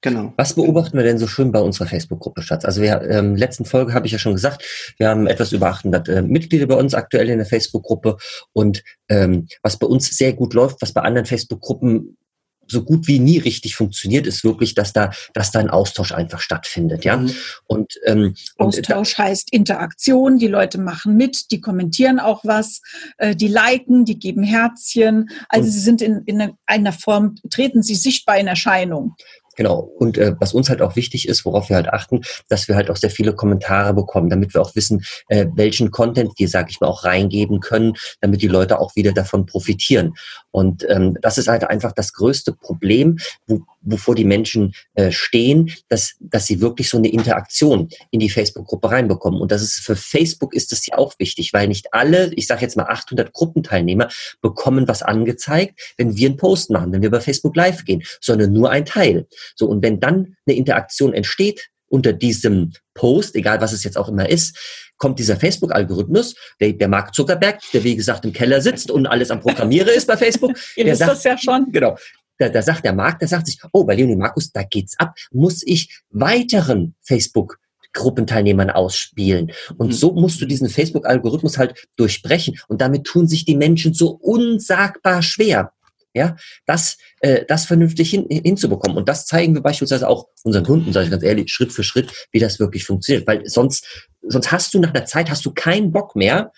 Genau. 0.04 0.34
Was 0.36 0.52
beobachten 0.52 0.98
wir 0.98 1.02
denn 1.02 1.16
so 1.16 1.26
schön 1.26 1.50
bei 1.50 1.60
unserer 1.60 1.86
Facebook-Gruppe, 1.86 2.42
Schatz? 2.42 2.66
Also 2.66 2.82
wir, 2.82 3.00
ähm, 3.08 3.36
letzten 3.36 3.64
Folge 3.64 3.94
habe 3.94 4.04
ich 4.04 4.12
ja 4.12 4.18
schon 4.18 4.34
gesagt, 4.34 4.62
wir 4.98 5.08
haben 5.08 5.26
etwas 5.26 5.52
über 5.52 5.68
800 5.68 6.08
äh, 6.10 6.20
Mitglieder 6.20 6.66
bei 6.66 6.74
uns 6.74 6.92
aktuell 6.92 7.30
in 7.30 7.38
der 7.38 7.46
Facebook-Gruppe 7.46 8.18
und 8.52 8.84
ähm, 9.08 9.48
was 9.62 9.78
bei 9.78 9.86
uns 9.86 10.14
sehr 10.14 10.34
gut 10.34 10.52
läuft, 10.52 10.82
was 10.82 10.92
bei 10.92 11.00
anderen 11.00 11.24
Facebook-Gruppen 11.24 12.18
so 12.66 12.82
gut 12.82 13.06
wie 13.06 13.18
nie 13.18 13.38
richtig 13.38 13.76
funktioniert, 13.76 14.26
ist 14.26 14.44
wirklich, 14.44 14.74
dass 14.74 14.92
da, 14.92 15.10
dass 15.32 15.50
da 15.50 15.60
ein 15.60 15.70
Austausch 15.70 16.12
einfach 16.12 16.40
stattfindet, 16.40 17.04
ja. 17.04 17.16
Mhm. 17.16 17.30
Und 17.66 17.94
ähm, 18.04 18.34
Austausch 18.58 19.18
und, 19.18 19.24
heißt 19.24 19.52
Interaktion. 19.52 20.38
Die 20.38 20.48
Leute 20.48 20.78
machen 20.78 21.16
mit, 21.16 21.50
die 21.50 21.60
kommentieren 21.60 22.20
auch 22.20 22.44
was, 22.44 22.80
äh, 23.18 23.34
die 23.34 23.48
liken, 23.48 24.04
die 24.04 24.18
geben 24.18 24.42
Herzchen. 24.42 25.30
Also 25.48 25.70
sie 25.70 25.80
sind 25.80 26.02
in, 26.02 26.22
in 26.26 26.52
einer 26.66 26.92
Form 26.92 27.36
treten 27.50 27.82
sie 27.82 27.94
sichtbar 27.94 28.38
in 28.38 28.46
Erscheinung. 28.46 29.14
Genau. 29.56 29.80
Und 29.98 30.18
äh, 30.18 30.34
was 30.38 30.54
uns 30.54 30.68
halt 30.68 30.82
auch 30.82 30.96
wichtig 30.96 31.28
ist, 31.28 31.44
worauf 31.44 31.68
wir 31.68 31.76
halt 31.76 31.88
achten, 31.88 32.22
dass 32.48 32.68
wir 32.68 32.74
halt 32.74 32.90
auch 32.90 32.96
sehr 32.96 33.10
viele 33.10 33.34
Kommentare 33.34 33.94
bekommen, 33.94 34.30
damit 34.30 34.54
wir 34.54 34.62
auch 34.62 34.74
wissen, 34.74 35.04
äh, 35.28 35.46
welchen 35.54 35.90
Content 35.90 36.32
wir, 36.36 36.48
sag 36.48 36.70
ich 36.70 36.80
mal, 36.80 36.88
auch 36.88 37.04
reingeben 37.04 37.60
können, 37.60 37.94
damit 38.20 38.42
die 38.42 38.48
Leute 38.48 38.78
auch 38.78 38.96
wieder 38.96 39.12
davon 39.12 39.46
profitieren. 39.46 40.14
Und 40.50 40.86
ähm, 40.88 41.18
das 41.20 41.36
ist 41.36 41.48
halt 41.48 41.64
einfach 41.64 41.92
das 41.92 42.12
größte 42.12 42.52
Problem, 42.52 43.18
wo, 43.46 43.62
wovor 43.80 44.14
die 44.14 44.24
Menschen 44.24 44.72
äh, 44.94 45.10
stehen, 45.10 45.72
dass, 45.88 46.14
dass 46.20 46.46
sie 46.46 46.60
wirklich 46.60 46.88
so 46.88 46.96
eine 46.96 47.08
Interaktion 47.08 47.88
in 48.12 48.20
die 48.20 48.30
Facebook-Gruppe 48.30 48.90
reinbekommen. 48.90 49.40
Und 49.40 49.50
das 49.50 49.62
ist 49.62 49.80
für 49.80 49.96
Facebook 49.96 50.54
ist 50.54 50.70
das 50.70 50.86
ja 50.86 50.96
auch 50.96 51.14
wichtig, 51.18 51.52
weil 51.52 51.66
nicht 51.66 51.92
alle, 51.92 52.32
ich 52.34 52.46
sage 52.46 52.62
jetzt 52.62 52.76
mal 52.76 52.86
800 52.86 53.32
Gruppenteilnehmer, 53.32 54.08
bekommen 54.42 54.86
was 54.86 55.02
angezeigt, 55.02 55.94
wenn 55.96 56.16
wir 56.16 56.28
einen 56.28 56.36
Post 56.36 56.70
machen, 56.70 56.92
wenn 56.92 57.02
wir 57.02 57.10
bei 57.10 57.20
Facebook 57.20 57.56
Live 57.56 57.84
gehen, 57.84 58.04
sondern 58.20 58.52
nur 58.52 58.70
ein 58.70 58.84
Teil. 58.84 59.26
So, 59.54 59.66
und 59.66 59.83
wenn 59.83 60.00
dann 60.00 60.37
eine 60.46 60.57
Interaktion 60.57 61.12
entsteht 61.12 61.68
unter 61.88 62.12
diesem 62.12 62.72
Post, 62.94 63.37
egal 63.37 63.61
was 63.61 63.72
es 63.72 63.85
jetzt 63.85 63.96
auch 63.96 64.09
immer 64.09 64.28
ist, 64.28 64.57
kommt 64.96 65.18
dieser 65.18 65.37
Facebook-Algorithmus, 65.37 66.35
der, 66.61 66.72
der 66.72 66.88
Mark 66.88 67.14
Zuckerberg, 67.14 67.61
der 67.72 67.85
wie 67.85 67.96
gesagt 67.96 68.24
im 68.24 68.33
Keller 68.33 68.61
sitzt 68.61 68.90
und 68.90 69.07
alles 69.07 69.30
am 69.30 69.40
Programmieren 69.40 69.88
ist 69.88 70.07
bei 70.07 70.16
Facebook. 70.16 70.52
Ihr 70.76 70.87
wisst 70.87 71.02
das 71.02 71.24
ja 71.24 71.37
schon. 71.37 71.70
Genau. 71.72 71.96
Da, 72.38 72.48
da 72.48 72.62
sagt 72.62 72.85
der 72.85 72.92
Markt, 72.92 73.20
der 73.20 73.28
sagt 73.28 73.46
sich, 73.46 73.61
oh, 73.72 73.85
bei 73.85 73.94
Leonie 73.94 74.16
Markus, 74.16 74.50
da 74.50 74.62
geht's 74.62 74.98
ab. 74.98 75.14
Muss 75.30 75.62
ich 75.64 76.00
weiteren 76.11 76.94
Facebook 77.02 77.59
Gruppenteilnehmern 77.94 78.70
ausspielen. 78.70 79.52
Und 79.78 79.88
mhm. 79.88 79.92
so 79.92 80.12
musst 80.12 80.40
du 80.40 80.46
diesen 80.46 80.68
Facebook-Algorithmus 80.68 81.59
halt 81.59 81.87
durchbrechen. 81.96 82.59
Und 82.68 82.80
damit 82.80 83.04
tun 83.04 83.28
sich 83.28 83.44
die 83.44 83.57
Menschen 83.57 83.94
so 83.94 84.11
unsagbar 84.11 85.22
schwer 85.22 85.72
ja, 86.14 86.37
das, 86.64 86.96
äh, 87.20 87.44
das 87.46 87.66
vernünftig 87.66 88.11
hin, 88.11 88.27
hinzubekommen. 88.31 88.96
Und 88.96 89.09
das 89.09 89.27
zeigen 89.27 89.55
wir 89.55 89.62
beispielsweise 89.62 90.09
auch 90.09 90.29
unseren 90.44 90.64
Kunden, 90.64 90.92
sage 90.92 91.07
ich 91.07 91.11
ganz 91.11 91.24
ehrlich, 91.24 91.53
Schritt 91.53 91.72
für 91.72 91.83
Schritt, 91.83 92.29
wie 92.31 92.38
das 92.38 92.61
wirklich 92.61 92.85
funktioniert. 92.85 93.27
Weil 93.27 93.46
sonst, 93.46 94.09
sonst 94.22 94.53
hast 94.53 94.72
du 94.74 94.79
nach 94.79 94.94
einer 94.94 95.05
Zeit, 95.05 95.29
hast 95.29 95.44
du 95.44 95.53
keinen 95.53 95.90
Bock 95.90 96.14
mehr, 96.14 96.53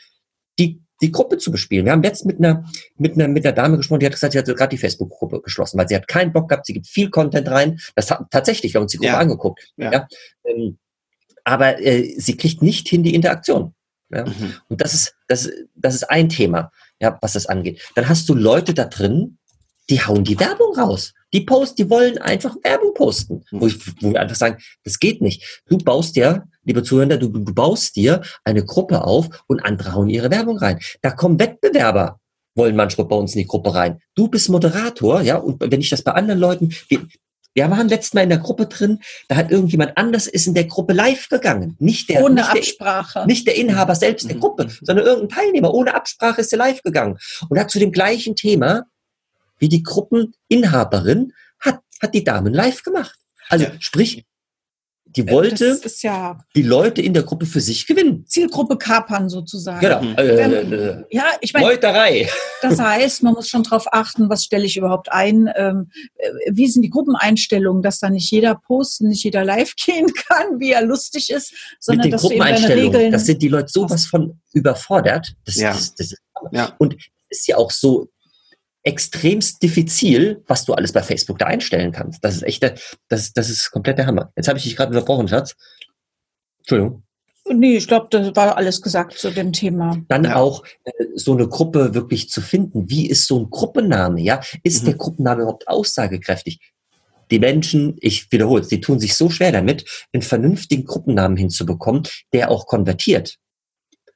die, 0.58 0.82
die 1.00 1.10
Gruppe 1.10 1.38
zu 1.38 1.50
bespielen. 1.50 1.86
Wir 1.86 1.92
haben 1.92 2.02
jetzt 2.02 2.26
mit 2.26 2.38
einer, 2.38 2.64
mit 2.96 3.14
einer, 3.14 3.28
mit 3.28 3.46
einer 3.46 3.54
Dame 3.54 3.78
gesprochen, 3.78 4.00
die 4.00 4.06
hat 4.06 4.12
gesagt, 4.12 4.34
sie 4.34 4.38
hat 4.38 4.46
gerade 4.46 4.70
die 4.70 4.78
Facebook-Gruppe 4.78 5.40
geschlossen, 5.40 5.78
weil 5.78 5.88
sie 5.88 5.96
hat 5.96 6.06
keinen 6.06 6.32
Bock 6.32 6.50
gehabt, 6.50 6.66
sie 6.66 6.74
gibt 6.74 6.86
viel 6.86 7.08
Content 7.08 7.48
rein. 7.48 7.78
Das 7.94 8.10
hat 8.10 8.26
tatsächlich, 8.30 8.74
wir 8.74 8.78
haben 8.78 8.84
uns 8.84 8.92
die 8.92 8.98
Gruppe 8.98 9.12
ja. 9.12 9.18
angeguckt. 9.18 9.72
Ja. 9.76 9.92
ja? 9.92 10.08
Ähm, 10.44 10.78
aber 11.44 11.80
äh, 11.80 12.14
sie 12.18 12.36
kriegt 12.36 12.60
nicht 12.60 12.88
hin 12.88 13.02
die 13.02 13.14
Interaktion. 13.14 13.74
Ja? 14.10 14.26
Mhm. 14.26 14.54
Und 14.68 14.80
das 14.80 14.92
ist, 14.92 15.14
das, 15.28 15.50
das 15.74 15.94
ist 15.94 16.04
ein 16.04 16.28
Thema, 16.28 16.72
ja, 17.00 17.18
was 17.20 17.34
das 17.34 17.46
angeht. 17.46 17.80
Dann 17.94 18.08
hast 18.08 18.28
du 18.28 18.34
Leute 18.34 18.74
da 18.74 18.84
drin, 18.84 19.38
die 19.90 20.00
hauen 20.00 20.24
die 20.24 20.38
Werbung 20.38 20.76
raus. 20.76 21.12
Die 21.32 21.42
posten, 21.42 21.76
die 21.76 21.90
wollen 21.90 22.18
einfach 22.18 22.56
Werbung 22.62 22.94
posten. 22.94 23.44
Wo, 23.50 23.66
ich, 23.66 23.76
wo 24.02 24.12
wir 24.12 24.20
einfach 24.20 24.36
sagen, 24.36 24.58
das 24.84 24.98
geht 24.98 25.20
nicht. 25.20 25.62
Du 25.66 25.78
baust 25.78 26.16
dir, 26.16 26.44
liebe 26.64 26.82
Zuhörer, 26.82 27.16
du, 27.16 27.28
du 27.28 27.54
baust 27.54 27.96
dir 27.96 28.22
eine 28.44 28.64
Gruppe 28.64 29.04
auf 29.04 29.28
und 29.46 29.64
andere 29.64 29.94
hauen 29.94 30.08
ihre 30.08 30.30
Werbung 30.30 30.58
rein. 30.58 30.78
Da 31.02 31.10
kommen 31.10 31.38
Wettbewerber, 31.38 32.20
wollen 32.54 32.76
manchmal 32.76 33.06
bei 33.06 33.16
uns 33.16 33.34
in 33.34 33.40
die 33.40 33.46
Gruppe 33.46 33.74
rein. 33.74 34.00
Du 34.14 34.28
bist 34.28 34.48
Moderator, 34.48 35.20
ja, 35.20 35.36
und 35.36 35.60
wenn 35.60 35.80
ich 35.80 35.90
das 35.90 36.02
bei 36.02 36.12
anderen 36.12 36.40
Leuten, 36.40 36.74
wir, 36.88 37.06
wir 37.54 37.70
waren 37.70 37.88
letztes 37.88 38.14
Mal 38.14 38.22
in 38.22 38.28
der 38.28 38.38
Gruppe 38.38 38.66
drin, 38.66 39.00
da 39.28 39.36
hat 39.36 39.50
irgendjemand 39.50 39.96
anders 39.96 40.26
ist 40.26 40.46
in 40.46 40.54
der 40.54 40.64
Gruppe 40.64 40.92
live 40.92 41.28
gegangen. 41.28 41.74
Nicht 41.78 42.08
der, 42.10 42.22
ohne 42.22 42.34
nicht 42.34 42.50
Absprache. 42.50 43.20
Der, 43.20 43.26
nicht 43.26 43.46
der 43.46 43.56
Inhaber 43.56 43.94
selbst 43.94 44.28
der 44.28 44.36
mhm. 44.36 44.40
Gruppe, 44.40 44.68
sondern 44.82 45.06
irgendein 45.06 45.38
Teilnehmer. 45.38 45.72
Ohne 45.72 45.94
Absprache 45.94 46.42
ist 46.42 46.52
er 46.52 46.58
live 46.58 46.82
gegangen 46.82 47.18
und 47.48 47.58
hat 47.58 47.70
zu 47.70 47.78
dem 47.78 47.92
gleichen 47.92 48.36
Thema 48.36 48.84
wie 49.58 49.68
die 49.68 49.82
Gruppeninhaberin 49.82 51.32
hat, 51.60 51.80
hat 52.00 52.14
die 52.14 52.24
Damen 52.24 52.52
live 52.52 52.82
gemacht. 52.82 53.18
Also 53.48 53.66
ja. 53.66 53.72
sprich, 53.78 54.24
die 55.16 55.22
äh, 55.22 55.30
wollte 55.30 55.80
ja 56.02 56.38
die 56.54 56.62
Leute 56.62 57.00
in 57.00 57.14
der 57.14 57.22
Gruppe 57.22 57.46
für 57.46 57.60
sich 57.60 57.86
gewinnen. 57.86 58.26
Zielgruppe 58.26 58.76
kapern 58.76 59.28
sozusagen. 59.28 59.80
Genau. 59.80 60.02
Mhm. 60.02 60.14
Äh, 60.16 60.24
äh, 60.24 61.04
ja, 61.10 61.24
ich 61.40 61.52
meine, 61.54 61.66
Meuterei. 61.66 62.28
Das 62.60 62.78
heißt, 62.78 63.22
man 63.22 63.34
muss 63.34 63.48
schon 63.48 63.62
darauf 63.62 63.92
achten, 63.92 64.28
was 64.28 64.44
stelle 64.44 64.64
ich 64.64 64.76
überhaupt 64.76 65.10
ein, 65.10 65.48
ähm, 65.56 65.90
äh, 66.16 66.28
wie 66.50 66.68
sind 66.68 66.82
die 66.82 66.90
Gruppeneinstellungen, 66.90 67.82
dass 67.82 68.00
da 68.00 68.10
nicht 68.10 68.30
jeder 68.30 68.56
posten, 68.56 69.08
nicht 69.08 69.24
jeder 69.24 69.44
live 69.44 69.74
gehen 69.86 70.12
kann, 70.28 70.60
wie 70.60 70.72
er 70.72 70.82
lustig 70.82 71.30
ist, 71.30 71.54
sondern 71.80 71.98
Mit 71.98 72.04
den 72.06 72.10
dass 72.12 72.22
Gruppeneinstellungen, 72.22 72.94
Regeln 72.94 73.12
das 73.12 73.26
sind 73.26 73.40
die 73.42 73.48
Leute 73.48 73.68
sowas 73.68 74.06
von 74.06 74.40
überfordert. 74.52 75.34
Das, 75.44 75.56
ja. 75.56 75.72
das, 75.72 75.94
das 75.94 76.14
ja. 76.52 76.74
Und 76.78 76.96
ist 77.28 77.46
ja 77.48 77.56
auch 77.56 77.70
so, 77.70 78.08
extremst 78.86 79.62
diffizil, 79.62 80.42
was 80.46 80.64
du 80.64 80.72
alles 80.72 80.92
bei 80.92 81.02
Facebook 81.02 81.38
da 81.38 81.46
einstellen 81.46 81.90
kannst. 81.90 82.24
Das 82.24 82.36
ist 82.36 82.42
echt, 82.42 82.62
das, 83.08 83.32
das 83.32 83.50
ist 83.50 83.70
komplett 83.72 83.98
der 83.98 84.06
Hammer. 84.06 84.32
Jetzt 84.36 84.46
habe 84.48 84.58
ich 84.58 84.64
dich 84.64 84.76
gerade 84.76 84.90
unterbrochen, 84.90 85.26
Schatz. 85.26 85.56
Entschuldigung. 86.60 87.02
Nee, 87.48 87.76
ich 87.76 87.86
glaube, 87.86 88.08
das 88.10 88.34
war 88.34 88.56
alles 88.56 88.82
gesagt 88.82 89.18
zu 89.18 89.30
dem 89.30 89.52
Thema. 89.52 89.98
Dann 90.08 90.24
ja. 90.24 90.36
auch 90.36 90.64
äh, 90.84 90.92
so 91.14 91.32
eine 91.32 91.48
Gruppe 91.48 91.94
wirklich 91.94 92.28
zu 92.28 92.40
finden. 92.40 92.88
Wie 92.88 93.08
ist 93.08 93.26
so 93.26 93.40
ein 93.40 93.50
Gruppenname? 93.50 94.20
Ja, 94.20 94.40
ist 94.62 94.82
mhm. 94.82 94.86
der 94.86 94.94
Gruppenname 94.96 95.42
überhaupt 95.42 95.68
aussagekräftig? 95.68 96.60
Die 97.30 97.38
Menschen, 97.40 97.96
ich 98.00 98.30
wiederhole 98.30 98.62
es, 98.62 98.68
die 98.68 98.80
tun 98.80 99.00
sich 99.00 99.16
so 99.16 99.30
schwer 99.30 99.50
damit, 99.50 100.06
einen 100.12 100.22
vernünftigen 100.22 100.84
Gruppennamen 100.84 101.36
hinzubekommen, 101.36 102.04
der 102.32 102.50
auch 102.50 102.66
konvertiert. 102.66 103.36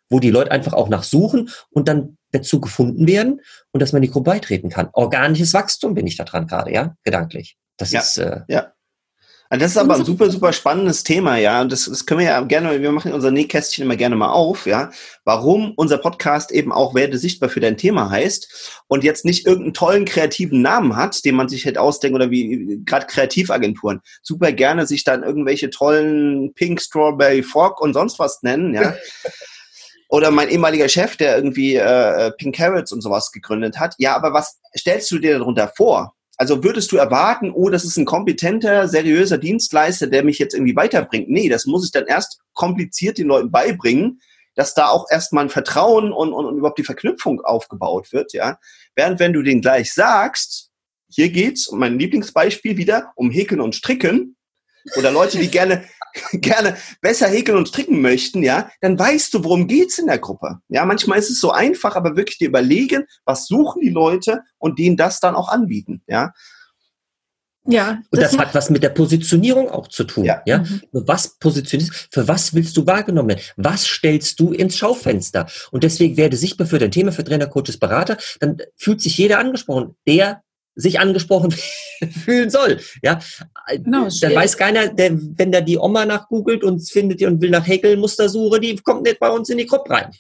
Wo 0.09 0.21
die 0.21 0.31
Leute 0.31 0.53
einfach 0.53 0.73
auch 0.73 0.89
nachsuchen 0.89 1.51
und 1.71 1.89
dann 1.89 2.17
dazu 2.33 2.61
gefunden 2.61 3.07
werden 3.07 3.41
und 3.73 3.81
dass 3.81 3.93
man 3.93 4.03
die 4.03 4.11
Gruppe 4.11 4.31
beitreten 4.31 4.71
kann. 4.71 4.89
Organisches 4.93 5.55
Wachstum 5.55 5.95
bin 5.95 6.07
ich 6.07 6.17
da 6.17 6.25
dran 6.25 6.47
gerade, 6.47 6.73
ja, 6.73 6.95
gedanklich. 7.05 7.57
Das 7.77 7.93
ja, 7.93 8.01
ist 8.01 8.19
äh, 8.19 8.41
ja. 8.49 8.73
Also 9.53 9.65
das 9.65 9.73
ist 9.73 9.79
aber 9.79 9.97
ein 9.97 10.05
super, 10.05 10.31
super 10.31 10.53
spannendes 10.53 11.03
Thema, 11.03 11.37
ja. 11.37 11.61
Und 11.61 11.73
das, 11.73 11.87
das 11.87 12.07
können 12.07 12.21
wir 12.21 12.29
ja 12.29 12.41
gerne, 12.43 12.81
wir 12.81 12.93
machen 12.93 13.13
unser 13.13 13.33
Nähkästchen 13.33 13.85
immer 13.85 13.97
gerne 13.97 14.15
mal 14.15 14.31
auf, 14.31 14.65
ja. 14.65 14.91
Warum 15.25 15.73
unser 15.75 15.99
Podcast 15.99 16.53
eben 16.53 16.71
auch 16.71 16.95
Werde 16.95 17.19
sichtbar 17.19 17.49
für 17.49 17.59
dein 17.59 17.77
Thema 17.77 18.11
heißt 18.11 18.83
und 18.87 19.03
jetzt 19.03 19.25
nicht 19.25 19.47
irgendeinen 19.47 19.75
tollen 19.75 20.05
kreativen 20.05 20.63
Namen 20.63 20.95
hat, 20.95 21.25
den 21.25 21.35
man 21.35 21.49
sich 21.49 21.65
hätte 21.65 21.81
ausdenken 21.81 22.15
oder 22.15 22.31
wie 22.31 22.81
gerade 22.85 23.07
Kreativagenturen. 23.07 24.03
Super 24.23 24.53
gerne 24.53 24.87
sich 24.87 25.03
dann 25.03 25.25
irgendwelche 25.25 25.71
tollen 25.71 26.55
Pink 26.55 26.81
Strawberry 26.81 27.43
Fork 27.43 27.81
und 27.81 27.93
sonst 27.93 28.21
was 28.21 28.45
nennen, 28.45 28.73
ja. 28.73 28.95
Oder 30.11 30.33
mein 30.33 30.49
ehemaliger 30.49 30.89
Chef, 30.89 31.17
der 31.17 31.37
irgendwie 31.37 31.77
äh, 31.77 32.27
äh, 32.27 32.33
Pink 32.33 32.57
Carrots 32.57 32.93
und 32.93 33.01
sowas 33.01 33.31
gegründet 33.31 33.79
hat. 33.79 33.95
Ja, 33.99 34.17
aber 34.17 34.33
was 34.33 34.59
stellst 34.77 35.09
du 35.13 35.19
dir 35.19 35.39
darunter 35.39 35.73
vor? 35.77 36.15
Also 36.37 36.65
würdest 36.65 36.91
du 36.91 36.97
erwarten, 36.97 37.53
oh, 37.53 37.71
das 37.71 37.85
ist 37.85 37.97
ein 37.97 38.07
kompetenter, 38.07 38.89
seriöser 38.89 39.39
Dienstleister, 39.39 40.09
der 40.09 40.25
mich 40.25 40.39
jetzt 40.39 40.55
irgendwie 40.55 40.75
weiterbringt? 40.75 41.29
Nee, 41.29 41.49
das 41.49 41.67
muss 41.67 41.85
ich 41.85 41.93
dann 41.93 42.07
erst 42.07 42.41
kompliziert 42.55 43.19
den 43.19 43.29
Leuten 43.29 43.53
beibringen, 43.53 44.21
dass 44.57 44.75
da 44.75 44.89
auch 44.89 45.07
erstmal 45.11 45.45
ein 45.45 45.51
Vertrauen 45.51 46.13
und, 46.13 46.33
und, 46.33 46.45
und 46.45 46.59
überhaupt 46.59 46.79
die 46.79 46.85
Verknüpfung 46.85 47.41
aufgebaut 47.43 48.13
wird, 48.13 48.33
ja. 48.33 48.59
Während 48.97 49.21
wenn 49.21 49.33
du 49.33 49.43
den 49.43 49.61
gleich 49.61 49.93
sagst, 49.93 50.71
hier 51.09 51.29
geht's, 51.29 51.69
um 51.69 51.79
mein 51.79 51.99
Lieblingsbeispiel 51.99 52.77
wieder, 52.77 53.13
um 53.15 53.31
Häkeln 53.31 53.61
und 53.61 53.77
Stricken, 53.77 54.37
oder 54.97 55.11
Leute, 55.11 55.39
die 55.39 55.49
gerne 55.49 55.85
gerne 56.33 56.77
besser 57.01 57.29
häkeln 57.29 57.59
und 57.59 57.69
stricken 57.69 58.01
möchten, 58.01 58.43
ja, 58.43 58.71
dann 58.81 58.99
weißt 58.99 59.35
du, 59.35 59.45
worum 59.45 59.67
geht's 59.67 59.99
in 59.99 60.07
der 60.07 60.19
Gruppe. 60.19 60.59
Ja, 60.69 60.85
manchmal 60.85 61.19
ist 61.19 61.31
es 61.31 61.41
so 61.41 61.51
einfach, 61.51 61.97
aber 61.97 62.17
wirklich 62.17 62.39
dir 62.39 62.49
überlegen, 62.49 63.05
was 63.25 63.47
suchen 63.47 63.81
die 63.81 63.91
Leute 63.91 64.41
und 64.59 64.79
denen 64.79 64.97
das 64.97 65.21
dann 65.21 65.35
auch 65.35 65.49
anbieten, 65.49 66.03
ja. 66.07 66.33
Ja. 67.67 68.03
Und 68.11 68.21
das, 68.21 68.33
das 68.33 68.41
hat 68.41 68.55
was 68.55 68.71
mit 68.71 68.83
der 68.83 68.89
Positionierung 68.89 69.71
auch 69.71 69.87
zu 69.89 70.05
tun. 70.05 70.25
Ja. 70.25 70.43
ja? 70.47 70.59
Mhm. 70.59 70.81
Was 70.93 71.39
positionierst, 71.39 72.09
für 72.11 72.27
was 72.27 72.55
willst 72.55 72.75
du 72.77 72.87
wahrgenommen 72.87 73.29
werden? 73.29 73.43
Was 73.57 73.87
stellst 73.87 74.41
du 74.41 74.53
ins 74.53 74.79
Schaufenster? 74.79 75.47
Und 75.71 75.85
deswegen 75.85 76.17
werde 76.17 76.39
sichtbar 76.39 76.67
für 76.67 76.79
dein 76.79 76.91
Thema, 76.91 77.13
für 77.13 77.23
Trainer, 77.23 77.47
Coaches, 77.47 77.79
Berater. 77.79 78.17
Dann 78.41 78.57
fühlt 78.77 79.03
sich 79.03 79.19
jeder 79.19 79.39
angesprochen, 79.39 79.95
der 80.09 80.43
sich 80.81 81.01
angesprochen 81.01 81.55
fühlen 82.25 82.51
soll. 82.51 82.81
Ja, 83.03 83.21
genau, 83.69 84.09
dann 84.21 84.35
weiß 84.35 84.57
keiner, 84.57 84.89
der, 84.89 85.19
wenn 85.37 85.53
da 85.53 85.61
die 85.61 85.79
Oma 85.79 86.07
nachgoogelt 86.07 86.65
und 86.65 86.89
findet 86.89 87.21
die 87.21 87.27
und 87.27 87.41
will 87.41 87.51
nach 87.51 87.67
Häkelmustersuche, 87.67 88.61
die 88.61 88.77
kommt 88.77 89.03
nicht 89.03 89.21
bei 89.21 89.31
uns 89.31 89.49
in 89.49 89.59
die 89.59 89.67
Gruppe 89.67 89.91
rein. 89.91 90.11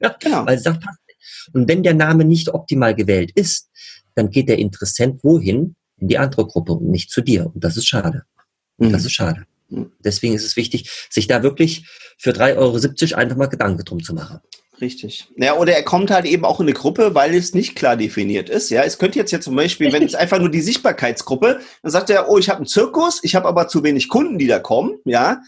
Ja, 0.00 0.16
genau. 0.18 0.46
Weil 0.46 0.58
sie 0.58 0.64
sagt, 0.64 0.82
passt 0.82 1.00
nicht. 1.06 1.54
Und 1.54 1.68
wenn 1.68 1.82
der 1.82 1.94
Name 1.94 2.24
nicht 2.24 2.48
optimal 2.48 2.94
gewählt 2.94 3.30
ist, 3.34 3.68
dann 4.14 4.30
geht 4.30 4.48
der 4.48 4.58
Interessent 4.58 5.22
wohin? 5.22 5.76
in 6.00 6.08
die 6.08 6.18
andere 6.18 6.46
Gruppe 6.46 6.72
und 6.72 6.90
nicht 6.90 7.10
zu 7.10 7.20
dir. 7.20 7.50
Und 7.54 7.62
das 7.62 7.76
ist 7.76 7.86
schade. 7.86 8.24
Mhm. 8.78 8.92
Das 8.92 9.04
ist 9.04 9.12
schade. 9.12 9.46
Mhm. 9.68 9.92
Deswegen 10.02 10.34
ist 10.34 10.44
es 10.44 10.56
wichtig, 10.56 10.90
sich 11.10 11.26
da 11.26 11.42
wirklich 11.42 11.86
für 12.18 12.30
3,70 12.30 13.12
Euro 13.12 13.20
einfach 13.20 13.36
mal 13.36 13.46
Gedanken 13.46 13.84
drum 13.84 14.02
zu 14.02 14.14
machen. 14.14 14.40
Richtig. 14.80 15.28
Ja, 15.36 15.56
oder 15.56 15.74
er 15.74 15.82
kommt 15.82 16.10
halt 16.10 16.24
eben 16.24 16.44
auch 16.44 16.58
in 16.60 16.66
eine 16.66 16.72
Gruppe, 16.72 17.14
weil 17.14 17.34
es 17.34 17.52
nicht 17.52 17.76
klar 17.76 17.96
definiert 17.96 18.48
ist. 18.48 18.70
Ja, 18.70 18.82
es 18.82 18.98
könnte 18.98 19.18
jetzt 19.18 19.30
ja 19.30 19.40
zum 19.40 19.54
Beispiel, 19.54 19.92
wenn 19.92 20.02
es 20.02 20.14
einfach 20.16 20.38
nur 20.38 20.50
die 20.50 20.62
Sichtbarkeitsgruppe, 20.62 21.60
dann 21.82 21.92
sagt 21.92 22.08
er, 22.08 22.30
oh, 22.30 22.38
ich 22.38 22.48
habe 22.48 22.58
einen 22.58 22.66
Zirkus, 22.66 23.20
ich 23.22 23.34
habe 23.34 23.46
aber 23.46 23.68
zu 23.68 23.82
wenig 23.82 24.08
Kunden, 24.08 24.38
die 24.38 24.46
da 24.46 24.58
kommen, 24.58 24.98
ja. 25.04 25.42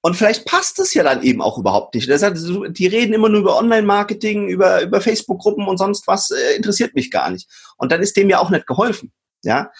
Und 0.00 0.16
vielleicht 0.16 0.44
passt 0.44 0.78
es 0.80 0.92
ja 0.92 1.02
dann 1.02 1.22
eben 1.22 1.40
auch 1.40 1.56
überhaupt 1.56 1.94
nicht. 1.94 2.10
Das 2.10 2.22
heißt, 2.22 2.36
die 2.36 2.86
reden 2.86 3.14
immer 3.14 3.30
nur 3.30 3.40
über 3.40 3.56
Online-Marketing, 3.56 4.48
über, 4.48 4.82
über 4.82 5.00
Facebook-Gruppen 5.00 5.66
und 5.66 5.78
sonst 5.78 6.06
was, 6.06 6.30
äh, 6.30 6.56
interessiert 6.56 6.94
mich 6.94 7.10
gar 7.10 7.30
nicht. 7.30 7.48
Und 7.78 7.90
dann 7.90 8.02
ist 8.02 8.16
dem 8.16 8.28
ja 8.28 8.38
auch 8.38 8.50
nicht 8.50 8.66
geholfen. 8.66 9.12
Ja, 9.44 9.70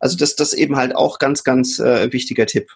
also 0.00 0.16
das, 0.16 0.36
das 0.36 0.52
eben 0.52 0.76
halt 0.76 0.94
auch 0.94 1.18
ganz, 1.18 1.44
ganz 1.44 1.78
äh, 1.80 2.12
wichtiger 2.12 2.46
Tipp. 2.46 2.70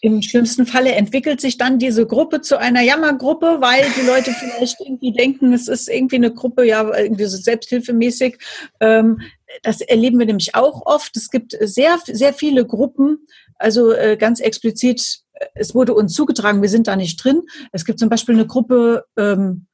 Im 0.00 0.22
schlimmsten 0.22 0.66
Falle 0.66 0.92
entwickelt 0.92 1.40
sich 1.40 1.56
dann 1.56 1.78
diese 1.78 2.06
Gruppe 2.06 2.40
zu 2.40 2.58
einer 2.58 2.82
Jammergruppe, 2.82 3.58
weil 3.60 3.84
die 3.96 4.06
Leute 4.06 4.32
vielleicht 4.32 4.80
irgendwie 4.80 5.12
denken, 5.12 5.52
es 5.52 5.68
ist 5.68 5.88
irgendwie 5.88 6.16
eine 6.16 6.32
Gruppe, 6.32 6.64
ja, 6.64 6.96
irgendwie 6.96 7.24
so 7.24 7.36
selbsthilfemäßig. 7.36 8.38
Ähm, 8.80 9.20
das 9.62 9.80
erleben 9.80 10.18
wir 10.18 10.26
nämlich 10.26 10.54
auch 10.54 10.84
oft. 10.84 11.16
Es 11.16 11.30
gibt 11.30 11.56
sehr, 11.60 11.98
sehr 12.06 12.34
viele 12.34 12.66
Gruppen, 12.66 13.26
also 13.56 13.92
äh, 13.92 14.16
ganz 14.16 14.40
explizit, 14.40 15.20
äh, 15.34 15.46
es 15.54 15.74
wurde 15.74 15.94
uns 15.94 16.12
zugetragen, 16.12 16.62
wir 16.62 16.68
sind 16.68 16.86
da 16.86 16.96
nicht 16.96 17.22
drin. 17.22 17.42
Es 17.72 17.84
gibt 17.84 17.98
zum 17.98 18.08
Beispiel 18.08 18.34
eine 18.34 18.46
Gruppe, 18.46 19.04
ähm, 19.16 19.66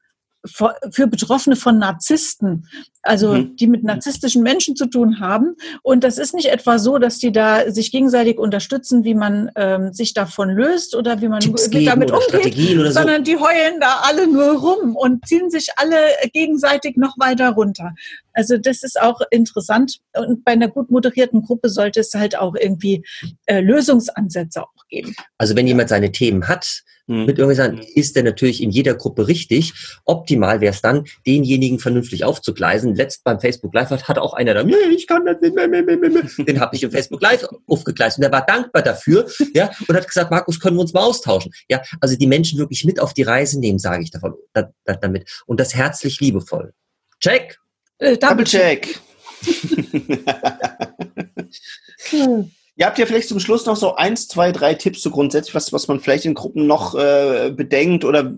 für 0.45 1.07
Betroffene 1.07 1.57
von 1.57 1.79
Narzissten, 1.79 2.67
also 3.03 3.35
mhm. 3.35 3.57
die 3.57 3.67
mit 3.67 3.85
narzisstischen 3.85 4.43
Menschen 4.43 4.75
zu 4.77 4.87
tun 4.87 5.21
haben. 5.21 5.55
Und 5.83 6.05
das 6.05 6.19
ist 6.19 6.35
nicht 6.35 6.49
etwa 6.49 6.79
so, 6.79 6.99
dass 6.99 7.19
die 7.19 7.33
da 7.33 7.71
sich 7.71 7.93
gegenseitig 7.93 8.39
unterstützen, 8.39 9.05
wie 9.05 9.15
man 9.15 9.51
ähm, 9.57 9.93
sich 9.93 10.15
davon 10.15 10.51
löst 10.51 10.97
oder 10.97 11.21
wie 11.21 11.29
man 11.29 11.41
Tipps 11.41 11.71
damit 11.71 12.11
umgeht, 12.11 12.55
sondern 12.93 13.25
so. 13.25 13.33
die 13.33 13.37
heulen 13.37 13.81
da 13.81 14.01
alle 14.03 14.27
nur 14.27 14.59
rum 14.59 14.97
und 14.97 15.27
ziehen 15.27 15.51
sich 15.51 15.69
alle 15.77 15.97
gegenseitig 16.33 16.97
noch 16.97 17.17
weiter 17.19 17.51
runter. 17.51 17.93
Also 18.33 18.57
das 18.59 18.83
ist 18.83 19.01
auch 19.01 19.21
interessant. 19.31 19.99
Und 20.17 20.45
bei 20.45 20.53
einer 20.53 20.69
gut 20.69 20.91
moderierten 20.91 21.43
Gruppe 21.43 21.69
sollte 21.69 22.01
es 22.01 22.15
halt 22.15 22.37
auch 22.37 22.55
irgendwie 22.59 23.05
äh, 23.47 23.61
Lösungsansätze 23.61 24.63
auch 24.63 24.82
geben. 24.93 25.15
Also 25.39 25.57
wenn 25.57 25.67
jemand 25.67 25.89
seine 25.89 26.13
Themen 26.13 26.47
hat, 26.47 26.83
mhm. 27.07 27.25
mit 27.25 27.39
irgendwie 27.39 27.57
sagen, 27.57 27.81
ist 27.95 28.15
der 28.15 28.23
natürlich 28.23 28.63
in 28.63 28.71
jeder 28.71 28.95
Gruppe 28.95 29.27
richtig. 29.27 29.73
Optimal 30.05 30.61
wäre 30.61 30.73
es 30.73 30.83
dann, 30.83 31.05
denjenigen 31.27 31.81
vernünftig 31.81 32.25
aufzugleisen. 32.25 32.95
Letzt 32.95 33.25
beim 33.25 33.41
Facebook 33.41 33.75
Live 33.75 33.91
hat, 33.91 34.19
auch 34.19 34.35
einer 34.35 34.55
da, 34.55 34.63
nee, 34.63 34.75
ich 34.95 35.09
kann 35.09 35.25
das 35.25 35.41
nicht, 35.41 35.55
mehr, 35.55 35.67
mehr, 35.67 35.83
mehr, 35.83 35.97
mehr. 35.97 36.23
den 36.39 36.61
habe 36.61 36.77
ich 36.77 36.85
im 36.85 36.93
Facebook 36.93 37.21
Live 37.21 37.49
aufgegleist 37.67 38.19
und 38.19 38.23
der 38.23 38.33
war 38.33 38.47
dankbar 38.47 38.83
dafür, 38.83 39.27
ja, 39.55 39.71
und 39.89 39.97
hat 39.97 40.07
gesagt, 40.07 40.31
Markus, 40.31 40.61
können 40.61 40.77
wir 40.77 40.83
uns 40.83 40.93
mal 40.93 41.03
austauschen. 41.03 41.53
Ja, 41.69 41.83
also 42.01 42.17
die 42.17 42.27
Menschen 42.27 42.59
wirklich 42.59 42.85
mit 42.85 43.01
auf 43.01 43.15
die 43.15 43.23
Reise 43.23 43.59
nehmen, 43.59 43.79
sage 43.79 44.05
ich 44.05 44.11
davon, 44.11 44.35
da, 44.53 44.71
da, 44.85 44.95
damit. 44.95 45.43
Und 45.47 45.59
das 45.59 45.75
herzlich 45.75 46.21
liebevoll. 46.21 46.75
Check. 47.21 47.59
Äh, 47.99 48.19
Double 48.19 48.45
check. 48.45 49.01
hm. 52.11 52.51
Ihr 52.83 52.87
habt 52.87 52.99
ja 52.99 53.07
vielleicht 53.07 53.29
zum 53.29 53.39
Schluss 53.39 53.65
noch 53.65 53.77
so 53.77 53.95
eins, 53.95 54.27
zwei, 54.27 54.51
drei 54.51 54.75
Tipps 54.75 55.03
so 55.03 55.11
grundsätzlich, 55.13 55.55
was, 55.55 55.73
was 55.73 55.87
man 55.87 56.01
vielleicht 56.01 56.25
in 56.25 56.35
Gruppen 56.35 56.67
noch 56.67 56.97
äh, 56.97 57.53
bedenkt 57.55 58.05
oder, 58.05 58.35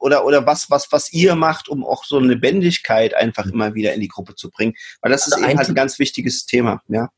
oder, 0.00 0.26
oder 0.26 0.44
was, 0.44 0.70
was, 0.70 0.90
was 0.90 1.12
ihr 1.12 1.36
macht, 1.36 1.68
um 1.68 1.84
auch 1.84 2.04
so 2.04 2.18
eine 2.18 2.26
Lebendigkeit 2.26 3.14
einfach 3.14 3.46
immer 3.46 3.72
wieder 3.74 3.94
in 3.94 4.00
die 4.00 4.08
Gruppe 4.08 4.34
zu 4.34 4.50
bringen. 4.50 4.74
Weil 5.02 5.12
das 5.12 5.22
also 5.22 5.36
ist 5.36 5.48
eben 5.48 5.56
halt 5.56 5.68
ein 5.68 5.76
ganz 5.76 6.00
wichtiges 6.00 6.46
Thema, 6.46 6.82
ja. 6.88 7.10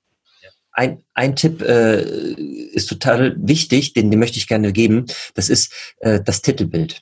Ein, 0.73 1.03
ein 1.15 1.37
Tipp 1.37 1.63
äh, 1.63 2.03
ist 2.03 2.91
total 2.91 3.35
wichtig, 3.39 3.95
den, 3.95 4.11
den 4.11 4.21
möchte 4.21 4.37
ich 4.37 4.47
gerne 4.47 4.75
geben. 4.75 5.07
Das 5.33 5.49
ist 5.49 5.73
äh, 6.01 6.21
das 6.23 6.43
Titelbild. 6.43 7.01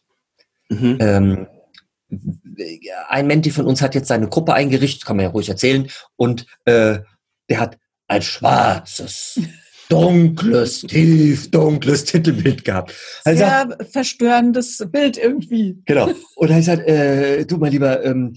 Mhm. 0.68 0.98
Ähm, 1.00 1.46
ein 3.08 3.26
Menti 3.26 3.50
von 3.50 3.66
uns 3.66 3.82
hat 3.82 3.96
jetzt 3.96 4.06
seine 4.06 4.28
Gruppe 4.28 4.54
eingerichtet, 4.54 5.06
kann 5.06 5.16
man 5.16 5.24
ja 5.24 5.30
ruhig 5.30 5.48
erzählen, 5.48 5.90
und 6.14 6.46
äh, 6.66 7.00
der 7.48 7.58
hat 7.58 7.78
ein 8.10 8.22
schwarzes, 8.22 9.40
dunkles, 9.88 10.80
tief 10.82 11.50
dunkles 11.50 12.04
Titelbild 12.04 12.64
gehabt. 12.64 12.94
Also, 13.24 13.38
Sehr 13.38 13.78
verstörendes 13.90 14.84
Bild 14.90 15.16
irgendwie. 15.16 15.80
Genau. 15.86 16.10
Und 16.34 16.48
er 16.48 16.56
hat 16.56 16.60
gesagt, 16.60 16.88
äh, 16.88 17.44
du 17.46 17.56
mal 17.58 17.70
lieber, 17.70 18.04
ähm, 18.04 18.34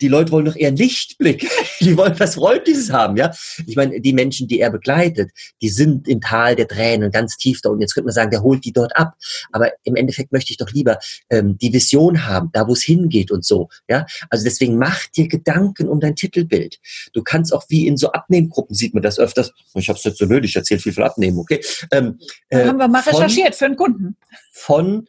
die, 0.00 0.08
Leute 0.08 0.32
wollen 0.32 0.44
doch 0.44 0.56
eher 0.56 0.70
Lichtblick. 0.70 1.48
Die 1.80 1.96
wollen 1.96 2.18
was 2.18 2.34
Freundliches 2.34 2.90
haben, 2.90 3.16
ja. 3.16 3.32
Ich 3.66 3.76
meine, 3.76 4.00
die 4.00 4.12
Menschen, 4.12 4.48
die 4.48 4.58
er 4.58 4.70
begleitet, 4.70 5.30
die 5.62 5.68
sind 5.68 6.08
im 6.08 6.20
Tal 6.20 6.56
der 6.56 6.66
Tränen 6.66 7.12
ganz 7.12 7.36
tief 7.36 7.60
da. 7.62 7.70
Und 7.70 7.80
jetzt 7.80 7.94
könnte 7.94 8.06
man 8.06 8.14
sagen, 8.14 8.32
der 8.32 8.42
holt 8.42 8.64
die 8.64 8.72
dort 8.72 8.96
ab. 8.96 9.14
Aber 9.52 9.70
im 9.84 9.94
Endeffekt 9.94 10.32
möchte 10.32 10.50
ich 10.50 10.56
doch 10.56 10.70
lieber 10.70 10.98
ähm, 11.30 11.56
die 11.56 11.72
Vision 11.72 12.26
haben, 12.26 12.50
da 12.52 12.66
wo 12.66 12.72
es 12.72 12.82
hingeht 12.82 13.30
und 13.30 13.44
so, 13.44 13.68
ja. 13.88 14.06
Also 14.28 14.44
deswegen 14.44 14.76
mach 14.76 15.06
dir 15.06 15.28
Gedanken 15.28 15.88
um 15.88 16.00
dein 16.00 16.16
Titelbild. 16.16 16.78
Du 17.12 17.22
kannst 17.22 17.54
auch 17.54 17.64
wie 17.68 17.86
in 17.86 17.96
so 17.96 18.10
Abnehmgruppen 18.10 18.74
sieht 18.74 18.94
man 18.94 19.02
das 19.02 19.20
öfters. 19.20 19.52
Ich 19.74 19.88
habe 19.88 19.98
es 19.98 20.04
jetzt 20.04 20.18
so 20.18 20.26
nötig, 20.26 20.50
ich 20.50 20.56
erzähle 20.56 20.80
viel 20.80 20.92
von 20.92 21.04
Abnehmen, 21.04 21.38
okay. 21.38 21.60
Ähm, 21.92 22.18
äh, 22.48 22.66
haben 22.66 22.78
wir 22.78 22.88
mal 22.88 23.02
von, 23.02 23.14
recherchiert 23.14 23.54
für 23.54 23.66
einen 23.66 23.76
Kunden. 23.76 24.16
Von 24.52 25.06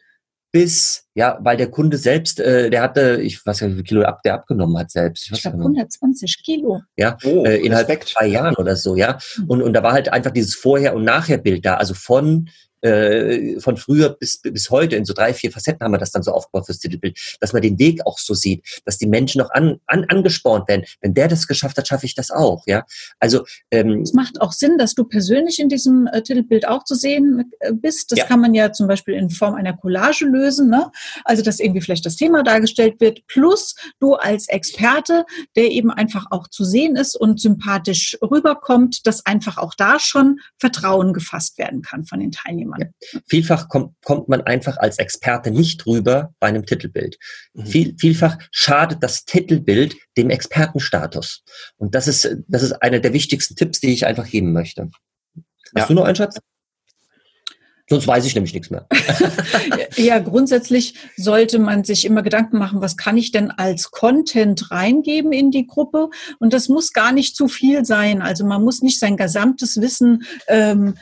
bis, 0.52 1.04
ja, 1.14 1.38
weil 1.42 1.56
der 1.56 1.70
Kunde 1.70 1.96
selbst, 1.96 2.40
äh, 2.40 2.70
der 2.70 2.82
hatte, 2.82 3.20
ich 3.22 3.44
weiß 3.44 3.60
nicht, 3.60 3.70
wie 3.72 3.74
viel 3.76 3.84
Kilo 3.84 4.02
ab, 4.02 4.20
der 4.24 4.34
abgenommen 4.34 4.76
hat 4.78 4.90
selbst. 4.90 5.26
Ich, 5.26 5.32
ich 5.32 5.42
glaube 5.42 5.58
120 5.58 6.42
Kilo. 6.44 6.80
Ja, 6.96 7.16
oh, 7.24 7.44
äh, 7.44 7.58
innerhalb 7.58 8.04
zwei 8.04 8.26
Jahren 8.26 8.56
oder 8.56 8.74
so, 8.76 8.96
ja. 8.96 9.18
Hm. 9.36 9.44
Und, 9.46 9.62
und 9.62 9.72
da 9.72 9.82
war 9.82 9.92
halt 9.92 10.12
einfach 10.12 10.32
dieses 10.32 10.54
Vorher- 10.54 10.94
und 10.94 11.04
Nachher-Bild 11.04 11.64
da, 11.64 11.74
also 11.74 11.94
von 11.94 12.48
äh, 12.82 13.60
von 13.60 13.76
früher 13.76 14.10
bis, 14.10 14.40
bis 14.40 14.70
heute 14.70 14.96
in 14.96 15.04
so 15.04 15.12
drei, 15.12 15.34
vier 15.34 15.52
Facetten 15.52 15.84
haben 15.84 15.92
wir 15.92 15.98
das 15.98 16.10
dann 16.10 16.22
so 16.22 16.32
aufgebaut 16.32 16.66
fürs 16.66 16.78
Titelbild, 16.78 17.18
dass 17.40 17.52
man 17.52 17.62
den 17.62 17.78
Weg 17.78 18.06
auch 18.06 18.18
so 18.18 18.34
sieht, 18.34 18.64
dass 18.84 18.98
die 18.98 19.06
Menschen 19.06 19.42
auch 19.42 19.50
an, 19.50 19.78
an, 19.86 20.04
angespornt 20.08 20.68
werden. 20.68 20.84
Wenn 21.00 21.14
der 21.14 21.28
das 21.28 21.46
geschafft 21.46 21.76
hat, 21.76 21.88
schaffe 21.88 22.06
ich 22.06 22.14
das 22.14 22.30
auch. 22.30 22.64
Ja, 22.66 22.84
also 23.18 23.44
ähm, 23.70 24.02
es 24.02 24.12
macht 24.12 24.40
auch 24.40 24.52
Sinn, 24.52 24.78
dass 24.78 24.94
du 24.94 25.04
persönlich 25.04 25.58
in 25.58 25.68
diesem 25.68 26.06
äh, 26.06 26.22
Titelbild 26.22 26.66
auch 26.66 26.84
zu 26.84 26.94
sehen 26.94 27.52
äh, 27.60 27.72
bist. 27.72 28.12
Das 28.12 28.20
ja. 28.20 28.26
kann 28.26 28.40
man 28.40 28.54
ja 28.54 28.72
zum 28.72 28.86
Beispiel 28.86 29.14
in 29.14 29.30
Form 29.30 29.54
einer 29.54 29.76
Collage 29.76 30.24
lösen. 30.24 30.70
Ne? 30.70 30.90
Also 31.24 31.42
dass 31.42 31.60
irgendwie 31.60 31.80
vielleicht 31.80 32.06
das 32.06 32.16
Thema 32.16 32.42
dargestellt 32.42 33.00
wird, 33.00 33.26
plus 33.26 33.74
du 34.00 34.14
als 34.14 34.48
Experte, 34.48 35.24
der 35.56 35.70
eben 35.70 35.90
einfach 35.90 36.26
auch 36.30 36.48
zu 36.48 36.64
sehen 36.64 36.96
ist 36.96 37.16
und 37.16 37.40
sympathisch 37.40 38.16
rüberkommt, 38.22 39.06
dass 39.06 39.26
einfach 39.26 39.58
auch 39.58 39.74
da 39.74 39.98
schon 39.98 40.40
Vertrauen 40.58 41.12
gefasst 41.12 41.58
werden 41.58 41.82
kann 41.82 42.04
von 42.04 42.20
den 42.20 42.32
Teilnehmern 42.32 42.69
jemand. 42.78 42.94
Ja. 43.12 43.20
Vielfach 43.28 43.68
kommt, 43.68 43.94
kommt 44.04 44.28
man 44.28 44.40
einfach 44.42 44.76
als 44.78 44.98
Experte 44.98 45.50
nicht 45.50 45.86
rüber 45.86 46.34
bei 46.40 46.48
einem 46.48 46.66
Titelbild. 46.66 47.18
Mhm. 47.54 47.66
Viel, 47.66 47.94
vielfach 47.98 48.38
schadet 48.50 49.02
das 49.02 49.24
Titelbild 49.24 49.96
dem 50.16 50.30
Expertenstatus. 50.30 51.42
Und 51.76 51.94
das 51.94 52.08
ist, 52.08 52.36
das 52.48 52.62
ist 52.62 52.72
einer 52.72 53.00
der 53.00 53.12
wichtigsten 53.12 53.56
Tipps, 53.56 53.80
die 53.80 53.92
ich 53.92 54.06
einfach 54.06 54.28
geben 54.28 54.52
möchte. 54.52 54.90
Hast 55.74 55.82
ja. 55.82 55.86
du 55.86 55.94
noch 55.94 56.04
einen 56.04 56.16
Schatz? 56.16 56.38
Sonst 57.90 58.06
weiß 58.06 58.24
ich 58.24 58.36
nämlich 58.36 58.54
nichts 58.54 58.70
mehr. 58.70 58.86
ja, 59.96 60.20
grundsätzlich 60.20 60.94
sollte 61.16 61.58
man 61.58 61.82
sich 61.82 62.04
immer 62.04 62.22
Gedanken 62.22 62.56
machen, 62.56 62.80
was 62.80 62.96
kann 62.96 63.16
ich 63.16 63.32
denn 63.32 63.50
als 63.50 63.90
Content 63.90 64.70
reingeben 64.70 65.32
in 65.32 65.50
die 65.50 65.66
Gruppe? 65.66 66.08
Und 66.38 66.52
das 66.52 66.68
muss 66.68 66.92
gar 66.92 67.10
nicht 67.10 67.34
zu 67.34 67.48
viel 67.48 67.84
sein. 67.84 68.22
Also 68.22 68.46
man 68.46 68.62
muss 68.62 68.80
nicht 68.80 69.00
sein 69.00 69.16
gesamtes 69.16 69.80
Wissen 69.80 70.22
ähm, 70.46 70.94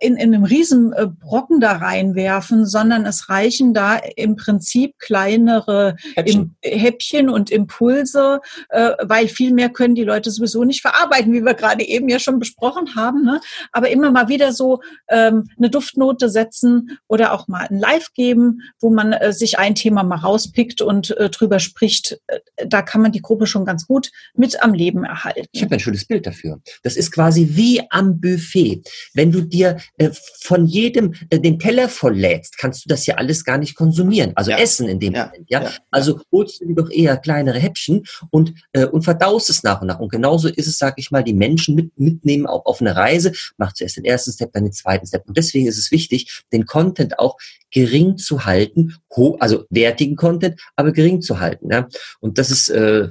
in, 0.00 0.16
in 0.16 0.34
einem 0.34 0.44
riesen 0.44 0.92
äh, 0.92 1.06
Brocken 1.06 1.60
da 1.60 1.72
reinwerfen, 1.72 2.66
sondern 2.66 3.06
es 3.06 3.28
reichen 3.28 3.74
da 3.74 3.96
im 4.16 4.36
Prinzip 4.36 4.98
kleinere 4.98 5.96
Häppchen, 6.14 6.56
Im, 6.60 6.78
Häppchen 6.78 7.28
und 7.28 7.50
Impulse, 7.50 8.40
äh, 8.70 8.92
weil 9.02 9.28
viel 9.28 9.52
mehr 9.52 9.68
können 9.68 9.94
die 9.94 10.04
Leute 10.04 10.30
sowieso 10.30 10.64
nicht 10.64 10.82
verarbeiten, 10.82 11.32
wie 11.32 11.44
wir 11.44 11.54
gerade 11.54 11.84
eben 11.84 12.08
ja 12.08 12.18
schon 12.18 12.38
besprochen 12.38 12.94
haben. 12.94 13.24
Ne? 13.24 13.40
Aber 13.72 13.88
immer 13.90 14.10
mal 14.10 14.28
wieder 14.28 14.52
so 14.52 14.80
ähm, 15.08 15.48
eine 15.56 15.70
Duftnote 15.70 16.28
setzen 16.28 16.98
oder 17.08 17.32
auch 17.32 17.48
mal 17.48 17.66
ein 17.68 17.78
Live 17.78 18.12
geben, 18.14 18.62
wo 18.80 18.90
man 18.90 19.12
äh, 19.12 19.32
sich 19.32 19.58
ein 19.58 19.74
Thema 19.74 20.02
mal 20.02 20.16
rauspickt 20.16 20.80
und 20.80 21.16
äh, 21.16 21.30
drüber 21.30 21.60
spricht. 21.60 22.18
Äh, 22.26 22.40
da 22.66 22.82
kann 22.82 23.02
man 23.02 23.12
die 23.12 23.22
Gruppe 23.22 23.46
schon 23.46 23.64
ganz 23.64 23.86
gut 23.86 24.10
mit 24.34 24.62
am 24.62 24.74
Leben 24.74 25.04
erhalten. 25.04 25.46
Ich 25.52 25.62
habe 25.62 25.74
ein 25.74 25.80
schönes 25.80 26.04
Bild 26.04 26.26
dafür. 26.26 26.60
Das 26.82 26.96
ist 26.96 27.12
quasi 27.12 27.50
wie 27.52 27.82
am 27.90 28.20
Buffet. 28.20 28.82
Wenn 29.14 29.32
du 29.32 29.42
dir 29.42 29.75
äh, 29.98 30.10
von 30.40 30.66
jedem 30.66 31.14
äh, 31.30 31.38
den 31.38 31.58
Teller 31.58 31.88
volllädst, 31.88 32.58
kannst 32.58 32.84
du 32.84 32.88
das 32.88 33.06
ja 33.06 33.16
alles 33.16 33.44
gar 33.44 33.58
nicht 33.58 33.74
konsumieren. 33.74 34.32
Also 34.34 34.50
ja. 34.50 34.58
essen 34.58 34.88
in 34.88 35.00
dem 35.00 35.14
ja. 35.14 35.26
Moment. 35.26 35.46
Ja? 35.48 35.62
ja? 35.62 35.70
Also 35.90 36.20
holst 36.32 36.60
du 36.60 36.66
dir 36.66 36.74
doch 36.74 36.90
eher 36.90 37.16
kleinere 37.16 37.58
Häppchen 37.58 38.04
und, 38.30 38.54
äh, 38.72 38.86
und 38.86 39.02
verdaust 39.02 39.50
es 39.50 39.62
nach 39.62 39.80
und 39.80 39.88
nach. 39.88 40.00
Und 40.00 40.10
genauso 40.10 40.48
ist 40.48 40.66
es, 40.66 40.78
sag 40.78 40.94
ich 40.98 41.10
mal, 41.10 41.22
die 41.22 41.34
Menschen 41.34 41.74
mit, 41.74 41.98
mitnehmen 41.98 42.46
auch 42.46 42.64
auf 42.66 42.80
eine 42.80 42.96
Reise. 42.96 43.32
Macht 43.56 43.76
zuerst 43.76 43.96
den 43.96 44.04
ersten 44.04 44.32
Step, 44.32 44.52
dann 44.52 44.64
den 44.64 44.72
zweiten 44.72 45.06
Step. 45.06 45.26
Und 45.26 45.36
deswegen 45.36 45.66
ist 45.66 45.78
es 45.78 45.90
wichtig, 45.90 46.42
den 46.52 46.66
Content 46.66 47.18
auch 47.18 47.36
gering 47.70 48.16
zu 48.16 48.44
halten, 48.44 48.94
also 49.38 49.64
wertigen 49.70 50.16
Content, 50.16 50.60
aber 50.76 50.92
gering 50.92 51.20
zu 51.20 51.40
halten. 51.40 51.70
Ja? 51.70 51.88
Und 52.20 52.38
das 52.38 52.50
ist, 52.50 52.68
äh, 52.68 53.08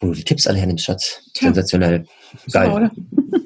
wo 0.00 0.08
du 0.08 0.14
die 0.14 0.24
Tipps 0.24 0.46
alle 0.46 0.58
hernimmst, 0.58 0.84
Schatz. 0.84 1.22
Sensationell. 1.34 2.06
Geil. 2.50 2.90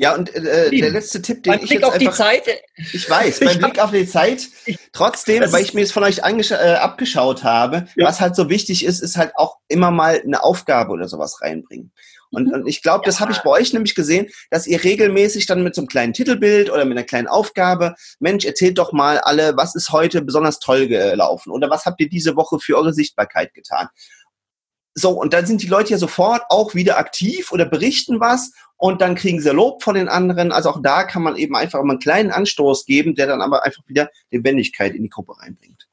Ja, 0.00 0.14
und 0.14 0.32
äh, 0.32 0.70
der 0.70 0.90
letzte 0.90 1.20
Tipp, 1.20 1.42
den 1.42 1.54
beim 1.54 1.60
ich 1.60 1.70
Blick 1.70 1.80
jetzt 1.80 1.84
auf 1.84 1.94
einfach, 1.94 2.12
die 2.12 2.16
Zeit. 2.16 2.62
Ich 2.76 3.10
weiß, 3.10 3.40
beim 3.40 3.58
Blick 3.58 3.80
auf 3.80 3.90
die 3.90 4.06
Zeit. 4.06 4.46
Trotzdem, 4.92 5.42
weil 5.52 5.62
ich 5.62 5.74
mir 5.74 5.82
es 5.82 5.90
von 5.90 6.04
euch 6.04 6.18
äh, 6.18 6.52
abgeschaut 6.52 7.42
habe, 7.42 7.88
ja. 7.96 8.06
was 8.06 8.20
halt 8.20 8.36
so 8.36 8.48
wichtig 8.48 8.84
ist, 8.84 9.00
ist 9.00 9.16
halt 9.16 9.32
auch 9.34 9.56
immer 9.66 9.90
mal 9.90 10.22
eine 10.24 10.44
Aufgabe 10.44 10.92
oder 10.92 11.08
sowas 11.08 11.42
reinbringen. 11.42 11.90
Und, 12.30 12.46
mhm. 12.46 12.52
und 12.54 12.66
ich 12.68 12.82
glaube, 12.82 13.04
das 13.06 13.16
ja. 13.16 13.22
habe 13.22 13.32
ich 13.32 13.38
bei 13.38 13.50
euch 13.50 13.72
nämlich 13.72 13.96
gesehen, 13.96 14.28
dass 14.50 14.68
ihr 14.68 14.84
regelmäßig 14.84 15.46
dann 15.46 15.64
mit 15.64 15.74
so 15.74 15.80
einem 15.80 15.88
kleinen 15.88 16.12
Titelbild 16.12 16.70
oder 16.70 16.84
mit 16.84 16.96
einer 16.96 17.06
kleinen 17.06 17.26
Aufgabe, 17.26 17.96
Mensch, 18.20 18.44
erzählt 18.44 18.78
doch 18.78 18.92
mal 18.92 19.18
alle, 19.18 19.56
was 19.56 19.74
ist 19.74 19.90
heute 19.90 20.22
besonders 20.22 20.60
toll 20.60 20.86
gelaufen 20.86 21.50
oder 21.50 21.70
was 21.70 21.86
habt 21.86 22.00
ihr 22.00 22.08
diese 22.08 22.36
Woche 22.36 22.60
für 22.60 22.76
eure 22.76 22.94
Sichtbarkeit 22.94 23.52
getan? 23.52 23.88
So, 24.94 25.10
und 25.10 25.32
dann 25.32 25.46
sind 25.46 25.62
die 25.62 25.68
Leute 25.68 25.90
ja 25.90 25.98
sofort 25.98 26.42
auch 26.48 26.74
wieder 26.74 26.98
aktiv 26.98 27.52
oder 27.52 27.64
berichten 27.64 28.20
was 28.20 28.52
und 28.78 29.00
dann 29.00 29.16
kriegen 29.16 29.40
sie 29.40 29.50
Lob 29.50 29.82
von 29.82 29.96
den 29.96 30.08
anderen. 30.08 30.52
Also 30.52 30.70
auch 30.70 30.80
da 30.80 31.02
kann 31.02 31.22
man 31.22 31.36
eben 31.36 31.56
einfach 31.56 31.82
mal 31.82 31.94
einen 31.94 32.00
kleinen 32.00 32.30
Anstoß 32.30 32.86
geben, 32.86 33.14
der 33.14 33.26
dann 33.26 33.42
aber 33.42 33.64
einfach 33.64 33.82
wieder 33.86 34.08
Lebendigkeit 34.30 34.94
in 34.94 35.02
die 35.02 35.10
Gruppe 35.10 35.38
reinbringt. 35.38 35.88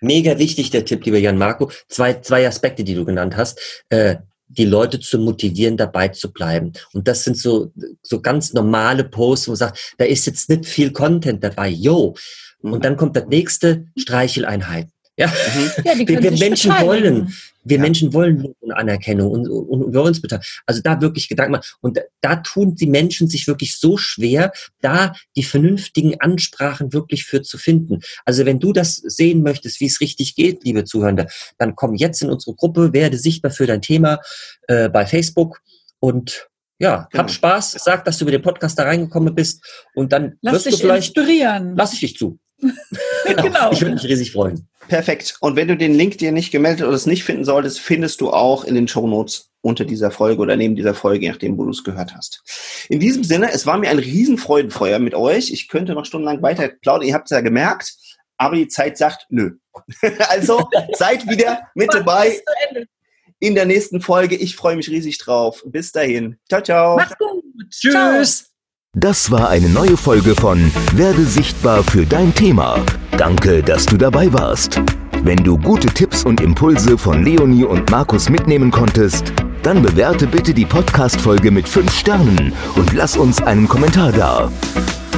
Mega 0.00 0.38
wichtig 0.38 0.70
der 0.70 0.84
Tipp, 0.84 1.04
lieber 1.04 1.18
Jan 1.18 1.38
Marco. 1.38 1.70
Zwei, 1.88 2.14
zwei 2.20 2.46
Aspekte, 2.46 2.84
die 2.84 2.94
du 2.94 3.04
genannt 3.04 3.36
hast. 3.36 3.84
Äh, 3.88 4.16
die 4.48 4.64
Leute 4.64 5.00
zu 5.00 5.18
motivieren, 5.18 5.76
dabei 5.76 6.08
zu 6.08 6.32
bleiben. 6.32 6.72
Und 6.92 7.08
das 7.08 7.24
sind 7.24 7.36
so, 7.36 7.72
so 8.02 8.20
ganz 8.20 8.52
normale 8.52 9.04
Posts, 9.04 9.48
wo 9.48 9.50
man 9.52 9.56
sagt, 9.56 9.94
da 9.98 10.04
ist 10.04 10.26
jetzt 10.26 10.48
nicht 10.48 10.66
viel 10.66 10.92
Content 10.92 11.42
dabei. 11.42 11.68
Yo. 11.68 12.14
Und 12.60 12.84
dann 12.84 12.96
kommt 12.96 13.16
das 13.16 13.26
nächste, 13.26 13.86
Streicheleinheit. 13.96 14.88
Ja, 15.16 15.28
mhm. 15.28 15.70
ja 15.84 15.98
wir, 15.98 16.22
wir 16.22 16.30
Menschen 16.32 16.72
wollen, 16.80 17.34
wir 17.68 17.76
ja. 17.78 17.82
Menschen 17.82 18.12
wollen 18.12 18.54
Anerkennung 18.70 19.30
und, 19.30 19.48
und, 19.48 19.82
und 19.82 19.92
wir 19.92 20.02
uns 20.02 20.20
beteiligen. 20.20 20.48
Also 20.66 20.80
da 20.82 21.00
wirklich 21.00 21.28
Gedanken 21.28 21.52
machen. 21.52 21.66
Und 21.80 21.96
da, 21.96 22.02
da 22.20 22.36
tun 22.36 22.74
die 22.74 22.86
Menschen 22.86 23.28
sich 23.28 23.46
wirklich 23.46 23.78
so 23.78 23.96
schwer, 23.96 24.52
da 24.80 25.12
die 25.36 25.42
vernünftigen 25.42 26.20
Ansprachen 26.20 26.92
wirklich 26.92 27.24
für 27.24 27.42
zu 27.42 27.58
finden. 27.58 28.00
Also 28.24 28.46
wenn 28.46 28.60
du 28.60 28.72
das 28.72 28.96
sehen 28.96 29.42
möchtest, 29.42 29.80
wie 29.80 29.86
es 29.86 30.00
richtig 30.00 30.34
geht, 30.34 30.64
liebe 30.64 30.84
Zuhörende, 30.84 31.26
dann 31.58 31.74
komm 31.74 31.94
jetzt 31.94 32.22
in 32.22 32.30
unsere 32.30 32.54
Gruppe, 32.54 32.92
werde 32.92 33.18
sichtbar 33.18 33.50
für 33.50 33.66
dein 33.66 33.82
Thema 33.82 34.20
äh, 34.68 34.88
bei 34.88 35.06
Facebook 35.06 35.60
und 35.98 36.48
ja, 36.78 37.08
genau. 37.10 37.22
hab 37.22 37.30
Spaß, 37.30 37.72
sag, 37.82 38.04
dass 38.04 38.18
du 38.18 38.24
über 38.24 38.32
den 38.32 38.42
Podcast 38.42 38.78
da 38.78 38.82
reingekommen 38.82 39.34
bist 39.34 39.64
und 39.94 40.12
dann 40.12 40.36
lass 40.42 40.54
wirst 40.54 40.66
dich 40.66 40.74
du 40.74 40.80
vielleicht 40.82 41.16
inspirieren. 41.16 41.74
Lass 41.74 41.94
ich 41.94 42.00
dich 42.00 42.16
zu. 42.16 42.38
genau. 43.26 43.42
genau. 43.42 43.72
Ich 43.72 43.80
würde 43.80 43.94
mich 43.94 44.04
riesig 44.04 44.32
freuen. 44.32 44.68
Perfekt. 44.88 45.36
Und 45.40 45.56
wenn 45.56 45.68
du 45.68 45.76
den 45.76 45.94
Link 45.94 46.18
dir 46.18 46.32
nicht 46.32 46.52
gemeldet 46.52 46.86
oder 46.86 46.94
es 46.94 47.06
nicht 47.06 47.24
finden 47.24 47.44
solltest, 47.44 47.80
findest 47.80 48.20
du 48.20 48.30
auch 48.30 48.64
in 48.64 48.74
den 48.74 48.88
Show 48.88 49.06
Notes 49.06 49.50
unter 49.60 49.84
dieser 49.84 50.10
Folge 50.10 50.40
oder 50.40 50.56
neben 50.56 50.76
dieser 50.76 50.94
Folge, 50.94 51.24
je 51.24 51.30
nachdem, 51.30 51.58
wo 51.58 51.64
du 51.64 51.70
es 51.70 51.82
gehört 51.82 52.14
hast. 52.14 52.42
In 52.88 53.00
diesem 53.00 53.24
Sinne, 53.24 53.52
es 53.52 53.66
war 53.66 53.78
mir 53.78 53.90
ein 53.90 53.98
Riesenfreudenfeuer 53.98 54.98
mit 55.00 55.14
euch. 55.14 55.50
Ich 55.50 55.68
könnte 55.68 55.94
noch 55.94 56.04
stundenlang 56.04 56.40
weiter 56.42 56.68
plaudern. 56.68 57.08
Ihr 57.08 57.14
habt 57.14 57.26
es 57.26 57.30
ja 57.30 57.40
gemerkt, 57.40 57.94
aber 58.36 58.56
die 58.56 58.68
Zeit 58.68 58.96
sagt 58.96 59.26
nö. 59.28 59.56
also 60.28 60.68
seid 60.92 61.28
wieder 61.28 61.68
mit 61.74 61.92
dabei 61.92 62.40
in 63.40 63.54
der 63.54 63.66
nächsten 63.66 64.00
Folge. 64.00 64.36
Ich 64.36 64.56
freue 64.56 64.76
mich 64.76 64.88
riesig 64.88 65.18
drauf. 65.18 65.62
Bis 65.66 65.92
dahin. 65.92 66.38
Ciao, 66.48 66.62
ciao. 66.62 66.96
Mach's 66.96 67.18
gut. 67.18 67.44
Tschüss. 67.70 68.55
Das 68.98 69.30
war 69.30 69.50
eine 69.50 69.68
neue 69.68 69.94
Folge 69.94 70.34
von 70.34 70.72
Werde 70.94 71.26
sichtbar 71.26 71.82
für 71.82 72.06
dein 72.06 72.32
Thema. 72.34 72.78
Danke, 73.18 73.62
dass 73.62 73.84
du 73.84 73.98
dabei 73.98 74.32
warst. 74.32 74.80
Wenn 75.22 75.36
du 75.36 75.58
gute 75.58 75.88
Tipps 75.88 76.24
und 76.24 76.40
Impulse 76.40 76.96
von 76.96 77.22
Leonie 77.22 77.64
und 77.64 77.90
Markus 77.90 78.30
mitnehmen 78.30 78.70
konntest, 78.70 79.34
dann 79.62 79.82
bewerte 79.82 80.26
bitte 80.26 80.54
die 80.54 80.64
Podcast-Folge 80.64 81.50
mit 81.50 81.68
5 81.68 81.92
Sternen 81.92 82.54
und 82.74 82.94
lass 82.94 83.18
uns 83.18 83.42
einen 83.42 83.68
Kommentar 83.68 84.12
da. 84.12 84.50